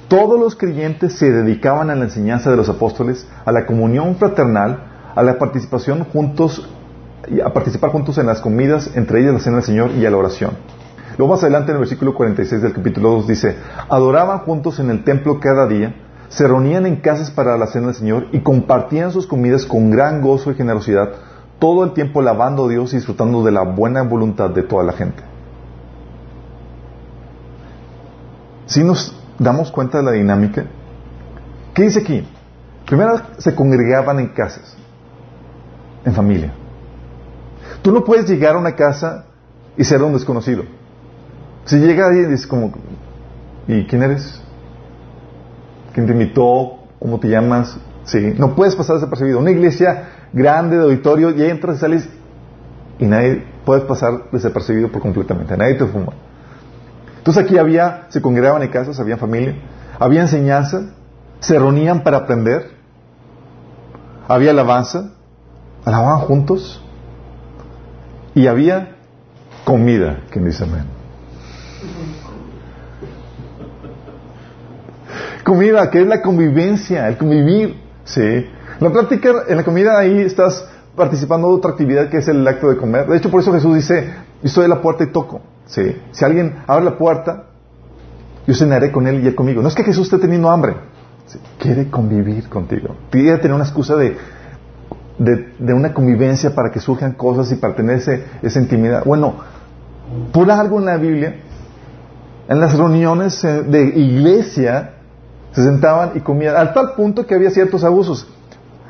Todos 0.08 0.38
los 0.38 0.54
creyentes 0.54 1.14
se 1.14 1.30
dedicaban 1.30 1.90
a 1.90 1.94
la 1.94 2.04
enseñanza 2.04 2.50
de 2.50 2.56
los 2.56 2.68
apóstoles, 2.68 3.26
a 3.44 3.52
la 3.52 3.66
comunión 3.66 4.16
fraternal, 4.16 4.78
a 5.14 5.22
la 5.22 5.38
participación 5.38 6.04
juntos, 6.04 6.68
a 7.44 7.52
participar 7.52 7.90
juntos 7.90 8.18
en 8.18 8.26
las 8.26 8.40
comidas, 8.40 8.90
entre 8.94 9.20
ellas 9.20 9.34
la 9.34 9.40
cena 9.40 9.56
del 9.56 9.64
Señor 9.64 9.90
y 9.92 10.06
a 10.06 10.10
la 10.10 10.16
oración. 10.16 10.52
Luego 11.18 11.34
más 11.34 11.42
adelante 11.42 11.70
en 11.70 11.76
el 11.76 11.80
versículo 11.80 12.14
46 12.14 12.62
del 12.62 12.72
capítulo 12.72 13.10
2 13.10 13.26
dice, 13.26 13.56
adoraban 13.88 14.40
juntos 14.40 14.78
en 14.78 14.90
el 14.90 15.02
templo 15.02 15.40
cada 15.40 15.66
día 15.66 15.94
se 16.28 16.46
reunían 16.46 16.86
en 16.86 16.96
casas 16.96 17.30
para 17.30 17.56
la 17.56 17.66
cena 17.66 17.86
del 17.86 17.94
Señor 17.94 18.26
y 18.32 18.40
compartían 18.40 19.12
sus 19.12 19.26
comidas 19.26 19.64
con 19.64 19.90
gran 19.90 20.20
gozo 20.20 20.50
y 20.50 20.54
generosidad, 20.54 21.12
todo 21.58 21.84
el 21.84 21.92
tiempo 21.92 22.20
alabando 22.20 22.66
a 22.66 22.68
Dios 22.68 22.92
y 22.92 22.96
disfrutando 22.96 23.42
de 23.42 23.52
la 23.52 23.62
buena 23.62 24.02
voluntad 24.02 24.50
de 24.50 24.62
toda 24.62 24.84
la 24.84 24.92
gente. 24.92 25.22
Si 28.66 28.82
nos 28.82 29.16
damos 29.38 29.70
cuenta 29.70 29.98
de 29.98 30.04
la 30.04 30.12
dinámica, 30.12 30.64
¿qué 31.74 31.82
dice 31.82 32.00
aquí? 32.00 32.26
Primero 32.86 33.20
se 33.38 33.54
congregaban 33.54 34.20
en 34.20 34.28
casas, 34.28 34.76
en 36.04 36.14
familia. 36.14 36.52
Tú 37.82 37.92
no 37.92 38.04
puedes 38.04 38.28
llegar 38.28 38.54
a 38.54 38.58
una 38.58 38.74
casa 38.74 39.26
y 39.76 39.84
ser 39.84 40.02
un 40.02 40.12
desconocido. 40.12 40.64
Si 41.64 41.78
llega 41.78 42.06
alguien 42.06 42.26
y 42.26 42.32
dice 42.32 42.48
como, 42.48 42.72
¿y 43.66 43.84
quién 43.86 44.02
eres? 44.02 44.40
quién 45.96 46.06
te 46.06 46.12
invitó, 46.12 46.76
cómo 46.98 47.18
te 47.18 47.28
llamas, 47.28 47.78
sí, 48.04 48.34
no 48.36 48.54
puedes 48.54 48.76
pasar 48.76 48.96
desapercibido. 48.96 49.38
Una 49.38 49.50
iglesia 49.50 50.26
grande 50.30 50.76
de 50.76 50.82
auditorio 50.82 51.30
y 51.30 51.42
entras 51.42 51.78
y 51.78 51.80
sales 51.80 52.08
y 52.98 53.06
nadie 53.06 53.46
puedes 53.64 53.84
pasar 53.84 54.30
desapercibido 54.30 54.92
por 54.92 55.00
completamente, 55.00 55.56
nadie 55.56 55.76
te 55.76 55.86
fuma. 55.86 56.12
Entonces 57.26 57.42
aquí 57.42 57.58
había, 57.58 58.06
se 58.10 58.22
congregaban 58.22 58.62
en 58.62 58.68
casas, 58.68 59.00
había 59.00 59.16
familia, 59.16 59.56
había 59.98 60.20
enseñanza, 60.20 60.90
se 61.40 61.58
reunían 61.58 62.04
para 62.04 62.18
aprender, 62.18 62.70
había 64.28 64.52
alabanza, 64.52 65.10
alababan 65.84 66.20
juntos 66.20 66.80
y 68.32 68.46
había 68.46 68.94
comida, 69.64 70.20
quien 70.30 70.44
dice 70.44 70.62
amén. 70.62 70.84
comida, 75.42 75.90
que 75.90 76.02
es 76.02 76.06
la 76.06 76.22
convivencia, 76.22 77.08
el 77.08 77.16
convivir. 77.18 77.76
¿sí? 78.04 78.46
La 78.78 78.92
práctica, 78.92 79.32
en 79.48 79.56
la 79.56 79.64
comida 79.64 79.98
ahí 79.98 80.20
estás 80.20 80.64
participando 80.94 81.48
de 81.48 81.54
otra 81.54 81.72
actividad 81.72 82.08
que 82.08 82.18
es 82.18 82.28
el 82.28 82.46
acto 82.46 82.68
de 82.68 82.76
comer. 82.76 83.08
De 83.08 83.16
hecho, 83.16 83.32
por 83.32 83.40
eso 83.40 83.52
Jesús 83.52 83.74
dice, 83.74 84.14
estoy 84.44 84.66
a 84.66 84.68
la 84.68 84.80
puerta 84.80 85.02
y 85.02 85.08
toco. 85.08 85.40
Si 85.66 86.24
alguien 86.24 86.56
abre 86.66 86.84
la 86.84 86.96
puerta, 86.96 87.44
yo 88.46 88.54
cenaré 88.54 88.92
con 88.92 89.06
él 89.06 89.22
y 89.22 89.26
él 89.26 89.34
conmigo. 89.34 89.62
No 89.62 89.68
es 89.68 89.74
que 89.74 89.82
Jesús 89.82 90.04
esté 90.04 90.18
teniendo 90.18 90.50
hambre, 90.50 90.74
quiere 91.58 91.90
convivir 91.90 92.48
contigo. 92.48 92.94
Quiere 93.10 93.38
tener 93.38 93.54
una 93.54 93.64
excusa 93.64 93.96
de, 93.96 94.16
de, 95.18 95.74
una 95.74 95.92
convivencia 95.92 96.54
para 96.54 96.70
que 96.70 96.78
surjan 96.78 97.12
cosas 97.12 97.50
y 97.50 97.56
para 97.56 97.74
tener 97.74 97.98
esa 98.42 98.60
intimidad. 98.60 99.04
Bueno, 99.04 99.34
por 100.32 100.50
algo 100.50 100.78
en 100.78 100.86
la 100.86 100.96
Biblia, 100.96 101.36
en 102.48 102.60
las 102.60 102.76
reuniones 102.76 103.42
eh, 103.42 103.62
de 103.62 103.82
iglesia, 103.98 104.92
se 105.52 105.64
sentaban 105.64 106.12
y 106.14 106.20
comían, 106.20 106.54
al 106.54 106.72
tal 106.72 106.92
punto 106.92 107.26
que 107.26 107.34
había 107.34 107.50
ciertos 107.50 107.82
abusos. 107.82 108.28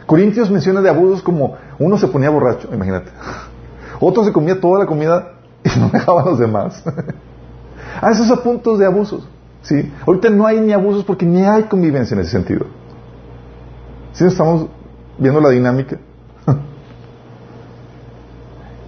Corintios 0.05 0.51
menciona 0.51 0.83
de 0.83 0.91
abusos 0.91 1.23
como 1.23 1.57
uno 1.79 1.97
se 1.97 2.07
ponía 2.09 2.29
borracho, 2.29 2.69
imagínate. 2.73 3.11
Otro 4.01 4.25
se 4.25 4.33
comía 4.33 4.61
toda 4.61 4.81
la 4.81 4.87
comida 4.87 5.36
y 5.77 5.81
no 5.81 5.89
dejaba 5.93 6.23
a 6.23 6.25
los 6.27 6.39
demás. 6.39 6.83
a 8.01 8.11
esos 8.13 8.41
puntos 8.41 8.79
de 8.79 8.87
abusos. 8.87 9.29
¿sí? 9.63 9.93
Ahorita 10.07 10.31
no 10.31 10.47
hay 10.47 10.61
ni 10.61 10.73
abusos 10.73 11.05
porque 11.05 11.27
ni 11.27 11.43
hay 11.43 11.65
convivencia 11.65 12.15
en 12.15 12.21
ese 12.21 12.31
sentido. 12.31 12.67
¿Sí 14.13 14.25
estamos 14.25 14.69
viendo 15.19 15.41
la 15.41 15.51
dinámica? 15.51 15.99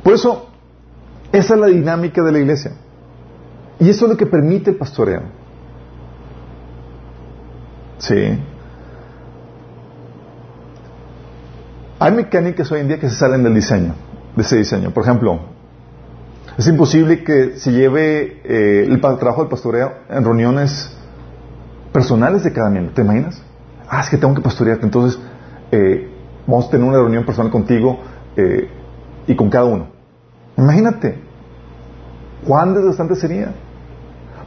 Por 0.03 0.13
eso, 0.13 0.47
esa 1.33 1.55
es 1.55 1.61
la 1.61 1.67
dinámica 1.67 2.23
de 2.23 2.33
la 2.33 2.39
iglesia. 2.39 2.73
Y 3.81 3.91
eso 3.91 4.07
es 4.07 4.13
lo 4.13 4.17
que 4.17 4.27
permite 4.27 4.71
el 4.71 4.77
pastoreo. 4.77 5.23
Sí. 7.99 8.39
Hay 12.01 12.13
mecánicas 12.13 12.71
hoy 12.71 12.81
en 12.81 12.89
día 12.89 12.99
que 12.99 13.09
se 13.09 13.17
salen 13.17 13.43
del 13.43 13.55
diseño, 13.55 13.95
de 14.37 14.43
ese 14.43 14.57
diseño. 14.57 14.91
Por 14.93 15.03
ejemplo, 15.03 15.41
es 16.59 16.67
imposible 16.67 17.23
que 17.23 17.57
se 17.57 17.71
lleve 17.71 18.41
eh, 18.43 18.85
el 18.89 19.01
trabajo 19.01 19.43
del 19.43 19.49
pastoreo 19.49 19.93
en 20.11 20.25
reuniones 20.25 20.93
personales 21.93 22.43
de 22.43 22.53
cada 22.53 22.69
miembro. 22.69 22.93
¿Te 22.93 23.03
imaginas? 23.03 23.41
Ah, 23.89 24.01
es 24.01 24.11
que 24.11 24.17
tengo 24.17 24.35
que 24.35 24.41
pastorearte. 24.41 24.85
Entonces, 24.85 25.21
eh, 25.71 26.11
vamos 26.49 26.67
a 26.67 26.71
tener 26.71 26.85
una 26.85 26.99
reunión 26.99 27.25
personal 27.25 27.53
contigo 27.53 28.01
eh, 28.37 28.69
y 29.29 29.37
con 29.37 29.49
cada 29.51 29.67
uno. 29.67 29.87
Imagínate. 30.57 31.23
¿Cuán 32.45 32.75
desgastante 32.75 33.15
sería? 33.15 33.55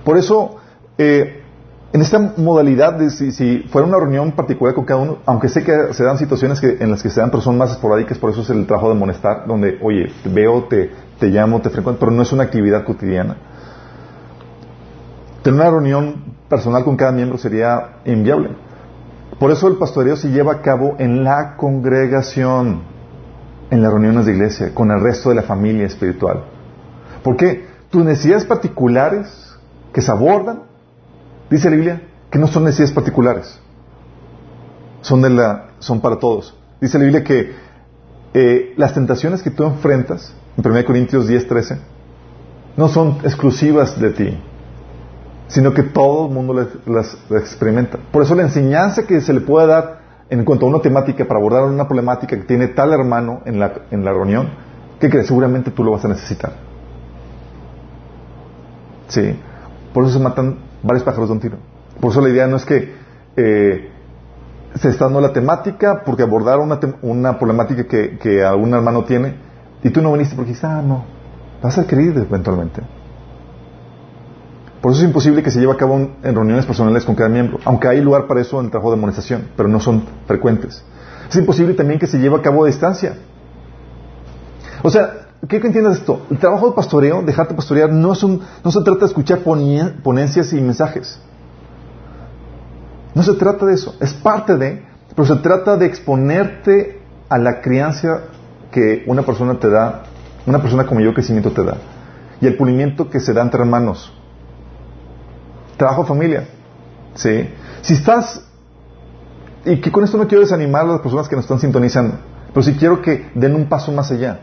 Por 0.04 0.18
eso, 0.18 0.58
en 1.94 2.02
esta 2.02 2.34
modalidad 2.38 2.94
de 2.94 3.10
si, 3.10 3.60
fuera 3.70 3.88
una 3.88 3.98
reunión 3.98 4.32
particular 4.32 4.74
con 4.74 4.86
cada 4.86 5.00
uno, 5.00 5.18
aunque 5.26 5.50
sé 5.50 5.64
que 5.64 5.94
se 5.94 6.04
dan 6.04 6.18
situaciones 6.18 6.60
que, 6.60 6.78
en 6.80 6.92
las 6.92 7.04
que 7.04 7.10
se 7.10 7.20
dan, 7.20 7.30
pero 7.32 7.42
son 7.42 7.58
más 7.58 7.72
esporádicas, 7.72 8.18
por 8.18 8.32
eso 8.32 8.42
es 8.42 8.50
el 8.50 8.66
trabajo 8.66 8.88
de 8.90 8.96
amonestar, 8.96 9.46
donde, 9.46 9.78
oye, 9.82 10.12
te 10.24 10.30
veo, 10.30 10.64
te, 10.64 10.92
te 11.22 11.30
llamo, 11.30 11.62
te 11.62 11.70
frecuento, 11.70 12.02
pero 12.02 12.12
no 12.12 12.22
es 12.24 12.34
una 12.34 12.44
actividad 12.44 12.84
cotidiana. 12.84 13.38
Tener 15.42 15.62
una 15.62 15.70
reunión 15.70 16.36
personal 16.50 16.84
con 16.84 16.98
cada 16.98 17.14
miembro 17.14 17.38
sería 17.38 18.00
inviable. 18.04 18.50
Por 19.40 19.52
eso 19.52 19.70
el 19.70 19.78
pastoreo 19.78 20.18
se 20.18 20.32
lleva 20.32 20.52
a 20.52 20.62
cabo 20.62 20.96
en 21.00 21.24
la 21.24 21.56
congregación, 21.56 22.82
en 23.70 23.82
las 23.82 23.92
reuniones 23.92 24.26
de 24.26 24.34
iglesia, 24.34 24.74
con 24.74 24.92
el 24.92 25.00
resto 25.00 25.30
de 25.30 25.36
la 25.36 25.44
familia 25.44 25.86
espiritual. 25.86 26.44
¿Por 27.24 27.38
qué? 27.38 27.68
Tus 27.90 28.04
necesidades 28.04 28.46
particulares 28.46 29.58
que 29.94 30.02
se 30.02 30.12
abordan 30.12 30.72
Dice 31.52 31.70
la 31.70 31.76
Biblia 31.76 32.02
que 32.32 32.40
no 32.40 32.48
son 32.48 32.64
necesidades 32.64 32.94
particulares, 32.94 33.60
son, 35.02 35.22
de 35.22 35.30
la, 35.30 35.72
son 35.80 36.00
para 36.00 36.18
todos. 36.18 36.58
Dice 36.80 36.98
la 36.98 37.04
Biblia 37.04 37.26
que 37.26 37.52
eh, 38.34 38.74
las 38.78 38.94
tentaciones 38.94 39.44
que 39.44 39.52
tú 39.52 39.66
enfrentas, 39.66 40.34
en 40.58 40.72
1 40.72 40.86
Corintios 40.86 41.28
10, 41.28 41.48
13, 41.48 41.78
no 42.78 42.88
son 42.88 43.18
exclusivas 43.24 44.00
de 44.00 44.12
ti, 44.12 44.38
sino 45.48 45.74
que 45.74 45.84
todo 45.84 46.28
el 46.28 46.34
mundo 46.34 46.54
las, 46.86 47.18
experimenta. 47.32 47.98
Por 48.12 48.24
eso 48.24 48.36
la 48.36 48.44
enseñanza 48.44 49.06
que 49.06 49.22
se 49.22 49.34
le 49.34 49.42
puede 49.42 49.68
dar 49.68 50.02
en 50.30 50.46
cuanto 50.46 50.66
a 50.66 50.70
una 50.70 50.80
temática 50.80 51.26
para 51.26 51.40
abordar 51.40 51.64
una 51.64 51.88
problemática 51.88 52.38
que 52.38 52.44
tiene 52.44 52.70
tal 52.70 52.94
hermano 52.94 53.42
en 53.46 53.60
la, 53.60 53.74
en 53.92 54.06
la 54.06 54.12
reunión, 54.12 54.50
que 55.00 55.10
crees? 55.10 55.28
Seguramente 55.28 55.72
tú 55.72 55.84
lo 55.84 55.92
vas 55.92 56.06
a 56.06 56.08
necesitar. 56.08 56.54
Sí. 59.08 59.36
Por 59.94 60.06
eso 60.06 60.14
se 60.14 60.20
matan 60.20 60.58
varios 60.84 61.04
pájaros 61.04 61.28
de 61.28 61.34
un 61.34 61.40
tiro. 61.42 61.58
Por 62.00 62.12
eso 62.12 62.22
la 62.22 62.30
idea 62.30 62.48
no 62.48 62.56
es 62.56 62.66
que 62.66 62.94
eh, 63.36 63.90
se 64.76 64.90
está 64.90 65.06
dando 65.06 65.20
la 65.20 65.34
temática 65.34 66.04
porque 66.06 66.24
abordar 66.24 66.60
una, 66.60 66.80
una 67.02 67.38
problemática 67.38 67.84
que, 67.84 68.18
que 68.18 68.44
algún 68.44 68.74
hermano 68.74 69.04
tiene 69.04 69.51
y 69.84 69.90
tú 69.90 70.02
no 70.02 70.12
viniste 70.12 70.36
porque 70.36 70.52
dices, 70.52 70.66
ah, 70.66 70.82
no, 70.82 71.04
vas 71.62 71.78
a 71.78 71.86
creer 71.86 72.18
eventualmente. 72.18 72.82
Por 74.82 74.92
eso 74.92 75.02
es 75.02 75.08
imposible 75.08 75.44
que 75.44 75.52
se 75.52 75.60
lleve 75.60 75.74
a 75.74 75.78
cabo 75.78 75.96
en 75.96 76.36
reuniones 76.36 76.66
personales 76.66 77.06
con 77.06 77.14
cada 77.14 77.30
miembro, 77.30 77.60
aunque 77.66 77.88
hay 77.88 78.02
lugar 78.02 78.26
para 78.26 78.42
eso 78.42 78.60
en 78.60 78.66
el 78.66 78.72
trabajo 78.72 78.90
de 78.90 78.98
amonestación, 78.98 79.50
pero 79.56 79.70
no 79.70 79.80
son 79.80 80.06
frecuentes. 80.26 80.84
Es 81.30 81.36
imposible 81.36 81.76
también 81.76 82.00
que 82.00 82.08
se 82.08 82.18
lleve 82.18 82.38
a 82.38 82.42
cabo 82.42 82.64
a 82.64 82.68
distancia. 82.68 83.16
O 84.82 84.90
sea, 84.90 85.28
quiero 85.48 85.62
que 85.62 85.68
entiendas 85.68 85.98
esto. 85.98 86.26
El 86.32 86.40
trabajo 86.40 86.70
de 86.70 86.76
pastoreo, 86.76 87.22
dejarte 87.22 87.54
pastorear, 87.54 87.92
no, 87.92 88.14
es 88.14 88.24
un, 88.24 88.42
no 88.64 88.72
se 88.72 88.82
trata 88.82 89.02
de 89.02 89.06
escuchar 89.06 89.40
ponencias 89.40 90.52
y 90.54 90.62
mensajes. 90.62 91.20
No 93.14 93.22
se 93.22 93.34
trata 93.34 93.66
de 93.66 93.74
eso. 93.76 93.96
Es 94.00 94.14
parte 94.14 94.58
de, 94.58 94.84
pero 95.16 95.26
se 95.28 95.36
trata 95.38 95.78
de 95.78 95.86
exponerte 95.86 97.02
a 97.30 97.38
la 97.38 97.62
crianza 97.62 98.24
que 98.72 99.04
una 99.06 99.24
persona 99.24 99.60
te 99.60 99.70
da, 99.70 100.04
una 100.46 100.62
persona 100.62 100.86
como 100.86 101.02
yo, 101.02 101.14
crecimiento 101.14 101.52
te 101.52 101.64
da. 101.64 101.78
Y 102.40 102.48
el 102.48 102.56
pulimiento 102.56 103.10
que 103.10 103.20
se 103.20 103.34
da 103.34 103.42
entre 103.42 103.62
hermanos. 103.62 104.12
Trabajo 105.78 106.06
familia. 106.06 106.48
¿Sí? 107.14 107.50
Si 107.82 107.94
estás, 107.94 108.44
y 109.66 109.80
que 109.82 109.92
con 109.92 110.04
esto 110.04 110.18
no 110.18 110.28
quiero 110.28 110.42
desanimar 110.42 110.84
a 110.84 110.94
las 110.94 111.02
personas 111.02 111.28
que 111.28 111.36
nos 111.36 111.46
están 111.46 111.60
sintonizando, 111.60 112.16
pero 112.54 112.64
si 112.64 112.74
quiero 112.74 113.02
que 113.02 113.30
den 113.36 113.56
un 113.56 113.68
paso 113.68 113.92
más 113.92 114.12
allá. 114.12 114.40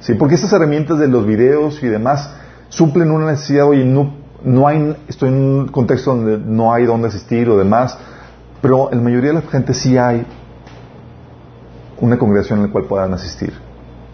¿Sí? 0.00 0.14
Porque 0.14 0.34
estas 0.34 0.52
herramientas 0.52 0.98
de 0.98 1.08
los 1.08 1.26
videos 1.26 1.82
y 1.82 1.86
demás 1.86 2.34
suplen 2.68 3.10
una 3.10 3.30
necesidad, 3.30 3.66
oye, 3.66 3.84
no, 3.84 4.14
no 4.42 4.66
hay, 4.66 4.96
estoy 5.08 5.28
en 5.28 5.34
un 5.36 5.68
contexto 5.68 6.14
donde 6.14 6.38
no 6.38 6.72
hay 6.72 6.84
dónde 6.84 7.08
asistir 7.08 7.48
o 7.48 7.56
demás, 7.56 7.96
pero 8.60 8.90
en 8.90 8.98
la 8.98 9.04
mayoría 9.04 9.30
de 9.30 9.40
la 9.40 9.42
gente 9.42 9.74
sí 9.74 9.96
hay 9.96 10.26
una 12.00 12.18
congregación 12.18 12.60
en 12.60 12.66
la 12.66 12.72
cual 12.72 12.84
puedan 12.84 13.12
asistir. 13.14 13.52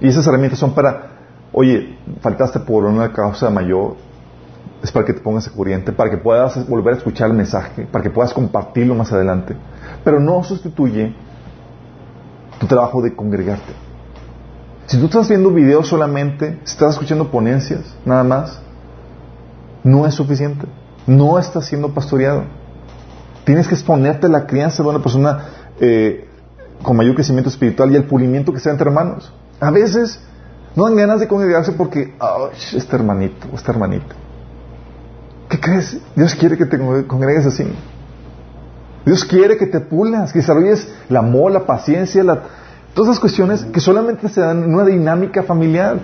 Y 0.00 0.08
esas 0.08 0.26
herramientas 0.26 0.58
son 0.58 0.74
para, 0.74 1.10
oye, 1.52 1.98
faltaste 2.20 2.60
por 2.60 2.84
una 2.84 3.12
causa 3.12 3.50
mayor, 3.50 3.96
es 4.82 4.90
para 4.90 5.04
que 5.04 5.12
te 5.12 5.20
pongas 5.20 5.46
a 5.46 5.52
corriente, 5.52 5.92
para 5.92 6.10
que 6.10 6.16
puedas 6.16 6.68
volver 6.68 6.94
a 6.94 6.96
escuchar 6.98 7.30
el 7.30 7.36
mensaje, 7.36 7.86
para 7.86 8.02
que 8.02 8.10
puedas 8.10 8.32
compartirlo 8.32 8.94
más 8.94 9.12
adelante. 9.12 9.56
Pero 10.04 10.18
no 10.18 10.42
sustituye 10.42 11.14
tu 12.58 12.66
trabajo 12.66 13.00
de 13.00 13.14
congregarte. 13.14 13.72
Si 14.86 14.98
tú 14.98 15.06
estás 15.06 15.28
viendo 15.28 15.50
videos 15.50 15.88
solamente, 15.88 16.58
si 16.64 16.72
estás 16.72 16.94
escuchando 16.94 17.30
ponencias, 17.30 17.96
nada 18.04 18.24
más, 18.24 18.60
no 19.84 20.06
es 20.06 20.14
suficiente. 20.14 20.66
No 21.06 21.38
estás 21.38 21.66
siendo 21.66 21.94
pastoreado. 21.94 22.44
Tienes 23.44 23.66
que 23.66 23.74
exponerte 23.74 24.26
a 24.26 24.30
la 24.30 24.46
crianza 24.46 24.82
de 24.82 24.88
una 24.88 25.00
persona 25.00 25.46
eh, 25.80 26.28
con 26.82 26.96
mayor 26.96 27.14
crecimiento 27.14 27.50
espiritual 27.50 27.90
y 27.92 27.96
el 27.96 28.04
pulimiento 28.04 28.52
que 28.52 28.60
sea 28.60 28.72
entre 28.72 28.88
hermanos. 28.88 29.32
A 29.60 29.70
veces 29.70 30.20
no 30.74 30.84
dan 30.84 30.96
ganas 30.96 31.20
de 31.20 31.28
congregarse 31.28 31.72
porque, 31.72 32.14
oh, 32.20 32.50
este 32.52 32.96
hermanito, 32.96 33.48
esta 33.54 33.72
hermanita. 33.72 34.14
¿Qué 35.48 35.60
crees? 35.60 35.98
Dios 36.16 36.34
quiere 36.34 36.56
que 36.56 36.66
te 36.66 36.78
congregues 37.06 37.46
así. 37.46 37.64
Dios 39.04 39.24
quiere 39.24 39.56
que 39.56 39.66
te 39.66 39.80
pulas, 39.80 40.32
que 40.32 40.38
desarrolles 40.38 40.88
el 41.08 41.16
amor, 41.16 41.52
la 41.52 41.66
paciencia, 41.66 42.22
la, 42.22 42.42
Todas 42.94 43.10
esas 43.10 43.20
cuestiones 43.20 43.64
que 43.64 43.80
solamente 43.80 44.28
se 44.28 44.40
dan 44.40 44.64
en 44.64 44.74
una 44.74 44.84
dinámica 44.84 45.42
familiar. 45.42 45.98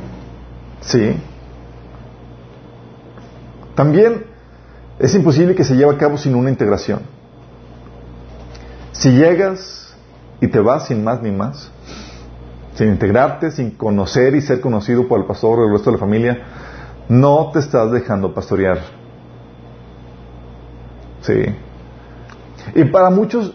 Sí. 0.81 1.17
También 3.75 4.25
es 4.99 5.15
imposible 5.15 5.55
que 5.55 5.65
se 5.65 5.77
lleve 5.77 5.95
a 5.95 5.99
cabo 5.99 6.17
sin 6.17 6.35
una 6.35 6.49
integración. 6.49 7.01
Si 8.93 9.11
llegas 9.11 9.88
y 10.41 10.49
te 10.49 10.61
vas 10.61 10.87
sin 10.87 11.03
más 11.05 11.23
ni 11.23 11.31
más, 11.31 11.71
sin 12.75 12.89
integrarte, 12.89 13.51
sin 13.51 13.73
conocer 13.73 14.35
y 14.35 14.41
ser 14.41 14.61
conocido 14.61 15.09
por 15.09 15.21
el 15.21 15.27
pastor 15.27 15.61
o 15.61 15.67
el 15.67 15.73
resto 15.73 15.91
de 15.91 15.97
la 15.97 16.01
familia, 16.01 16.39
no 17.09 17.51
te 17.53 17.59
estás 17.59 17.91
dejando 17.91 18.33
pastorear. 18.33 18.79
Sí. 21.23 21.45
Y 22.75 22.85
para 22.85 23.11
muchos 23.11 23.55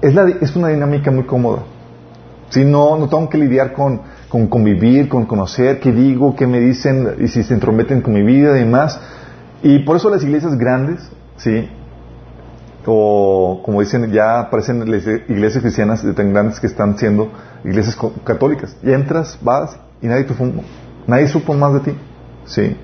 es, 0.00 0.14
la, 0.14 0.28
es 0.28 0.54
una 0.54 0.68
dinámica 0.68 1.10
muy 1.10 1.24
cómoda. 1.24 1.62
Si 2.50 2.64
no, 2.64 2.98
no 2.98 3.08
tengo 3.08 3.28
que 3.28 3.38
lidiar 3.38 3.72
con, 3.72 4.02
con 4.28 4.46
convivir, 4.48 5.08
con 5.08 5.24
conocer 5.24 5.80
qué 5.80 5.92
digo, 5.92 6.36
qué 6.36 6.46
me 6.46 6.60
dicen 6.60 7.16
y 7.20 7.28
si 7.28 7.42
se 7.42 7.54
entrometen 7.54 8.02
con 8.02 8.12
mi 8.12 8.22
vida 8.22 8.56
y 8.56 8.60
demás. 8.60 9.00
Y 9.62 9.80
por 9.80 9.96
eso 9.96 10.10
las 10.10 10.22
iglesias 10.22 10.56
grandes, 10.58 11.10
¿sí? 11.36 11.68
O 12.86 13.62
como 13.64 13.80
dicen, 13.80 14.10
ya 14.12 14.40
aparecen 14.40 14.82
iglesias 14.82 15.62
cristianas 15.62 16.04
de 16.04 16.12
tan 16.12 16.32
grandes 16.32 16.60
que 16.60 16.66
están 16.66 16.98
siendo 16.98 17.30
iglesias 17.64 17.96
católicas. 18.24 18.76
Y 18.82 18.92
entras, 18.92 19.38
vas 19.40 19.76
y 20.02 20.06
nadie 20.06 20.24
te 20.24 20.34
nadie 21.06 21.28
supo 21.28 21.54
más 21.54 21.74
de 21.74 21.80
ti, 21.80 21.98
¿sí? 22.44 22.76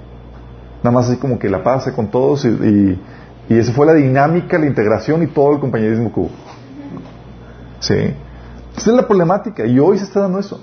Nada 0.83 0.95
más 0.95 1.09
así 1.09 1.19
como 1.19 1.39
que 1.39 1.51
la 1.51 1.63
pase 1.63 1.93
con 1.93 2.11
todos 2.11 2.45
y, 2.45 2.49
y, 2.49 3.03
y 3.51 3.59
esa 3.59 3.73
fue 3.73 3.85
la 3.85 3.95
dinámica, 3.95 4.59
la 4.59 4.67
integración 4.67 5.23
y 5.23 5.27
todo 5.27 5.53
el 5.53 5.61
compañerismo 5.61 6.13
que 6.13 6.21
hubo. 6.21 6.31
¿Sí? 7.81 8.15
Esa 8.77 8.91
es 8.91 8.97
la 8.97 9.07
problemática 9.07 9.67
y 9.67 9.79
hoy 9.79 9.99
se 9.99 10.05
está 10.05 10.21
dando 10.21 10.39
eso. 10.39 10.61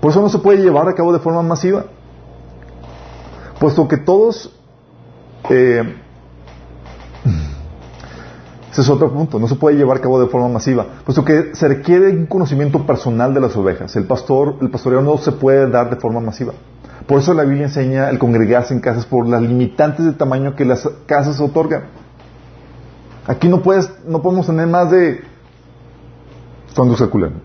Por 0.00 0.10
eso 0.10 0.20
no 0.20 0.28
se 0.28 0.38
puede 0.38 0.58
llevar 0.58 0.88
a 0.88 0.94
cabo 0.94 1.12
de 1.12 1.20
forma 1.20 1.42
masiva. 1.42 1.84
Puesto 3.58 3.86
que 3.86 3.96
todos... 3.96 4.52
Eh, 5.48 6.01
ese 8.72 8.80
es 8.80 8.88
otro 8.88 9.12
punto. 9.12 9.38
No 9.38 9.46
se 9.46 9.54
puede 9.56 9.76
llevar 9.76 9.98
a 9.98 10.00
cabo 10.00 10.18
de 10.18 10.28
forma 10.28 10.48
masiva. 10.48 10.86
Puesto 11.04 11.22
que 11.22 11.54
se 11.54 11.68
requiere 11.68 12.08
un 12.08 12.24
conocimiento 12.24 12.86
personal 12.86 13.34
de 13.34 13.40
las 13.40 13.54
ovejas. 13.54 13.94
El 13.96 14.04
pastor, 14.04 14.56
el 14.62 14.70
pastoreo 14.70 15.02
no 15.02 15.18
se 15.18 15.32
puede 15.32 15.68
dar 15.68 15.90
de 15.90 15.96
forma 15.96 16.20
masiva. 16.20 16.54
Por 17.06 17.18
eso 17.18 17.34
la 17.34 17.42
Biblia 17.42 17.66
enseña 17.66 18.08
el 18.08 18.18
congregarse 18.18 18.72
en 18.72 18.80
casas 18.80 19.04
por 19.04 19.28
las 19.28 19.42
limitantes 19.42 20.06
de 20.06 20.12
tamaño 20.12 20.56
que 20.56 20.64
las 20.64 20.88
casas 21.04 21.38
otorgan. 21.38 21.82
Aquí 23.26 23.46
no 23.46 23.60
puedes, 23.60 23.92
no 24.06 24.22
podemos 24.22 24.46
tener 24.46 24.66
más 24.66 24.90
de 24.90 25.20
cuando 26.74 26.96
circulan. 26.96 27.42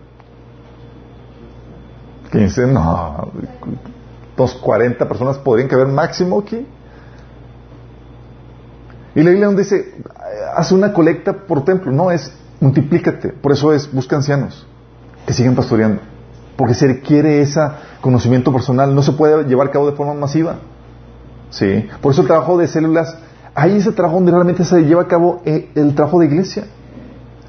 15, 2.32 2.68
no, 2.68 3.30
dos 4.34 4.54
40 4.54 5.06
personas 5.06 5.36
podrían 5.36 5.68
caber 5.68 5.88
máximo 5.88 6.40
aquí. 6.40 6.66
Y 9.14 9.22
la 9.22 9.30
Biblia 9.30 9.48
dice, 9.48 9.94
haz 10.56 10.72
una 10.72 10.92
colecta 10.92 11.32
por 11.32 11.64
templo, 11.64 11.92
no 11.92 12.10
es 12.10 12.32
multiplícate, 12.60 13.28
por 13.28 13.52
eso 13.52 13.72
es, 13.72 13.92
busca 13.92 14.16
ancianos 14.16 14.66
que 15.26 15.32
siguen 15.32 15.54
pastoreando, 15.54 16.00
porque 16.56 16.74
se 16.74 16.86
requiere 16.86 17.40
ese 17.40 17.60
conocimiento 18.00 18.52
personal, 18.52 18.94
no 18.94 19.02
se 19.02 19.12
puede 19.12 19.44
llevar 19.44 19.68
a 19.68 19.70
cabo 19.70 19.90
de 19.90 19.96
forma 19.96 20.14
masiva. 20.14 20.56
¿Sí? 21.50 21.86
Por 22.02 22.12
eso 22.12 22.22
el 22.22 22.26
trabajo 22.26 22.58
de 22.58 22.66
células 22.66 23.16
ahí 23.58 23.76
ese 23.76 23.92
trabajo 23.92 24.16
donde 24.16 24.30
realmente 24.30 24.64
se 24.64 24.82
lleva 24.82 25.02
a 25.02 25.08
cabo 25.08 25.42
eh, 25.44 25.70
el 25.74 25.94
trabajo 25.94 26.20
de 26.20 26.26
iglesia. 26.26 26.64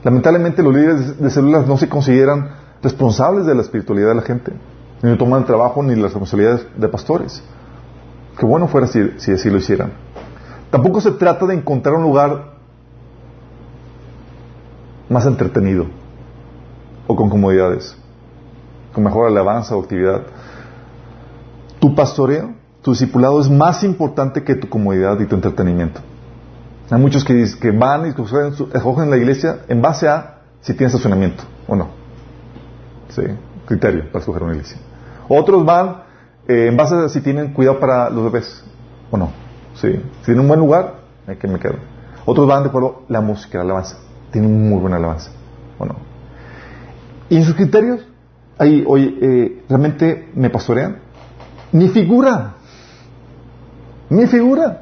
Lamentablemente 0.04 0.64
los 0.64 0.74
líderes 0.74 1.20
de 1.20 1.30
células 1.30 1.68
no 1.68 1.78
se 1.78 1.88
consideran 1.88 2.50
responsables 2.82 3.46
de 3.46 3.54
la 3.54 3.62
espiritualidad 3.62 4.10
de 4.10 4.16
la 4.16 4.22
gente, 4.22 4.54
ni 5.04 5.16
toman 5.18 5.42
el 5.42 5.46
trabajo 5.46 5.84
ni 5.84 5.96
las 5.96 6.06
responsabilidades 6.06 6.66
de 6.76 6.88
pastores. 6.88 7.44
Qué 8.38 8.46
bueno 8.46 8.68
fuera 8.68 8.88
si, 8.88 9.12
si 9.18 9.34
así 9.34 9.50
lo 9.50 9.58
hicieran. 9.58 9.92
Tampoco 10.72 11.02
se 11.02 11.12
trata 11.12 11.46
de 11.46 11.56
encontrar 11.56 11.96
un 11.96 12.04
lugar 12.04 12.59
más 15.10 15.26
entretenido 15.26 15.88
o 17.08 17.16
con 17.16 17.30
comodidades, 17.30 17.98
con 18.94 19.04
mejor 19.04 19.28
alabanza 19.28 19.76
o 19.76 19.82
actividad. 19.82 20.22
Tu 21.80 21.96
pastoreo, 21.96 22.54
tu 22.82 22.92
discipulado 22.92 23.40
es 23.42 23.50
más 23.50 23.84
importante 23.84 24.44
que 24.44 24.56
tu 24.56 24.70
comodidad 24.70 25.20
y 25.20 25.26
tu 25.26 25.36
entretenimiento. 25.36 26.02
Hay 26.92 27.00
muchos 27.00 27.24
que, 27.24 27.46
que 27.60 27.72
van 27.72 28.06
y 28.06 28.10
escogen 28.10 29.10
la 29.10 29.18
iglesia 29.18 29.60
en 29.68 29.82
base 29.82 30.08
a 30.08 30.42
si 30.62 30.74
tiene 30.74 30.88
estacionamiento 30.88 31.44
o 31.68 31.76
no. 31.76 31.88
Sí, 33.10 33.24
criterio 33.66 34.06
para 34.12 34.20
escoger 34.20 34.44
una 34.44 34.54
iglesia. 34.54 34.78
Otros 35.28 35.66
van 35.66 36.04
eh, 36.48 36.68
en 36.68 36.78
base 36.78 36.96
a 36.96 37.10
si 37.10 37.22
tienen 37.22 37.54
cuidado 37.54 37.80
para 37.80 38.10
los 38.10 38.24
bebés 38.26 38.64
o 39.12 39.18
no. 39.18 39.32
Sí. 39.76 39.92
Si 40.20 40.26
tienen 40.26 40.42
un 40.42 40.48
buen 40.48 40.60
lugar, 40.60 40.96
hay 41.28 41.38
que 41.38 41.48
me 41.48 41.60
quedo. 41.60 41.76
Otros 42.26 42.48
van 42.48 42.64
de 42.64 42.70
acuerdo 42.70 43.04
la 43.08 43.22
música, 43.22 43.60
la 43.60 43.66
alabanza. 43.66 43.98
Tienen 44.32 44.70
muy 44.70 44.80
buena 44.80 44.98
alabanza 44.98 45.32
o 45.78 45.86
no. 45.86 45.96
Y 47.30 47.38
en 47.38 47.44
sus 47.44 47.56
criterios, 47.56 48.02
ahí, 48.58 48.84
oye, 48.88 49.18
eh, 49.22 49.64
¿realmente 49.70 50.30
me 50.36 50.50
pastorean? 50.50 50.98
Ni 51.72 51.88
figura. 51.90 52.56
Ni 54.10 54.26
figura. 54.28 54.82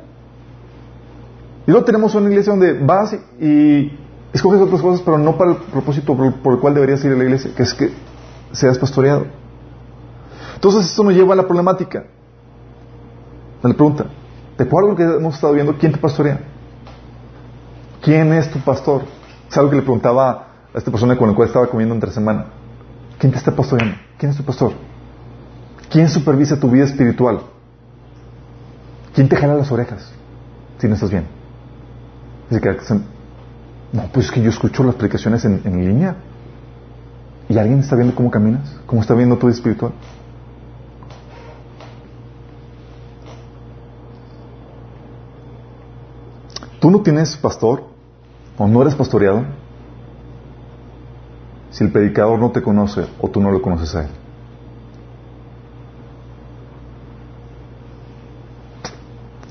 Y 1.66 1.72
luego 1.72 1.86
tenemos 1.86 2.16
una 2.16 2.30
iglesia 2.30 2.54
donde 2.54 2.74
vas 2.74 3.14
y, 3.40 3.92
escoges 4.32 4.62
otras 4.62 4.82
cosas, 4.82 5.02
pero 5.02 5.18
no 5.18 5.38
para 5.38 5.52
el 5.52 5.58
propósito 5.58 6.16
por, 6.16 6.54
el 6.54 6.60
cual 6.60 6.74
deberías 6.74 7.04
ir 7.04 7.12
a 7.12 7.16
la 7.16 7.24
iglesia, 7.24 7.52
que 7.56 7.64
es 7.64 7.74
que 7.74 7.92
seas 8.54 8.78
pastoreado. 8.78 9.26
Entonces 10.56 10.86
esto 10.86 11.04
nos 11.04 11.14
lleva 11.14 11.34
a 11.34 11.38
la 11.38 11.46
problemática. 11.46 12.06
Me 13.64 13.74
pregunta, 13.74 14.06
¿de 14.58 14.64
acuerdo 14.64 14.90
a 14.90 14.92
lo 14.92 14.98
que 14.98 15.04
hemos 15.04 15.36
estado 15.36 15.54
viendo? 15.54 15.78
¿Quién 15.78 15.92
te 15.92 15.98
pastorea? 15.98 16.40
¿Quién 18.02 18.32
es 18.32 18.50
tu 18.50 18.60
pastor? 18.60 19.04
Es 19.50 19.58
algo 19.58 19.70
que 19.70 19.78
le 19.78 19.82
preguntaba 19.82 20.48
a 20.74 20.78
esta 20.78 20.92
persona 20.92 21.18
con 21.18 21.30
la 21.30 21.36
cual 21.36 21.48
estaba 21.48 21.68
comiendo 21.68 21.96
entre 21.96 22.12
semana. 22.12 22.46
¿Quién 23.18 23.32
te 23.32 23.38
está 23.38 23.56
pastoreando? 23.56 23.96
¿Quién 24.18 24.32
es 24.32 24.38
tu 24.38 24.44
pastor? 24.44 24.74
¿Quién 25.90 26.10
supervisa 26.10 26.60
tu 26.60 26.70
vida 26.70 26.86
espiritual? 26.86 27.42
¿Quién 29.16 29.30
te 29.30 29.36
jala 29.36 29.56
las 29.56 29.72
orejas 29.72 30.12
si 30.78 30.88
no 30.88 30.96
estás 30.96 31.10
bien? 31.10 31.26
no, 33.92 34.04
pues 34.14 34.28
es 34.28 34.32
que 34.32 34.42
yo 34.42 34.50
escucho 34.50 34.84
las 34.84 34.96
predicaciones 34.96 35.44
en, 35.46 35.62
en 35.64 35.86
línea. 35.86 36.16
¿Y 37.50 37.58
alguien 37.58 37.80
está 37.80 37.96
viendo 37.96 38.14
cómo 38.14 38.30
caminas? 38.30 38.76
¿Cómo 38.86 39.02
está 39.02 39.14
viendo 39.14 39.38
tu 39.38 39.48
vida 39.48 39.56
espiritual? 39.56 39.94
Tú 46.80 46.92
no 46.92 47.02
tienes 47.02 47.36
pastor 47.38 47.97
o 48.58 48.68
no 48.68 48.82
eres 48.82 48.96
pastoreado 48.96 49.46
si 51.72 51.84
el 51.84 51.92
predicador 51.92 52.40
no 52.40 52.52
te 52.52 52.62
conoce 52.62 53.08
o 53.20 53.30
tú 53.30 53.40
no 53.40 53.52
lo 53.52 53.62
conoces 53.62 53.94
a 53.96 54.04
él. 54.04 54.10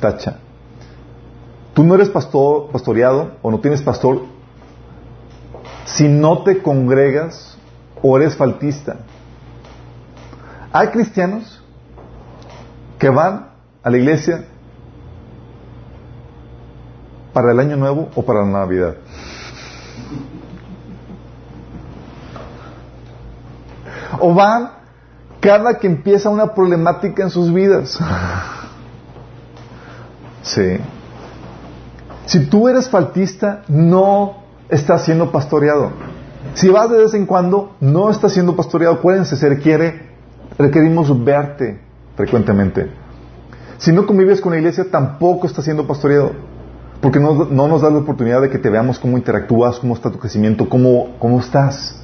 Tacha. 0.00 0.38
Tú 1.72 1.84
no 1.84 1.94
eres 1.94 2.09
pastor, 2.09 2.70
pastoreado 2.70 3.32
o 3.42 3.50
no 3.50 3.61
tienes 3.61 3.82
pastor 3.82 4.22
si 5.84 6.09
no 6.09 6.42
te 6.42 6.62
congregas 6.62 7.57
o 8.02 8.16
eres 8.16 8.36
faltista. 8.36 8.96
Hay 10.72 10.88
cristianos 10.88 11.62
que 12.98 13.09
van 13.09 13.50
a 13.82 13.90
la 13.90 13.96
iglesia 13.96 14.46
para 17.37 17.53
el 17.53 17.61
año 17.61 17.76
nuevo 17.76 18.09
o 18.14 18.22
para 18.22 18.41
la 18.41 18.61
Navidad. 18.61 18.95
O 24.18 24.32
van 24.32 24.70
cada 25.39 25.78
que 25.78 25.87
empieza 25.87 26.30
una 26.30 26.55
problemática 26.55 27.22
en 27.22 27.28
sus 27.28 27.53
vidas. 27.53 27.99
Sí. 30.41 30.78
Si 32.24 32.47
tú 32.47 32.68
eres 32.68 32.89
faltista, 32.89 33.64
no 33.68 34.39
estás 34.70 35.05
siendo 35.05 35.30
pastoreado. 35.30 35.91
Si 36.55 36.70
vas 36.70 36.89
de 36.89 36.97
vez 36.97 37.12
en 37.12 37.26
cuando, 37.26 37.76
no 37.80 38.09
estás 38.09 38.32
siendo 38.32 38.57
pastoreado. 38.57 38.95
Acuérdense, 38.95 39.37
se 39.37 39.47
requiere, 39.47 40.09
requerimos 40.57 41.22
verte 41.22 41.82
frecuentemente. 42.16 42.91
Si 43.76 43.93
no 43.93 44.07
convives 44.07 44.41
con 44.41 44.53
la 44.53 44.59
iglesia, 44.59 44.87
tampoco 44.91 45.47
estás 45.47 45.66
siendo 45.66 45.87
pastoreado. 45.87 46.55
Porque 47.01 47.20
no, 47.20 47.44
nos 47.44 47.82
da 47.82 47.90
la 47.90 47.99
oportunidad 47.99 48.40
de 48.40 48.51
que 48.51 48.59
te 48.59 48.70
veamos 48.70 48.99
cómo 48.99 49.16
interactúas, 49.16 49.78
cómo 49.78 49.94
está 49.94 50.11
tu 50.11 50.18
crecimiento, 50.18 50.68
cómo, 50.68 51.16
cómo 51.18 51.40
estás. 51.40 52.03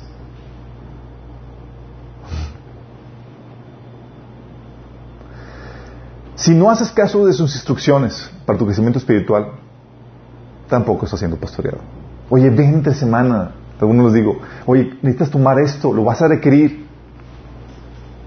Si 6.35 6.55
no 6.55 6.71
haces 6.71 6.91
caso 6.91 7.25
de 7.25 7.33
sus 7.33 7.55
instrucciones 7.55 8.31
para 8.45 8.59
tu 8.59 8.67
crecimiento 8.67 8.99
espiritual, 8.99 9.53
tampoco 10.69 11.05
estás 11.05 11.21
siendo 11.21 11.37
pastoreado. 11.37 11.79
Oye, 12.29 12.51
ven 12.51 12.75
entre 12.75 12.95
semana. 12.95 13.53
Algunos 13.81 14.07
les 14.07 14.15
digo, 14.15 14.39
oye, 14.67 14.95
necesitas 15.03 15.31
tomar 15.31 15.59
esto, 15.59 15.93
lo 15.93 16.05
vas 16.05 16.23
a 16.23 16.29
requerir. 16.29 16.87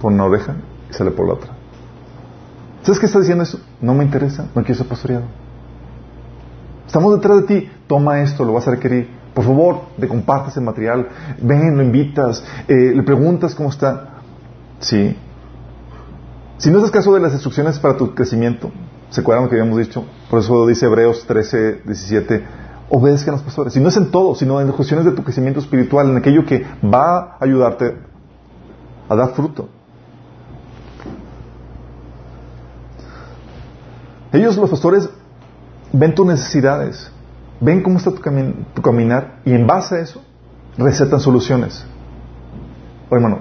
Por 0.01 0.11
una 0.11 0.25
oreja 0.25 0.55
y 0.89 0.93
sale 0.93 1.11
por 1.11 1.27
la 1.27 1.33
otra. 1.33 1.51
¿Sabes 2.83 2.99
qué 2.99 3.05
está 3.05 3.19
diciendo 3.19 3.43
eso? 3.43 3.59
No 3.81 3.93
me 3.93 4.03
interesa, 4.03 4.47
no 4.53 4.63
quiero 4.63 4.75
ser 4.75 4.87
pastoreado. 4.87 5.25
Estamos 6.95 7.15
detrás 7.15 7.41
de 7.41 7.43
ti, 7.43 7.69
toma 7.87 8.21
esto, 8.21 8.45
lo 8.45 8.53
vas 8.53 8.65
a 8.69 8.71
requerir. 8.71 9.09
Por 9.33 9.43
favor, 9.43 9.81
te 9.99 10.07
compartes 10.07 10.55
el 10.55 10.63
material, 10.63 11.09
ven, 11.41 11.75
lo 11.75 11.83
invitas, 11.83 12.41
eh, 12.69 12.93
le 12.95 13.03
preguntas 13.03 13.53
cómo 13.53 13.67
está. 13.67 14.21
Sí. 14.79 15.13
Si 16.57 16.69
no 16.69 16.77
haces 16.77 16.91
caso 16.91 17.13
de 17.13 17.19
las 17.19 17.33
instrucciones 17.33 17.79
para 17.79 17.97
tu 17.97 18.15
crecimiento, 18.15 18.71
¿se 19.09 19.19
acuerdan 19.19 19.43
lo 19.43 19.49
que 19.49 19.59
habíamos 19.59 19.77
dicho? 19.77 20.05
Por 20.29 20.39
eso 20.39 20.65
dice 20.67 20.85
Hebreos 20.85 21.25
13, 21.27 21.81
17, 21.83 22.45
obedezcan 22.89 23.33
a 23.33 23.37
los 23.39 23.43
pastores. 23.43 23.73
Si 23.73 23.81
no 23.81 23.89
es 23.89 23.97
en 23.97 24.09
todo, 24.09 24.33
sino 24.33 24.61
en 24.61 24.67
las 24.67 24.75
cuestiones 24.77 25.05
de 25.05 25.11
tu 25.11 25.21
crecimiento 25.21 25.59
espiritual, 25.59 26.09
en 26.09 26.15
aquello 26.15 26.45
que 26.45 26.65
va 26.81 27.17
a 27.17 27.37
ayudarte 27.41 27.97
a 29.09 29.15
dar 29.17 29.33
fruto. 29.33 29.67
Ellos, 34.31 34.55
los 34.55 34.69
pastores, 34.69 35.09
ven 35.91 36.15
tus 36.15 36.25
necesidades, 36.25 37.11
ven 37.59 37.81
cómo 37.81 37.97
está 37.97 38.11
tu, 38.11 38.81
caminar 38.81 39.39
y 39.45 39.53
en 39.53 39.65
base 39.67 39.95
a 39.95 39.99
eso 39.99 40.21
recetan 40.77 41.19
soluciones. 41.19 41.85
O 43.09 43.15
hermano, 43.15 43.39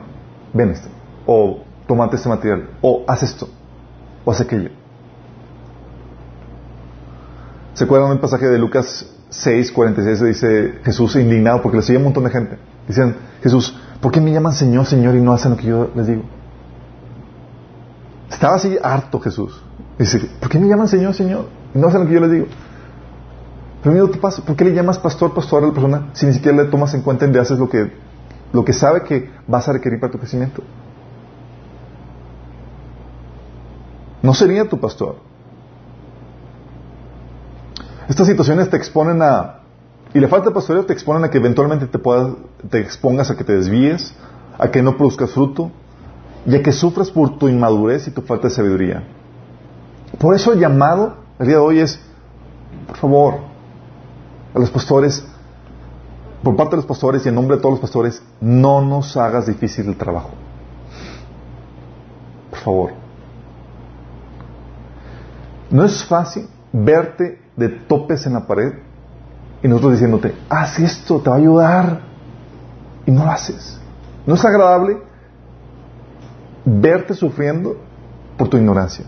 ven 0.52 0.70
esto, 0.70 0.88
o 1.26 1.64
tomate 1.86 2.16
este 2.16 2.28
material, 2.28 2.70
o 2.80 3.04
haz 3.08 3.22
esto, 3.22 3.48
o 4.24 4.30
haz 4.30 4.40
aquello. 4.40 4.70
¿Se 7.74 7.84
acuerdan 7.84 8.10
del 8.10 8.20
pasaje 8.20 8.46
de 8.46 8.58
Lucas 8.58 9.06
6, 9.30 9.72
46? 9.72 10.20
Dice 10.20 10.78
Jesús 10.84 11.16
indignado 11.16 11.60
porque 11.60 11.78
le 11.78 11.82
sigue 11.82 11.98
un 11.98 12.04
montón 12.04 12.24
de 12.24 12.30
gente. 12.30 12.58
Dicen, 12.86 13.16
Jesús, 13.42 13.76
¿por 14.00 14.12
qué 14.12 14.20
me 14.20 14.30
llaman 14.30 14.52
Señor, 14.52 14.86
Señor 14.86 15.16
y 15.16 15.20
no 15.20 15.32
hacen 15.32 15.52
lo 15.52 15.56
que 15.56 15.66
yo 15.66 15.90
les 15.94 16.06
digo? 16.06 16.22
Estaba 18.30 18.56
así 18.56 18.78
harto 18.80 19.18
Jesús. 19.18 19.60
Dice, 19.98 20.20
¿por 20.40 20.48
qué 20.48 20.58
me 20.58 20.68
llaman 20.68 20.86
Señor, 20.86 21.14
Señor? 21.14 21.46
No 21.74 21.88
hacen 21.88 22.02
lo 22.02 22.06
que 22.06 22.14
yo 22.14 22.20
les 22.20 22.30
digo. 22.30 22.46
Pero 23.82 24.10
¿qué 24.10 24.18
pasa? 24.18 24.42
¿Por 24.42 24.56
qué 24.56 24.64
le 24.64 24.72
llamas 24.72 24.98
pastor, 24.98 25.34
pastor 25.34 25.62
a 25.62 25.66
la 25.66 25.72
persona 25.72 26.08
si 26.14 26.24
ni 26.24 26.32
siquiera 26.32 26.56
le 26.56 26.64
tomas 26.70 26.94
en 26.94 27.02
cuenta 27.02 27.26
y 27.26 27.32
le 27.32 27.38
haces 27.38 27.58
lo 27.58 27.68
que, 27.68 27.92
lo 28.52 28.64
que 28.64 28.72
sabe 28.72 29.02
que 29.02 29.30
vas 29.46 29.68
a 29.68 29.74
requerir 29.74 30.00
para 30.00 30.10
tu 30.10 30.18
crecimiento? 30.18 30.62
No 34.22 34.32
sería 34.32 34.66
tu 34.66 34.80
pastor. 34.80 35.16
Estas 38.08 38.26
situaciones 38.26 38.70
te 38.70 38.76
exponen 38.76 39.20
a... 39.20 39.60
Y 40.14 40.20
la 40.20 40.28
falta 40.28 40.48
de 40.48 40.54
pastoreo 40.54 40.86
te 40.86 40.92
exponen 40.92 41.24
a 41.24 41.30
que 41.30 41.38
eventualmente 41.38 41.86
te, 41.86 41.98
puedas, 41.98 42.34
te 42.70 42.80
expongas 42.80 43.30
a 43.30 43.36
que 43.36 43.44
te 43.44 43.52
desvíes, 43.52 44.14
a 44.56 44.70
que 44.70 44.80
no 44.80 44.96
produzcas 44.96 45.32
fruto 45.32 45.72
y 46.46 46.54
a 46.54 46.62
que 46.62 46.72
sufras 46.72 47.10
por 47.10 47.36
tu 47.36 47.48
inmadurez 47.48 48.06
y 48.06 48.12
tu 48.12 48.22
falta 48.22 48.48
de 48.48 48.54
sabiduría. 48.54 49.02
Por 50.18 50.34
eso 50.34 50.52
el 50.52 50.60
llamado 50.60 51.23
el 51.38 51.46
día 51.46 51.56
de 51.56 51.62
hoy 51.62 51.80
es, 51.80 51.98
por 52.86 52.96
favor, 52.96 53.34
a 54.54 54.58
los 54.58 54.70
pastores, 54.70 55.24
por 56.42 56.54
parte 56.56 56.72
de 56.72 56.76
los 56.76 56.86
pastores 56.86 57.24
y 57.26 57.28
en 57.28 57.34
nombre 57.34 57.56
de 57.56 57.62
todos 57.62 57.74
los 57.74 57.80
pastores, 57.80 58.22
no 58.40 58.82
nos 58.82 59.16
hagas 59.16 59.46
difícil 59.46 59.88
el 59.88 59.96
trabajo. 59.96 60.30
Por 62.50 62.58
favor. 62.60 62.90
No 65.70 65.84
es 65.84 66.04
fácil 66.04 66.48
verte 66.72 67.40
de 67.56 67.68
topes 67.68 68.26
en 68.26 68.34
la 68.34 68.46
pared 68.46 68.74
y 69.62 69.68
nosotros 69.68 69.92
diciéndote, 69.94 70.34
haz 70.48 70.78
esto, 70.78 71.20
te 71.20 71.30
va 71.30 71.36
a 71.36 71.38
ayudar. 71.38 72.00
Y 73.06 73.10
no 73.10 73.24
lo 73.24 73.30
haces. 73.30 73.80
No 74.26 74.34
es 74.34 74.44
agradable 74.44 74.98
verte 76.64 77.14
sufriendo 77.14 77.76
por 78.38 78.48
tu 78.48 78.56
ignorancia 78.56 79.04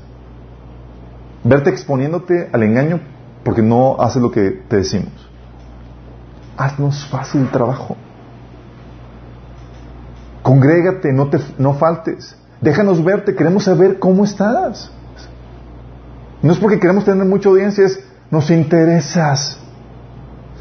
verte 1.47 1.71
exponiéndote 1.71 2.51
al 2.53 2.63
engaño 2.63 3.01
porque 3.45 3.63
no 3.63 4.01
haces 4.01 4.21
lo 4.21 4.31
que 4.31 4.51
te 4.69 4.77
decimos. 4.77 5.13
Haznos 6.57 7.07
fácil 7.07 7.43
el 7.43 7.51
trabajo. 7.51 7.97
Congrégate, 10.43 11.13
no, 11.13 11.29
te, 11.29 11.39
no 11.59 11.75
faltes. 11.75 12.37
Déjanos 12.61 13.05
verte, 13.05 13.35
queremos 13.35 13.65
saber 13.65 13.99
cómo 13.99 14.25
estás. 14.25 14.91
No 16.43 16.53
es 16.53 16.59
porque 16.59 16.79
queremos 16.79 17.05
tener 17.05 17.27
mucha 17.27 17.49
audiencia, 17.49 17.85
es 17.85 18.01
nos 18.31 18.51
interesas. 18.51 19.59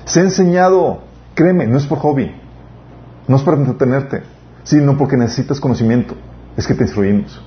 Se 0.05 0.19
ha 0.19 0.23
enseñado, 0.23 0.99
créeme, 1.33 1.65
no 1.67 1.77
es 1.77 1.85
por 1.85 1.99
hobby, 1.99 2.31
no 3.27 3.35
es 3.35 3.41
para 3.41 3.57
entretenerte, 3.57 4.23
sino 4.63 4.97
porque 4.97 5.17
necesitas 5.17 5.59
conocimiento. 5.59 6.15
Es 6.57 6.67
que 6.67 6.73
te 6.73 6.83
instruimos. 6.83 7.41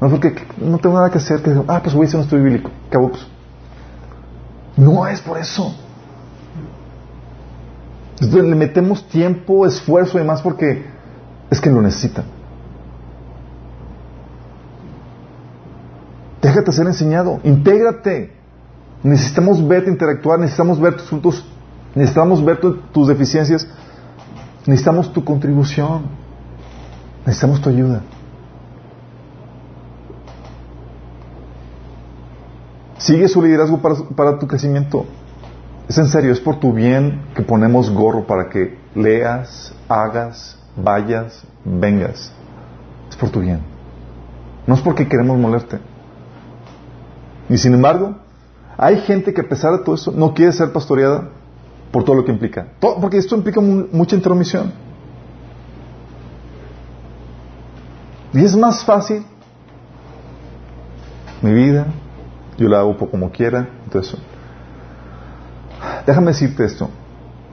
No 0.00 0.08
porque 0.08 0.34
no 0.58 0.78
tengo 0.78 0.96
nada 0.96 1.10
que 1.10 1.18
hacer, 1.18 1.42
que 1.42 1.50
ah, 1.66 1.80
pues 1.82 1.94
voy 1.94 2.04
a 2.04 2.08
hacer 2.08 2.18
un 2.18 2.24
estudio 2.24 2.44
bíblico. 2.44 2.70
Cabo, 2.90 3.10
pues. 3.10 3.26
No 4.76 5.06
es 5.06 5.20
por 5.20 5.38
eso. 5.38 5.74
Entonces 8.20 8.44
le 8.48 8.56
metemos 8.56 9.08
tiempo, 9.08 9.66
esfuerzo 9.66 10.18
y 10.18 10.20
demás 10.20 10.42
porque 10.42 10.84
es 11.50 11.60
que 11.60 11.70
lo 11.70 11.80
necesitan. 11.80 12.24
Déjate 16.42 16.72
ser 16.72 16.86
enseñado, 16.86 17.40
intégrate. 17.42 18.32
Necesitamos 19.02 19.66
verte 19.66 19.90
interactuar, 19.90 20.40
necesitamos 20.40 20.80
ver 20.80 20.96
tus 20.96 21.08
frutos, 21.08 21.44
necesitamos 21.94 22.44
ver 22.44 22.58
tus 22.58 23.06
deficiencias, 23.06 23.66
necesitamos 24.66 25.12
tu 25.12 25.24
contribución, 25.24 26.02
necesitamos 27.24 27.60
tu 27.60 27.68
ayuda. 27.68 28.02
Sigue 32.98 33.28
su 33.28 33.40
liderazgo 33.40 33.80
para, 33.80 34.38
tu 34.38 34.46
crecimiento. 34.46 35.06
Es 35.88 35.96
en 35.98 36.08
serio, 36.08 36.32
es 36.32 36.40
por 36.40 36.58
tu 36.60 36.72
bien 36.72 37.22
que 37.34 37.42
ponemos 37.42 37.90
gorro 37.90 38.26
para 38.26 38.48
que 38.50 38.76
leas, 38.94 39.72
hagas, 39.88 40.58
vayas, 40.76 41.42
vengas. 41.64 42.32
Es 43.08 43.16
por 43.16 43.30
tu 43.30 43.40
bien. 43.40 43.60
No 44.66 44.74
es 44.74 44.80
porque 44.80 45.08
queremos 45.08 45.38
molerte. 45.38 45.78
Y 47.48 47.56
sin 47.56 47.72
embargo, 47.72 48.16
hay 48.76 48.98
gente 49.00 49.32
que 49.32 49.40
a 49.40 49.48
pesar 49.48 49.72
de 49.72 49.84
todo 49.84 49.94
eso 49.94 50.12
no 50.12 50.34
quiere 50.34 50.52
ser 50.52 50.72
pastoreada 50.72 51.30
por 51.90 52.04
todo 52.04 52.16
lo 52.16 52.24
que 52.24 52.32
implica. 52.32 52.66
porque 52.80 53.16
esto 53.16 53.36
implica 53.36 53.60
mucha 53.60 54.16
intromisión. 54.16 54.72
Y 58.32 58.44
es 58.44 58.54
más 58.54 58.84
fácil 58.84 59.24
mi 61.40 61.54
vida, 61.54 61.86
yo 62.58 62.68
la 62.68 62.80
hago 62.80 62.96
como 62.96 63.30
quiera, 63.30 63.68
entonces 63.84 64.18
déjame 66.06 66.28
decirte 66.28 66.64
esto. 66.64 66.90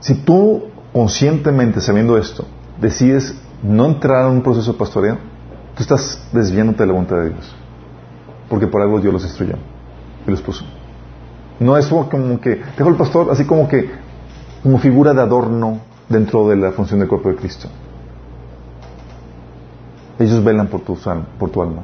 Si 0.00 0.14
tú 0.14 0.64
conscientemente 0.92 1.80
sabiendo 1.80 2.18
esto, 2.18 2.44
decides 2.80 3.34
no 3.62 3.86
entrar 3.86 4.26
en 4.26 4.32
un 4.32 4.42
proceso 4.42 4.72
de 4.72 4.78
tú 5.74 5.82
estás 5.82 6.28
desviándote 6.32 6.82
de 6.82 6.86
la 6.86 6.92
voluntad 6.92 7.16
de 7.16 7.30
Dios. 7.30 7.54
Porque 8.48 8.66
por 8.66 8.82
algo 8.82 9.00
Dios 9.00 9.12
los 9.12 9.24
instruyó 9.24 9.56
y 10.26 10.30
los 10.30 10.40
puso. 10.40 10.64
No 11.60 11.76
es 11.76 11.86
como 11.86 12.40
que 12.40 12.62
dejo 12.76 12.90
el 12.90 12.96
pastor 12.96 13.28
así 13.30 13.44
como 13.44 13.68
que 13.68 13.90
como 14.62 14.78
figura 14.78 15.14
de 15.14 15.20
adorno 15.20 15.80
dentro 16.08 16.48
de 16.48 16.56
la 16.56 16.72
función 16.72 17.00
del 17.00 17.08
cuerpo 17.08 17.28
de 17.28 17.36
Cristo. 17.36 17.68
Ellos 20.18 20.42
velan 20.42 20.68
por 20.68 20.80
tu, 20.80 20.98
por 21.38 21.50
tu 21.50 21.62
alma. 21.62 21.82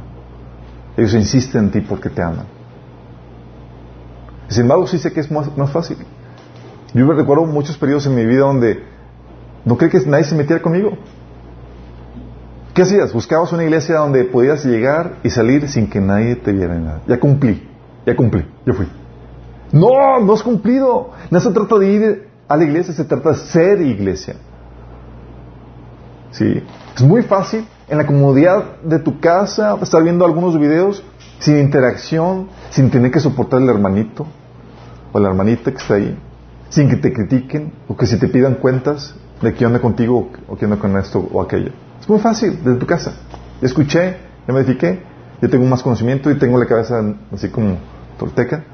Ellos 0.96 1.14
insisten 1.14 1.64
en 1.64 1.70
ti 1.70 1.80
porque 1.80 2.08
te 2.08 2.22
aman. 2.22 2.46
Sin 4.52 4.62
embargo, 4.62 4.86
sí 4.86 4.98
sé 4.98 5.12
que 5.12 5.20
es 5.20 5.30
más, 5.30 5.48
fácil. 5.72 5.96
Yo 6.92 7.06
me 7.06 7.14
recuerdo 7.14 7.46
muchos 7.46 7.78
periodos 7.78 8.06
en 8.06 8.14
mi 8.14 8.26
vida 8.26 8.40
donde 8.40 8.84
no 9.64 9.78
creí 9.78 9.90
que 9.90 10.00
nadie 10.00 10.24
se 10.24 10.34
metiera 10.34 10.60
conmigo. 10.60 10.92
¿Qué 12.74 12.82
hacías? 12.82 13.12
Buscabas 13.12 13.52
una 13.52 13.64
iglesia 13.64 13.96
donde 13.96 14.24
podías 14.24 14.64
llegar 14.64 15.16
y 15.22 15.30
salir 15.30 15.68
sin 15.68 15.88
que 15.88 16.00
nadie 16.00 16.36
te 16.36 16.52
viera 16.52 16.74
nada. 16.74 17.00
Ya 17.06 17.18
cumplí, 17.18 17.66
ya 18.06 18.14
cumplí, 18.14 18.46
ya 18.66 18.74
fui. 18.74 18.86
No, 19.72 20.20
no 20.20 20.32
has 20.34 20.42
cumplido. 20.42 21.10
No 21.30 21.40
se 21.40 21.50
trata 21.50 21.78
de 21.78 21.90
ir 21.90 22.28
a 22.46 22.56
la 22.56 22.64
iglesia, 22.64 22.92
se 22.92 23.04
trata 23.04 23.30
de 23.30 23.36
ser 23.36 23.80
iglesia. 23.80 24.36
Sí. 26.30 26.62
Es 26.94 27.02
muy 27.02 27.22
fácil 27.22 27.66
en 27.88 27.98
la 27.98 28.06
comodidad 28.06 28.80
de 28.82 28.98
tu 28.98 29.18
casa 29.18 29.78
estar 29.80 30.02
viendo 30.02 30.26
algunos 30.26 30.58
videos 30.58 31.02
sin 31.38 31.58
interacción, 31.58 32.48
sin 32.70 32.90
tener 32.90 33.10
que 33.10 33.20
soportar 33.20 33.62
al 33.62 33.68
hermanito 33.68 34.26
o 35.12 35.20
la 35.20 35.28
hermanita 35.28 35.70
que 35.70 35.78
está 35.78 35.94
ahí, 35.94 36.18
sin 36.68 36.88
que 36.88 36.96
te 36.96 37.12
critiquen 37.12 37.72
o 37.88 37.96
que 37.96 38.06
si 38.06 38.18
te 38.18 38.28
pidan 38.28 38.54
cuentas, 38.56 39.14
de 39.42 39.52
qué 39.54 39.66
onda 39.66 39.80
contigo 39.80 40.30
o 40.48 40.56
qué 40.56 40.64
onda 40.64 40.78
con 40.78 40.96
esto 40.96 41.18
o 41.18 41.42
aquello. 41.42 41.72
Es 42.00 42.08
muy 42.08 42.20
fácil, 42.20 42.58
desde 42.62 42.78
tu 42.78 42.86
casa. 42.86 43.12
Escuché, 43.60 44.16
ya 44.46 44.54
me 44.54 44.64
ya 44.64 45.48
tengo 45.48 45.64
más 45.66 45.82
conocimiento 45.82 46.30
y 46.30 46.38
tengo 46.38 46.58
la 46.58 46.66
cabeza 46.66 47.02
así 47.32 47.48
como 47.48 47.76
torteca. 48.18 48.64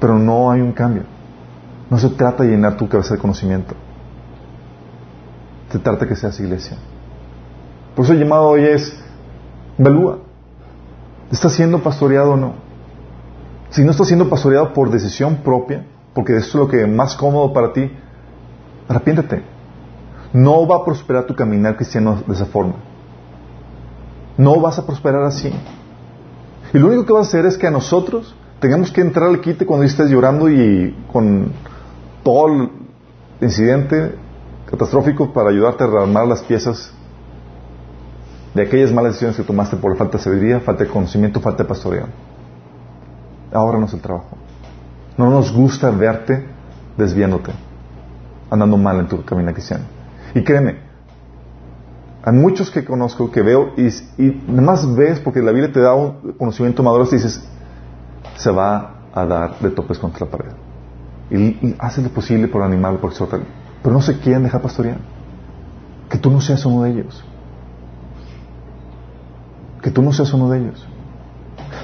Pero 0.00 0.18
no 0.18 0.50
hay 0.50 0.60
un 0.60 0.72
cambio. 0.72 1.04
No 1.88 1.98
se 1.98 2.08
trata 2.10 2.42
de 2.42 2.50
llenar 2.50 2.76
tu 2.76 2.88
cabeza 2.88 3.14
de 3.14 3.20
conocimiento. 3.20 3.74
Se 5.70 5.78
trata 5.78 6.00
de 6.00 6.08
que 6.08 6.16
seas 6.16 6.38
iglesia. 6.40 6.76
Por 7.94 8.04
eso 8.04 8.14
el 8.14 8.18
llamado 8.18 8.48
hoy 8.48 8.64
es, 8.64 8.96
evalúa. 9.78 10.18
¿Estás 11.30 11.52
siendo 11.52 11.80
pastoreado 11.80 12.32
o 12.32 12.36
no? 12.36 12.54
Si 13.74 13.82
no 13.82 13.90
estás 13.90 14.06
siendo 14.06 14.30
pastoreado 14.30 14.72
por 14.72 14.90
decisión 14.90 15.38
propia, 15.38 15.84
porque 16.14 16.36
eso 16.36 16.46
es 16.46 16.54
lo 16.54 16.68
que 16.68 16.82
es 16.82 16.88
más 16.88 17.16
cómodo 17.16 17.52
para 17.52 17.72
ti, 17.72 17.90
Arrepiéntete. 18.88 19.42
No 20.32 20.66
va 20.66 20.76
a 20.76 20.84
prosperar 20.84 21.24
tu 21.24 21.34
caminar 21.34 21.76
cristiano 21.76 22.22
de 22.26 22.34
esa 22.34 22.46
forma. 22.46 22.74
No 24.36 24.60
vas 24.60 24.78
a 24.78 24.86
prosperar 24.86 25.22
así. 25.22 25.50
Y 26.72 26.78
lo 26.78 26.88
único 26.88 27.06
que 27.06 27.12
va 27.12 27.20
a 27.20 27.22
hacer 27.22 27.46
es 27.46 27.56
que 27.56 27.66
a 27.66 27.70
nosotros 27.70 28.34
tengamos 28.60 28.90
que 28.90 29.00
entrar 29.00 29.28
al 29.28 29.40
quite 29.40 29.64
cuando 29.64 29.86
estés 29.86 30.10
llorando 30.10 30.50
y 30.50 30.94
con 31.12 31.52
todo 32.22 32.48
el 32.48 32.70
incidente 33.40 34.16
catastrófico 34.68 35.32
para 35.32 35.50
ayudarte 35.50 35.84
a 35.84 35.86
rearmar 35.86 36.26
las 36.26 36.42
piezas 36.42 36.92
de 38.54 38.62
aquellas 38.62 38.92
malas 38.92 39.12
decisiones 39.12 39.36
que 39.36 39.44
tomaste 39.44 39.76
por 39.76 39.96
falta 39.96 40.18
de 40.18 40.24
sabiduría, 40.24 40.60
falta 40.60 40.84
de 40.84 40.90
conocimiento, 40.90 41.40
falta 41.40 41.62
de 41.62 41.68
pastoreo. 41.68 42.06
Ahora 43.54 43.78
no 43.78 43.86
es 43.86 43.94
el 43.94 44.00
trabajo. 44.00 44.36
No 45.16 45.30
nos 45.30 45.52
gusta 45.52 45.90
verte 45.90 46.46
desviándote 46.96 47.52
andando 48.50 48.76
mal 48.76 49.00
en 49.00 49.08
tu 49.08 49.24
camino 49.24 49.52
cristiano. 49.52 49.84
Y 50.34 50.42
créeme, 50.42 50.78
hay 52.22 52.32
muchos 52.32 52.70
que 52.70 52.84
conozco 52.84 53.30
que 53.30 53.42
veo 53.42 53.72
y, 53.76 53.88
y 54.22 54.42
más 54.48 54.94
ves 54.94 55.20
porque 55.20 55.40
la 55.40 55.52
Biblia 55.52 55.72
te 55.72 55.80
da 55.80 55.94
un 55.94 56.32
conocimiento 56.38 56.82
maduro 56.82 57.06
y 57.10 57.14
dices, 57.14 57.42
se 58.36 58.50
va 58.50 58.94
a 59.12 59.26
dar 59.26 59.58
de 59.58 59.70
topes 59.70 59.98
contra 59.98 60.26
la 60.26 60.30
pared. 60.30 60.52
Y, 61.30 61.36
y 61.36 61.76
hace 61.78 62.02
lo 62.02 62.08
posible 62.08 62.48
por 62.48 62.62
animarlo, 62.62 63.00
por 63.00 63.10
exhortarlo. 63.10 63.46
Pero 63.82 63.94
no 63.94 64.00
se 64.00 64.18
quieren 64.18 64.42
dejar 64.42 64.62
pastorear. 64.62 64.98
Que 66.08 66.18
tú 66.18 66.30
no 66.30 66.40
seas 66.40 66.64
uno 66.64 66.82
de 66.82 66.90
ellos. 66.90 67.24
Que 69.82 69.90
tú 69.90 70.02
no 70.02 70.12
seas 70.12 70.32
uno 70.32 70.50
de 70.50 70.58
ellos. 70.60 70.86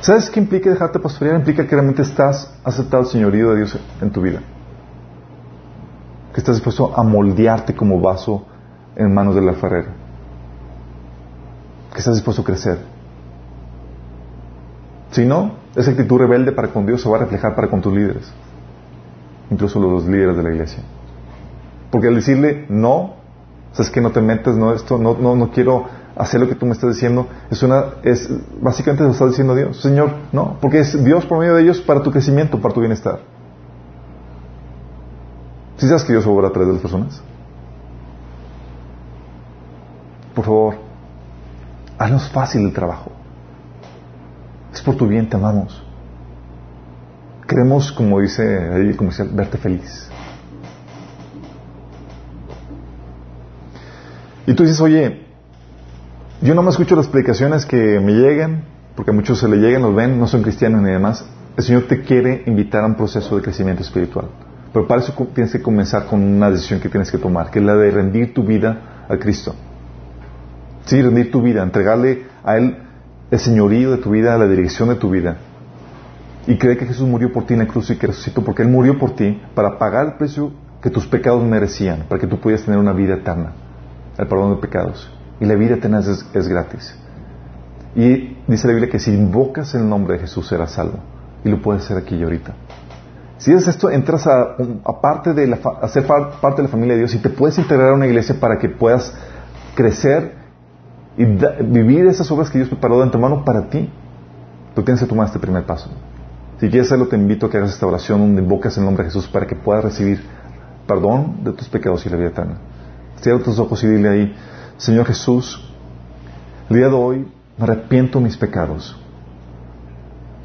¿Sabes 0.01 0.31
qué 0.31 0.41
implica 0.41 0.71
dejarte 0.71 0.99
pastorear? 0.99 1.37
Implica 1.37 1.65
que 1.65 1.71
realmente 1.71 2.03
estás 2.03 2.53
aceptado 2.65 3.03
el 3.03 3.09
señorío 3.09 3.51
de 3.51 3.57
Dios 3.57 3.79
en 4.01 4.11
tu 4.11 4.23
vida 4.23 4.41
que 6.33 6.41
estás 6.41 6.57
dispuesto 6.57 6.93
a 6.97 7.03
moldearte 7.03 7.75
como 7.75 8.01
vaso 8.01 8.47
en 8.97 9.13
manos 9.13 9.35
de 9.35 9.43
la 9.43 9.55
ferrera, 9.55 9.89
que 11.93 11.99
estás 11.99 12.15
dispuesto 12.15 12.43
a 12.43 12.45
crecer. 12.45 12.79
Si 15.11 15.25
no, 15.25 15.55
esa 15.75 15.91
actitud 15.91 16.19
rebelde 16.19 16.53
para 16.53 16.69
con 16.69 16.87
Dios 16.87 17.03
se 17.03 17.09
va 17.09 17.17
a 17.17 17.21
reflejar 17.21 17.55
para 17.55 17.69
con 17.69 17.81
tus 17.81 17.93
líderes, 17.93 18.33
incluso 19.51 19.81
los 19.81 20.07
líderes 20.07 20.37
de 20.37 20.43
la 20.43 20.51
iglesia. 20.51 20.83
Porque 21.91 22.07
al 22.07 22.15
decirle 22.15 22.67
no, 22.69 23.15
sabes 23.73 23.91
que 23.91 24.01
no 24.01 24.13
te 24.13 24.21
metes, 24.21 24.55
no 24.55 24.73
esto, 24.73 24.99
no, 24.99 25.17
no, 25.19 25.35
no 25.35 25.51
quiero 25.51 25.87
hacer 26.21 26.41
lo 26.41 26.49
que 26.49 26.55
tú 26.55 26.67
me 26.67 26.73
estás 26.73 26.95
diciendo, 26.95 27.27
es 27.51 27.63
una, 27.63 27.95
es, 28.03 28.29
básicamente 28.61 29.05
lo 29.05 29.11
está 29.11 29.27
diciendo 29.27 29.55
Dios, 29.55 29.81
Señor, 29.81 30.15
no, 30.33 30.59
porque 30.61 30.81
es 30.81 31.03
Dios 31.03 31.25
por 31.25 31.39
medio 31.39 31.55
de 31.55 31.63
ellos 31.63 31.81
para 31.81 32.03
tu 32.03 32.11
crecimiento, 32.11 32.61
para 32.61 32.75
tu 32.75 32.81
bienestar. 32.81 33.21
¿Sí 35.79 35.87
sabes 35.87 36.05
que 36.05 36.13
Dios 36.13 36.27
obra 36.27 36.49
a 36.49 36.51
través 36.51 36.69
de 36.69 36.73
las 36.75 36.83
personas? 36.83 37.23
Por 40.35 40.45
favor, 40.45 40.75
haznos 41.99 42.29
fácil 42.31 42.67
el 42.67 42.73
trabajo. 42.75 43.11
Es 44.75 44.83
por 44.83 44.97
tu 44.97 45.07
bien, 45.07 45.29
te 45.29 45.37
amamos. 45.37 45.83
Queremos, 47.49 47.91
como 47.93 48.21
dice 48.21 48.43
ahí 48.43 48.89
el 48.89 48.97
comercial, 48.97 49.31
verte 49.33 49.57
feliz. 49.57 50.11
Y 54.47 54.55
tú 54.55 54.65
dices, 54.65 54.81
oye, 54.81 55.30
yo 56.43 56.55
no 56.55 56.63
me 56.63 56.71
escucho 56.71 56.97
las 56.97 57.07
predicaciones 57.07 57.67
que 57.67 58.01
me 58.01 58.13
llegan, 58.13 58.65
porque 58.97 59.11
a 59.11 59.15
muchos 59.15 59.39
se 59.39 59.47
le 59.47 59.59
llegan, 59.59 59.83
los 59.83 59.95
ven, 59.95 60.19
no 60.19 60.27
son 60.27 60.43
cristianos 60.43 60.81
ni 60.81 60.91
demás. 60.91 61.25
el 61.57 61.63
Señor 61.63 61.83
te 61.83 62.01
quiere 62.01 62.45
invitar 62.47 62.83
a 62.83 62.87
un 62.87 62.95
proceso 62.95 63.37
de 63.37 63.43
crecimiento 63.43 63.83
espiritual. 63.83 64.29
Pero 64.73 64.87
para 64.87 65.03
eso 65.03 65.13
tienes 65.35 65.53
que 65.53 65.61
comenzar 65.61 66.07
con 66.07 66.23
una 66.23 66.51
decisión 66.51 66.81
que 66.81 66.89
tienes 66.89 67.11
que 67.11 67.19
tomar, 67.19 67.51
que 67.51 67.59
es 67.59 67.65
la 67.65 67.75
de 67.75 67.91
rendir 67.91 68.33
tu 68.33 68.43
vida 68.43 69.05
a 69.07 69.17
Cristo. 69.19 69.55
Sí, 70.87 71.03
rendir 71.03 71.31
tu 71.31 71.43
vida, 71.43 71.63
entregarle 71.63 72.25
a 72.43 72.57
Él 72.57 72.79
el 73.31 73.39
señorío 73.39 73.91
de 73.91 73.99
tu 73.99 74.11
vida, 74.11 74.39
la 74.39 74.47
dirección 74.47 74.89
de 74.89 74.95
tu 74.95 75.11
vida. 75.11 75.37
Y 76.47 76.57
creer 76.57 76.79
que 76.79 76.87
Jesús 76.87 77.07
murió 77.07 77.33
por 77.33 77.45
ti 77.45 77.53
en 77.53 77.61
la 77.61 77.67
cruz 77.67 77.91
y 77.91 77.97
que 77.97 78.07
resucitó 78.07 78.43
porque 78.43 78.63
Él 78.63 78.69
murió 78.69 78.99
por 78.99 79.15
ti 79.15 79.43
para 79.55 79.79
pagar 79.79 80.07
el 80.07 80.13
precio 80.15 80.53
que 80.81 80.89
tus 80.89 81.07
pecados 81.07 81.45
merecían, 81.45 82.07
para 82.09 82.19
que 82.19 82.27
tú 82.27 82.41
pudieras 82.41 82.65
tener 82.65 82.81
una 82.81 82.95
vida 82.95 83.15
eterna, 83.15 83.53
el 84.17 84.27
perdón 84.27 84.55
de 84.55 84.57
pecados. 84.57 85.20
Y 85.41 85.47
la 85.47 85.55
vida 85.55 85.77
eterna 85.77 86.01
es, 86.01 86.49
gratis. 86.49 86.95
Y 87.95 88.37
dice 88.47 88.67
la 88.67 88.75
Biblia 88.75 88.91
que 88.91 88.99
si 88.99 89.13
invocas 89.13 89.75
el 89.75 89.89
nombre 89.89 90.15
de 90.15 90.21
Jesús 90.21 90.47
serás 90.47 90.73
salvo. 90.73 90.99
Y 91.45 91.49
lo 91.49 91.63
puedes 91.63 91.85
hacer 91.85 91.97
aquí 91.97 92.15
y 92.17 92.23
ahorita. 92.23 92.53
Si 93.39 93.53
haces 93.53 93.69
esto, 93.69 93.91
entras 93.91 94.27
a, 94.27 94.57
parte 95.01 95.33
de 95.33 95.59
a 95.81 95.89
ser 95.89 96.07
parte 96.07 96.57
de 96.57 96.63
la 96.65 96.69
familia 96.69 96.95
de 96.95 97.01
Dios 97.01 97.15
y 97.15 97.19
te 97.19 97.31
puedes 97.31 97.59
integrar 97.59 97.89
a 97.89 97.95
una 97.95 98.07
iglesia 98.07 98.39
para 98.39 98.59
que 98.59 98.69
puedas 98.69 99.15
crecer 99.75 100.35
y 101.17 101.25
vivir 101.25 102.07
esas 102.07 102.31
obras 102.31 102.51
que 102.51 102.59
Dios 102.59 102.69
preparó 102.69 102.99
de 102.99 103.05
antemano 103.05 103.45
para 103.45 103.69
ti. 103.71 103.91
Tú 104.75 104.83
tienes 104.83 105.01
que 105.01 105.09
tomar 105.09 105.27
este 105.27 105.39
primer 105.39 105.65
paso. 105.65 105.91
Si 106.61 106.69
quieres 106.69 106.89
hacerlo, 106.89 107.09
te 107.09 107.17
invito 107.17 107.47
a 107.47 107.51
que 107.51 107.57
hagas 107.57 107.73
esta 107.73 107.87
oración 107.87 108.21
donde 108.21 108.43
invocas 108.43 108.77
el 108.77 108.85
nombre 108.85 109.05
de 109.05 109.11
Jesús 109.11 109.27
para 109.27 109.47
que 109.47 109.57
puedas 109.57 109.83
recibir 109.83 110.21
perdón 110.87 111.43
de 111.43 111.53
tus 111.53 111.69
pecados 111.71 112.05
y 112.05 112.11
la 112.11 112.17
vida 112.17 112.29
eterna. 112.29 112.59
Cierra 113.23 113.43
tus 113.43 113.59
ojos 113.59 113.83
y 113.83 113.87
dile 113.87 114.09
ahí, 114.09 114.37
Señor 114.81 115.05
Jesús, 115.09 115.63
el 116.71 116.77
día 116.77 116.89
de 116.89 116.95
hoy 116.95 117.31
me 117.59 117.65
arrepiento 117.65 118.19
de 118.19 118.25
mis 118.25 118.39
pecados. 118.39 118.97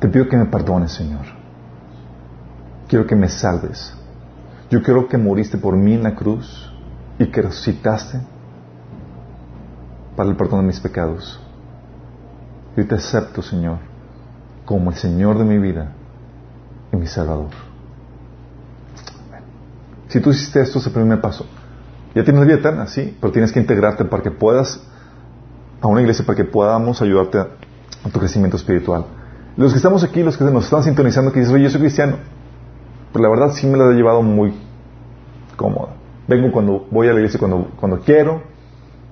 Te 0.02 0.10
pido 0.10 0.28
que 0.28 0.36
me 0.36 0.48
perdones, 0.48 0.92
Señor. 0.92 1.26
Quiero 2.90 3.08
que 3.08 3.16
me 3.16 3.30
salves. 3.30 3.96
Yo 4.70 4.84
quiero 4.84 5.08
que 5.08 5.18
moriste 5.18 5.58
por 5.58 5.78
mí 5.78 5.94
en 5.94 6.04
la 6.04 6.16
cruz 6.16 6.70
y 7.18 7.28
que 7.28 7.44
resucitaste 7.44 8.20
para 10.18 10.30
el 10.30 10.36
perdón 10.36 10.62
de 10.62 10.68
mis 10.68 10.82
pecados. 10.82 11.40
Yo 12.76 12.86
te 12.86 12.96
acepto, 12.96 13.42
Señor, 13.42 13.78
como 14.66 14.90
el 14.90 14.98
Señor 14.98 15.38
de 15.38 15.46
mi 15.46 15.60
vida 15.60 15.94
y 16.92 16.98
mi 16.98 17.08
Salvador. 17.08 17.52
Si 20.10 20.20
tú 20.20 20.32
hiciste 20.32 20.62
esto, 20.62 20.80
es 20.80 20.88
el 20.88 20.92
primer 20.92 21.22
paso. 21.22 21.46
Ya 22.16 22.24
tienes 22.24 22.46
vida 22.46 22.56
eterna, 22.56 22.88
sí, 22.88 23.16
pero 23.20 23.34
tienes 23.34 23.52
que 23.52 23.60
integrarte 23.60 24.06
para 24.06 24.24
que 24.24 24.32
puedas 24.32 24.82
a 25.82 25.88
una 25.88 26.00
iglesia, 26.02 26.26
para 26.26 26.38
que 26.38 26.46
podamos 26.46 27.02
ayudarte 27.02 27.40
a, 27.40 27.48
tu 28.12 28.20
crecimiento 28.20 28.56
espiritual. 28.56 29.06
Los 29.58 29.74
que 29.74 29.78
estamos 29.78 30.04
aquí, 30.04 30.24
los 30.24 30.38
que 30.38 30.46
nos 30.46 30.64
están 30.64 30.84
sintonizando, 30.84 31.32
que 31.32 31.42
dicen, 31.42 31.56
oye, 31.56 31.66
yo 31.66 31.70
soy 31.70 31.82
cristiano, 31.82 32.18
pero 33.12 33.24
la 33.24 33.30
verdad 33.30 33.52
sí 33.54 33.68
me 33.68 33.78
la 33.78 33.92
he 33.92 33.96
llevado 33.96 34.22
muy 34.22 34.54
cómoda. 35.58 35.94
Vengo 36.28 36.52
cuando 36.52 36.88
voy 36.90 37.08
a 37.08 37.12
la 37.12 37.18
iglesia 37.18 37.40
cuando, 37.40 37.72
cuando 37.80 38.00
quiero, 38.00 38.44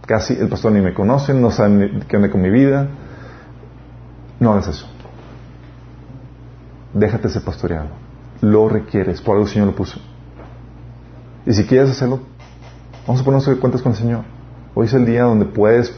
casi 0.06 0.34
el 0.34 0.48
pastor 0.48 0.72
ni 0.72 0.82
me 0.82 0.94
conoce, 0.94 1.34
no 1.34 1.52
sabe 1.52 2.02
qué 2.08 2.18
onda 2.18 2.30
con 2.30 2.42
mi 2.42 2.50
vida. 2.50 2.88
No 4.40 4.52
hagas 4.52 4.68
eso. 4.68 4.88
Déjate 6.94 7.30
ser 7.30 7.44
pastoreado. 7.44 7.88
Lo 8.42 8.70
requieres, 8.70 9.22
por 9.22 9.36
algo 9.36 9.46
el 9.46 9.52
Señor 9.52 9.68
lo 9.68 9.76
puso. 9.76 10.00
Y 11.46 11.54
si 11.54 11.66
quieres 11.66 11.90
hacerlo, 11.90 12.22
vamos 13.06 13.22
a 13.22 13.26
ponernos 13.26 13.46
de 13.46 13.58
cuentas 13.58 13.82
con 13.82 13.92
el 13.92 13.98
Señor. 13.98 14.24
Hoy 14.74 14.88
es 14.88 14.94
el 14.94 15.06
día 15.06 15.24
donde 15.24 15.46
puedes 15.46 15.94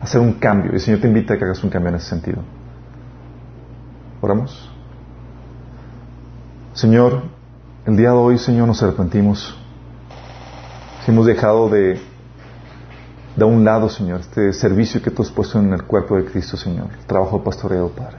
hacer 0.00 0.20
un 0.20 0.34
cambio 0.34 0.72
y 0.72 0.76
el 0.76 0.80
Señor 0.80 1.00
te 1.00 1.08
invita 1.08 1.34
a 1.34 1.38
que 1.38 1.44
hagas 1.44 1.62
un 1.62 1.70
cambio 1.70 1.90
en 1.90 1.96
ese 1.96 2.08
sentido. 2.08 2.42
Oramos. 4.20 4.70
Señor, 6.72 7.22
el 7.86 7.96
día 7.96 8.10
de 8.10 8.16
hoy, 8.16 8.38
Señor, 8.38 8.66
nos 8.66 8.82
arrepentimos. 8.82 9.56
Hemos 11.06 11.26
dejado 11.26 11.68
de, 11.70 12.00
de 13.36 13.44
un 13.44 13.64
lado, 13.64 13.88
Señor, 13.88 14.20
este 14.20 14.52
servicio 14.52 15.00
que 15.00 15.10
tú 15.10 15.22
has 15.22 15.30
puesto 15.30 15.58
en 15.58 15.72
el 15.72 15.84
cuerpo 15.84 16.16
de 16.16 16.24
Cristo, 16.26 16.56
Señor, 16.56 16.88
el 16.98 17.06
trabajo 17.06 17.42
pastoreado, 17.42 17.88
Padre. 17.90 18.18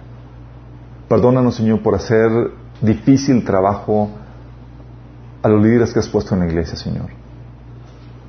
Perdónanos, 1.08 1.56
Señor, 1.56 1.84
por 1.84 1.96
hacer 1.96 2.32
difícil 2.82 3.44
trabajo 3.44 4.10
a 5.42 5.50
los 5.50 5.62
líderes 5.62 5.94
que 5.94 6.00
has 6.00 6.08
puesto 6.08 6.34
en 6.34 6.42
la 6.42 6.48
iglesia, 6.48 6.76
Señor. 6.76 7.19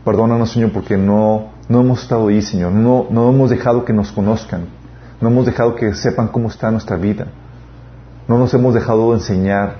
Perdónanos, 0.05 0.53
Señor, 0.53 0.73
porque 0.73 0.97
no, 0.97 1.51
no 1.69 1.81
hemos 1.81 2.03
estado 2.03 2.29
ahí, 2.29 2.41
Señor. 2.41 2.73
No, 2.73 3.07
no 3.11 3.29
hemos 3.29 3.51
dejado 3.51 3.85
que 3.85 3.93
nos 3.93 4.13
conozcan. 4.13 4.67
No 5.21 5.29
hemos 5.29 5.45
dejado 5.45 5.75
que 5.75 5.95
sepan 5.95 6.29
cómo 6.29 6.49
está 6.49 6.71
nuestra 6.71 6.97
vida. 6.97 7.27
No 8.27 8.39
nos 8.39 8.55
hemos 8.55 8.73
dejado 8.73 9.13
enseñar. 9.13 9.77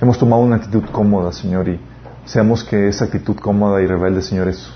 Hemos 0.00 0.18
tomado 0.18 0.42
una 0.42 0.56
actitud 0.56 0.84
cómoda, 0.92 1.32
Señor, 1.32 1.68
y 1.68 1.80
seamos 2.26 2.62
que 2.62 2.88
esa 2.88 3.06
actitud 3.06 3.36
cómoda 3.36 3.80
y 3.80 3.86
rebelde, 3.86 4.20
Señor, 4.20 4.48
es, 4.48 4.70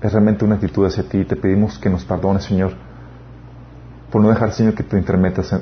es 0.00 0.12
realmente 0.12 0.44
una 0.44 0.54
actitud 0.54 0.86
hacia 0.86 1.02
ti. 1.04 1.24
Te 1.24 1.36
pedimos 1.36 1.78
que 1.78 1.90
nos 1.90 2.04
perdones, 2.04 2.44
Señor, 2.44 2.72
por 4.10 4.22
no 4.22 4.30
dejar, 4.30 4.52
Señor, 4.52 4.74
que 4.74 4.82
te 4.82 4.96
intrometas 4.98 5.52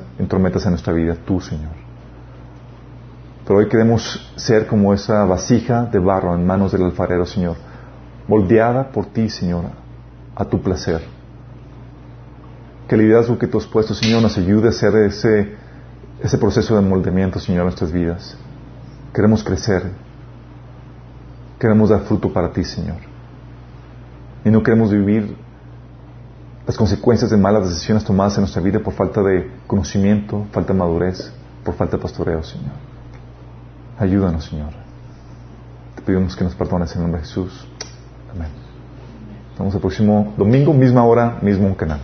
en 0.65 0.71
nuestra 0.71 0.93
vida, 0.93 1.17
tú, 1.27 1.41
Señor. 1.41 1.80
Pero 3.45 3.59
hoy 3.59 3.69
queremos 3.69 4.33
ser 4.37 4.67
como 4.67 4.93
esa 4.95 5.25
vasija 5.25 5.85
de 5.85 5.99
barro 5.99 6.35
en 6.35 6.47
manos 6.47 6.73
del 6.73 6.85
alfarero, 6.85 7.27
Señor, 7.27 7.57
moldeada 8.29 8.93
por 8.93 9.07
ti, 9.07 9.29
Señor, 9.29 9.65
a 10.37 10.45
tu 10.45 10.63
placer. 10.63 11.03
Que 12.87 12.95
el 12.95 13.03
liderazgo 13.03 13.39
que 13.39 13.47
tú 13.47 13.59
has 13.59 13.67
puesto, 13.67 13.95
Señor, 13.95 14.23
nos 14.23 14.37
ayude 14.37 14.67
a 14.67 14.71
hacer 14.71 14.95
ese, 14.97 15.55
ese 16.23 16.39
proceso 16.39 16.77
de 16.77 16.83
moldeamiento, 16.83 17.39
Señor, 17.41 17.61
en 17.61 17.67
nuestras 17.67 17.93
vidas. 17.93 18.37
Queremos 19.15 19.43
crecer. 19.43 19.91
Queremos 21.59 21.91
dar 21.91 22.01
fruto 22.01 22.33
para 22.33 22.53
ti, 22.53 22.65
Señor. 22.65 22.97
Y 24.45 24.51
no 24.51 24.63
queremos 24.63 24.91
vivir 24.91 25.37
las 26.67 26.77
consecuencias 26.77 27.31
de 27.31 27.37
malas 27.37 27.69
decisiones 27.69 28.05
tomadas 28.05 28.37
en 28.37 28.43
nuestra 28.43 28.63
vida 28.63 28.79
por 28.79 28.95
falta 28.95 29.23
de 29.23 29.51
conocimiento, 29.67 30.47
falta 30.53 30.73
de 30.73 30.79
madurez, 30.79 31.33
por 31.65 31.75
falta 31.75 31.97
de 31.97 32.03
pastoreo, 32.03 32.43
Señor. 32.43 32.90
Ayúdanos, 34.01 34.47
Señor. 34.47 34.73
Te 35.95 36.01
pedimos 36.01 36.35
que 36.35 36.43
nos 36.43 36.55
perdones 36.55 36.91
en 36.93 36.97
el 36.97 37.03
nombre 37.03 37.21
de 37.21 37.27
Jesús. 37.27 37.69
Amén. 38.35 38.49
Estamos 39.53 39.75
el 39.75 39.81
próximo 39.81 40.33
domingo, 40.39 40.73
misma 40.73 41.05
hora, 41.05 41.39
mismo 41.43 41.77
canal. 41.77 42.01